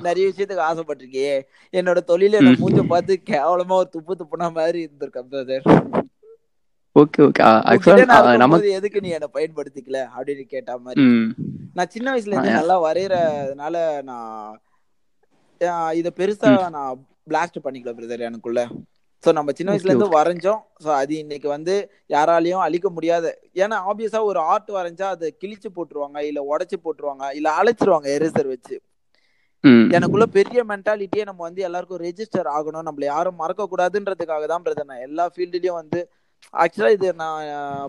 நிறைய 0.05 0.25
விஷயத்துக்கு 0.31 0.69
ஆசைப்பட்டிருக்கியே. 0.71 1.35
என்னோட 1.75 2.01
தொழில 2.09 2.41
என்ன 2.41 2.55
மூஞ்ச 2.63 2.83
பார்த்து 2.87 3.15
கேவலமா 3.31 3.77
ஒரு 3.77 3.89
துப்பு 3.89 4.15
துப்புன 4.21 4.51
மாதிரி 4.53 4.79
இருந்திருக்கேன் 4.87 5.31
பிரதர் 5.31 5.67
ஓகே 6.97 7.21
ஓகே. 7.23 7.45
இருக்கும்போது 8.29 8.69
எதுக்கு 8.79 9.01
நீ 9.01 9.09
என்ன 9.09 9.29
பயன்படுத்திக்கல 9.35 10.01
அப்படின்னு 10.17 10.45
கேட்ட 10.47 10.77
மாதிரி. 10.79 11.05
நான் 11.77 11.93
சின்ன 11.95 12.09
வயசுல 12.13 12.35
இருந்து. 12.35 12.59
நல்லா 12.59 12.77
வரையறதுனால 12.81 13.77
நான் 14.03 14.29
இத 16.01 16.09
பெருசா 16.19 16.51
நான் 16.77 17.01
பிளாஸ்ட் 17.31 17.65
பண்ணிக்கல 17.65 17.93
பிரதர் 17.99 18.27
எனக்குள்ள. 18.29 18.61
ஸோ 19.25 19.33
நம்ம 19.37 19.51
சின்ன 19.59 19.71
வயசுல 19.73 19.93
இருந்து 19.93 20.17
வரைஞ்சோம். 20.17 20.63
ஸோ 20.85 20.89
அது 21.01 21.13
இன்னைக்கு 21.23 21.49
வந்து 21.49 21.75
யாராலையும் 22.15 22.65
அழிக்க 22.65 22.89
முடியாத. 22.97 23.27
ஏன்னா 23.63 23.77
ஆப்வியஸா 23.91 24.21
ஒரு 24.31 24.41
ஆர்ட் 24.53 24.71
வரைஞ்சா 24.79 25.07
அதை 25.15 25.29
கிழிச்சு 25.43 25.69
போட்டுருவாங்க 25.77 26.19
இல்ல 26.31 26.41
உடைச்சு 26.51 26.79
போட்டுருவாங்க 26.85 27.27
இல்ல 27.39 27.49
அழைச்சிருவாங்க 27.61 28.09
எரேசர் 28.17 28.51
வச்சு. 28.55 28.77
எனக்குள்ள 29.97 30.27
பெரிய 30.39 30.61
மென்டாலிட்டியே 30.71 31.25
நம்ம 31.29 31.41
வந்து 31.49 31.63
எல்லாருக்கும் 31.69 32.03
ரெஜிஸ்டர் 32.07 32.49
ஆகணும். 32.57 32.87
நம்மள 32.89 33.05
யாரும் 33.13 33.41
மறக்க 33.43 33.69
கூடாதுன்றதுக்காக 33.73 34.47
தான் 34.53 34.65
பிரதர் 34.67 34.91
நான் 34.91 35.07
எல்லா 35.09 35.27
ஃபீல்டுலயும் 35.35 35.81
வந்து 35.83 36.01
ஆக்சுவலா 36.55 36.91
இது 36.97 37.09
நான் 37.23 37.39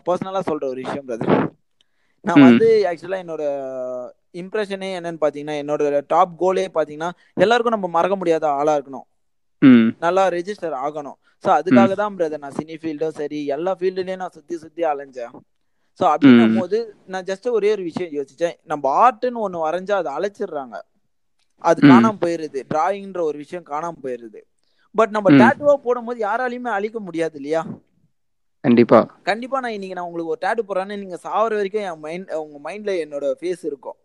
பர்சனலா 0.07 0.41
சொல்ற 0.49 0.65
ஒரு 0.73 0.79
விஷயம் 0.85 1.07
பிரதர் 1.09 1.33
நான் 2.25 2.43
வந்து 2.43 2.67
ஆக்சுவலா 2.89 3.19
என்னோட 3.23 3.43
இம்ப்ரெஷனே 4.33 4.89
என்னன்னு 4.97 5.21
பாத்தீங்கன்னா 5.21 5.55
என்னோட 5.61 5.81
டாப் 6.07 6.33
கோலே 6.41 6.65
பாத்தீங்கன்னா 6.73 7.09
எல்லாருக்கும் 7.37 7.75
நம்ம 7.75 7.87
மறக்க 7.87 8.15
முடியாத 8.15 8.45
ஆளா 8.59 8.73
இருக்கணும். 8.77 9.07
நல்லா 10.01 10.23
ரெஜிஸ்டர் 10.29 10.75
ஆகணும். 10.85 11.17
ஸோ 11.43 11.49
ம். 11.49 11.55
அதுக்காக 11.57 11.93
தான் 11.95 12.15
பிரதர் 12.17 12.43
நான் 12.43 12.57
சினி 12.59 12.75
ஃபீல்டும் 12.81 13.15
சரி 13.15 13.39
எல்லா 13.55 13.71
ஃபீல்டுலயும் 13.79 14.21
நான் 14.23 14.35
சுத்தி 14.37 14.55
சுத்தி 14.57 14.83
அலைஞ்சேன். 14.83 15.33
ஸோ 15.99 16.03
அப்படின்னும் 16.13 16.57
போது 16.59 16.77
நான் 17.07 17.23
ஜஸ்ட் 17.23 17.47
ஒரே 17.49 17.69
ஒரு 17.71 17.83
விஷயம் 17.83 18.13
யோசிச்சேன். 18.15 18.55
நம்ம 18.63 18.83
ஆர்ட்னு 19.03 19.43
ஒண்ணு 19.45 19.65
வரைஞ்சா 19.65 19.95
அதை 19.95 20.11
அழைச்சிடுறாங்க 20.17 20.75
அது 21.61 21.79
காணாம 21.81 22.17
போயிருது. 22.23 22.59
டிராயிங்ன்ற 22.71 23.21
ஒரு 23.21 23.37
விஷயம் 23.37 23.65
காணாம 23.65 23.99
போயிருது. 24.03 24.41
பட் 24.95 25.09
நம்ம 25.09 25.27
ம். 25.29 25.39
டேட்டுவா 25.41 25.75
போடும்போது 25.85 26.19
யாராலையுமே 26.19 26.71
அழிக்க 26.77 26.99
முடியாது 26.99 27.35
இல்லையா? 27.35 27.61
கண்டிப்பா. 28.65 28.99
கண்டிப்பா 29.29 29.57
நான் 29.59 29.73
இன்னைக்கு 29.73 29.97
நான் 29.97 30.07
உங்களுக்கு 30.07 30.33
ஒரு 30.33 30.43
டேட்டு 30.43 30.65
போடுறேன்னு 30.67 31.01
நீங்க 31.01 31.17
சாவர 31.25 31.51
வரைக்கும் 31.55 31.85
என் 31.87 32.01
மைண்ட் 32.05 32.33
உங்க 32.41 32.57
மைண்ட்ல 32.65 32.93
என்னோட 33.03 33.25
ஃபேஸ் 33.39 33.63
இருக்கும். 33.65 33.97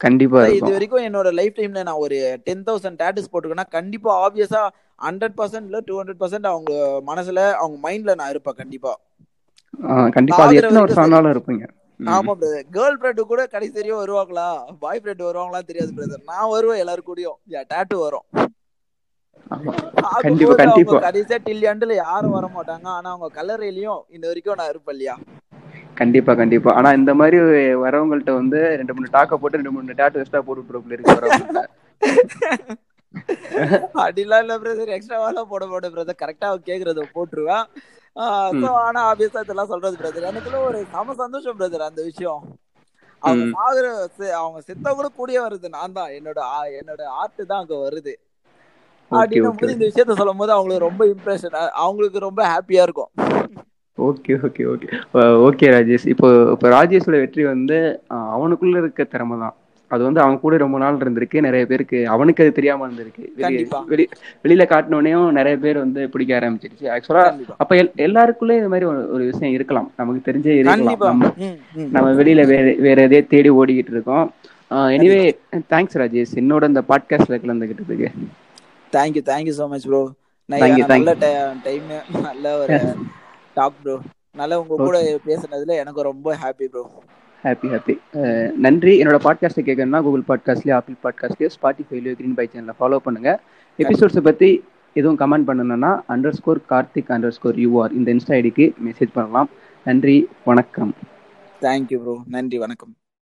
கண்டிப்பா 0.00 0.40
இது 0.50 0.70
வரைக்கும் 0.74 1.06
என்னோட 1.06 1.28
லைஃப் 1.32 1.56
டைம்ல 1.56 1.80
நான் 1.82 2.02
ஒரு 2.04 2.18
டென் 2.46 2.64
தௌசண்ட் 2.68 3.00
டேட்டஸ் 3.00 3.30
போட்டிருக்கேன்னா 3.32 3.66
கண்டிப்பா 3.76 4.12
ஆப்வியஸா 4.26 4.62
ஹண்ட்ரட் 4.98 5.36
பர்சன்ட் 5.38 5.68
இல்ல 5.68 5.80
டூ 5.88 5.96
ஹண்ட்ரட் 6.00 6.20
பர்சன்ட் 6.22 6.48
அவங்க 6.52 6.72
மனசுல 7.10 7.42
அவங்க 7.58 7.76
மைண்ட்ல 7.86 8.14
நான் 8.14 8.32
இருப்பேன் 8.34 8.58
கண்டிப்பா. 8.60 8.92
கண்டிப்பா. 10.14 10.42
அது 10.44 10.58
எத்தனை 10.60 10.82
வருஷம் 10.84 11.04
ஆனாலும் 11.04 11.32
இருப்பீங்க? 11.34 11.66
ஆமா 12.00 12.32
பிரதர் 12.38 12.68
கேர்ள் 12.76 12.98
ஃப்ரெண்டு 12.98 13.22
கூட 13.30 13.42
கடைசி 13.46 13.74
வரையும் 13.78 14.00
வருவாங்களா? 14.02 14.46
பாய் 14.82 15.00
ஃப்ரெண்ட் 15.02 15.26
வருவாங்களா 15.26 15.60
தெரியாது 15.64 15.92
பிரதர் 15.96 16.28
நான் 16.30 16.52
வருவேன் 16.54 16.82
எல்லாரும் 16.84 17.08
கூடயும். 17.08 17.38
டேட்டு 17.72 17.96
வரும். 18.04 18.26
கண்டிப்பா 20.24 20.54
கண்டிப்பா. 20.62 20.98
கடைசியா 21.06 21.38
டில் 21.46 21.68
எண்டில் 21.70 21.94
யாரும் 22.00 22.36
வர 22.36 22.46
மாட்டாங்க. 22.56 22.86
ஆனா 22.96 23.08
அவங்க 23.14 23.28
கல்லறையிலயும் 23.38 24.02
இந்த 24.16 24.24
வரைக்கும் 24.30 24.60
நான் 24.60 24.72
இருப்பேன் 24.72 24.94
இல்லையா? 24.96 25.14
கண்டிப்பா 26.00 26.32
கண்டிப்பா. 26.40 26.70
ஆனா 26.78 26.90
இந்த 26.98 27.12
மாதிரி 27.20 27.38
வரவங்கள்ட்ட 27.84 28.34
வந்து 28.40 28.60
ரெண்டு 28.80 28.94
மூணு 28.96 29.14
டாக்க 29.16 29.38
போட்டு 29.40 29.60
ரெண்டு 29.60 29.72
மூணு 29.74 29.98
டேட்டு 30.00 30.20
எக்ஸ்ட்ரா 30.22 30.42
போட்டு 30.46 30.62
விட்டுருப்போம் 30.62 30.94
இருக்கு 30.96 31.66
அப்படிலாம் 34.02 34.42
இல்ல 34.44 34.54
பிரதர் 34.62 34.92
எக்ஸ்ட்ராவெல்லாம் 34.96 35.48
போட 35.52 35.64
மாட்டேன் 35.70 35.94
பிரதர் 35.94 36.20
கரெக்டா 36.22 36.48
கேக்குறத 36.68 37.02
போட்டுருவேன். 37.14 37.64
ஆனா 38.84 39.00
ஆப்வியஸா 39.10 39.42
இதெல்லாம் 39.44 39.72
சொல்றது 39.72 40.00
பிரதர் 40.00 40.28
எனக்குள்ள 40.30 40.58
ஒரு 40.68 40.78
சம 40.94 41.14
சந்தோஷம் 41.22 41.58
பிரதர் 41.58 41.88
அந்த 41.88 42.00
விஷயம். 42.08 42.42
அவங்க 43.22 43.44
சாகுற 43.56 43.86
அவங்க 44.40 44.60
செத்த 44.68 44.94
கூட 44.98 45.08
கூடிய 45.18 45.38
வருது. 45.46 45.68
நான் 45.76 45.96
தான். 45.98 46.12
என்னோட 46.18 46.40
என்னோட 46.80 47.02
ஆர்ட் 47.20 47.42
தான் 47.50 47.62
அங்க 47.62 47.76
வருது. 47.86 48.14
அப்படின்னும் 49.18 49.58
போது 49.60 49.74
இந்த 49.76 49.86
விஷயத்த 49.90 50.18
சொல்லும் 50.20 50.40
போது 50.42 50.52
அவங்களுக்கு 50.56 50.86
ரொம்ப 50.88 51.04
இம்ப்ரெஷன் 51.12 51.56
அவங்களுக்கு 51.84 52.26
ரொம்ப 52.28 52.42
ஹாப்பியா 52.52 52.84
இருக்கும். 52.88 53.10
Okay 53.98 54.34
okay 54.46 54.62
okay. 54.72 54.88
Okay 55.46 55.66
Rajesh. 55.76 56.06
இப்போ 56.12 56.28
இப்போ 56.52 56.68
ராஜேஷோட 56.76 57.16
வெற்றி 57.24 57.42
வந்து 57.54 57.78
அவனுக்குள்ள 58.34 58.76
இருக்க 58.82 59.04
திறமை 59.14 59.36
தான். 59.42 59.54
அது 59.90 60.02
வந்து 60.06 60.20
அவன் 60.24 60.36
கூட 60.42 60.54
ரொம்ப 60.62 60.76
நாள் 60.82 60.98
இருந்திருக்கு. 61.02 61.38
நிறைய 61.46 61.64
பேருக்கு 61.70 61.98
அவனுக்கு 62.14 62.42
அது 62.44 62.52
தெரியாம 62.58 62.86
இருந்திருக்கு. 62.88 63.22
வெளி 63.92 64.04
வெளியில 64.42 64.64
காட்டினோடனையும் 64.72 65.26
நிறைய 65.38 65.56
பேர் 65.64 65.82
வந்து 65.84 66.02
பிடிக்க 66.12 66.38
ஆரம்பிச்சிருச்சு. 66.38 66.86
ஆக்சுவலா 66.94 67.24
அப்ப 67.62 67.74
எல் 67.80 67.90
எல்லாருக்குள்ளே 68.06 68.56
இது 68.60 68.70
மாதிரி 68.74 68.86
ஒரு 69.14 69.24
விஷயம் 69.30 69.54
இருக்கலாம். 69.56 69.88
நமக்கு 70.00 70.20
தெரிஞ்சே 70.28 70.54
இருக்கலாம். 70.58 70.84
கண்டிப்பா. 70.84 71.10
நம்ம 71.96 72.12
வெளியில 72.20 72.44
வேற 72.52 72.68
வேற 72.86 73.00
எதையோ 73.08 73.24
தேடி 73.34 73.52
ஓடிக்கிட்டு 73.60 73.94
இருக்கோம். 73.96 74.26
Anyway 74.96 75.20
thanks 75.74 75.98
Rajesh. 76.02 76.36
என்னோட 76.42 76.70
இந்த 76.72 76.82
பாட்காஸ்ட்ல 76.92 77.40
கலந்துக்கிட்டதுக்கு. 77.44 78.10
Thank you 78.94 79.22
thank you 79.30 79.54
so 79.60 79.66
much 79.72 79.86
bro 79.90 80.02
நல்ல 80.48 81.14
டைம் 81.66 81.86
நல்ல 82.28 82.54
ஒரு 82.62 82.78
டாக் 83.58 83.78
ப்ரோ 83.82 83.96
நல்ல 84.40 84.58
உங்க 84.62 84.76
கூட 84.86 84.98
பேசுனதுல 85.28 85.76
எனக்கு 85.82 86.08
ரொம்ப 86.10 86.34
ஹாப்பி 86.42 86.66
ப்ரோ 86.72 86.82
ஹாப்பி 87.44 87.68
ஹாப்பி 87.72 87.94
நன்றி. 88.64 88.92
என்னோட 89.00 89.18
பாட்காஸ்ட்டை 89.26 89.62
கேட்கணும்னா 89.68 90.00
கூகுள் 90.06 90.24
பாட்காஸ்ட்லேயோ 90.30 90.74
ஆப்பிள் 90.78 90.96
பாட்காஸ்ட்லேயோ 91.04 91.50
ஸ்பாட்டிஃபைலையோ 91.56 92.14
க்ரீன் 92.18 92.36
பை 92.38 92.46
சேனலில் 92.52 92.78
ஃபாலோ 92.80 92.98
பண்ணுங்க. 93.06 93.30
எபிசோட்ஸை 93.78 94.22
பற்றி 94.28 94.50
எதுவும் 94.96 95.18
கமெண்ட் 95.22 95.48
பண்ணணும்னா 95.50 95.92
under 96.14 96.36
score 96.38 96.60
Karthik 96.72 97.12
under 97.16 97.34
score 97.36 97.60
U R 97.64 97.94
இந்த 97.98 98.08
இன்ஸ்டா 98.14 98.34
ஐடிக்கு 98.40 98.66
மெசேஜ் 98.88 99.16
பண்ணலாம். 99.18 99.50
நன்றி 99.86 100.16
வணக்கம். 100.50 100.92
தேங்க்யூ 101.66 102.00
ப்ரோ 102.04 102.16
நன்றி 102.36 102.58
வணக்கம். 102.64 102.92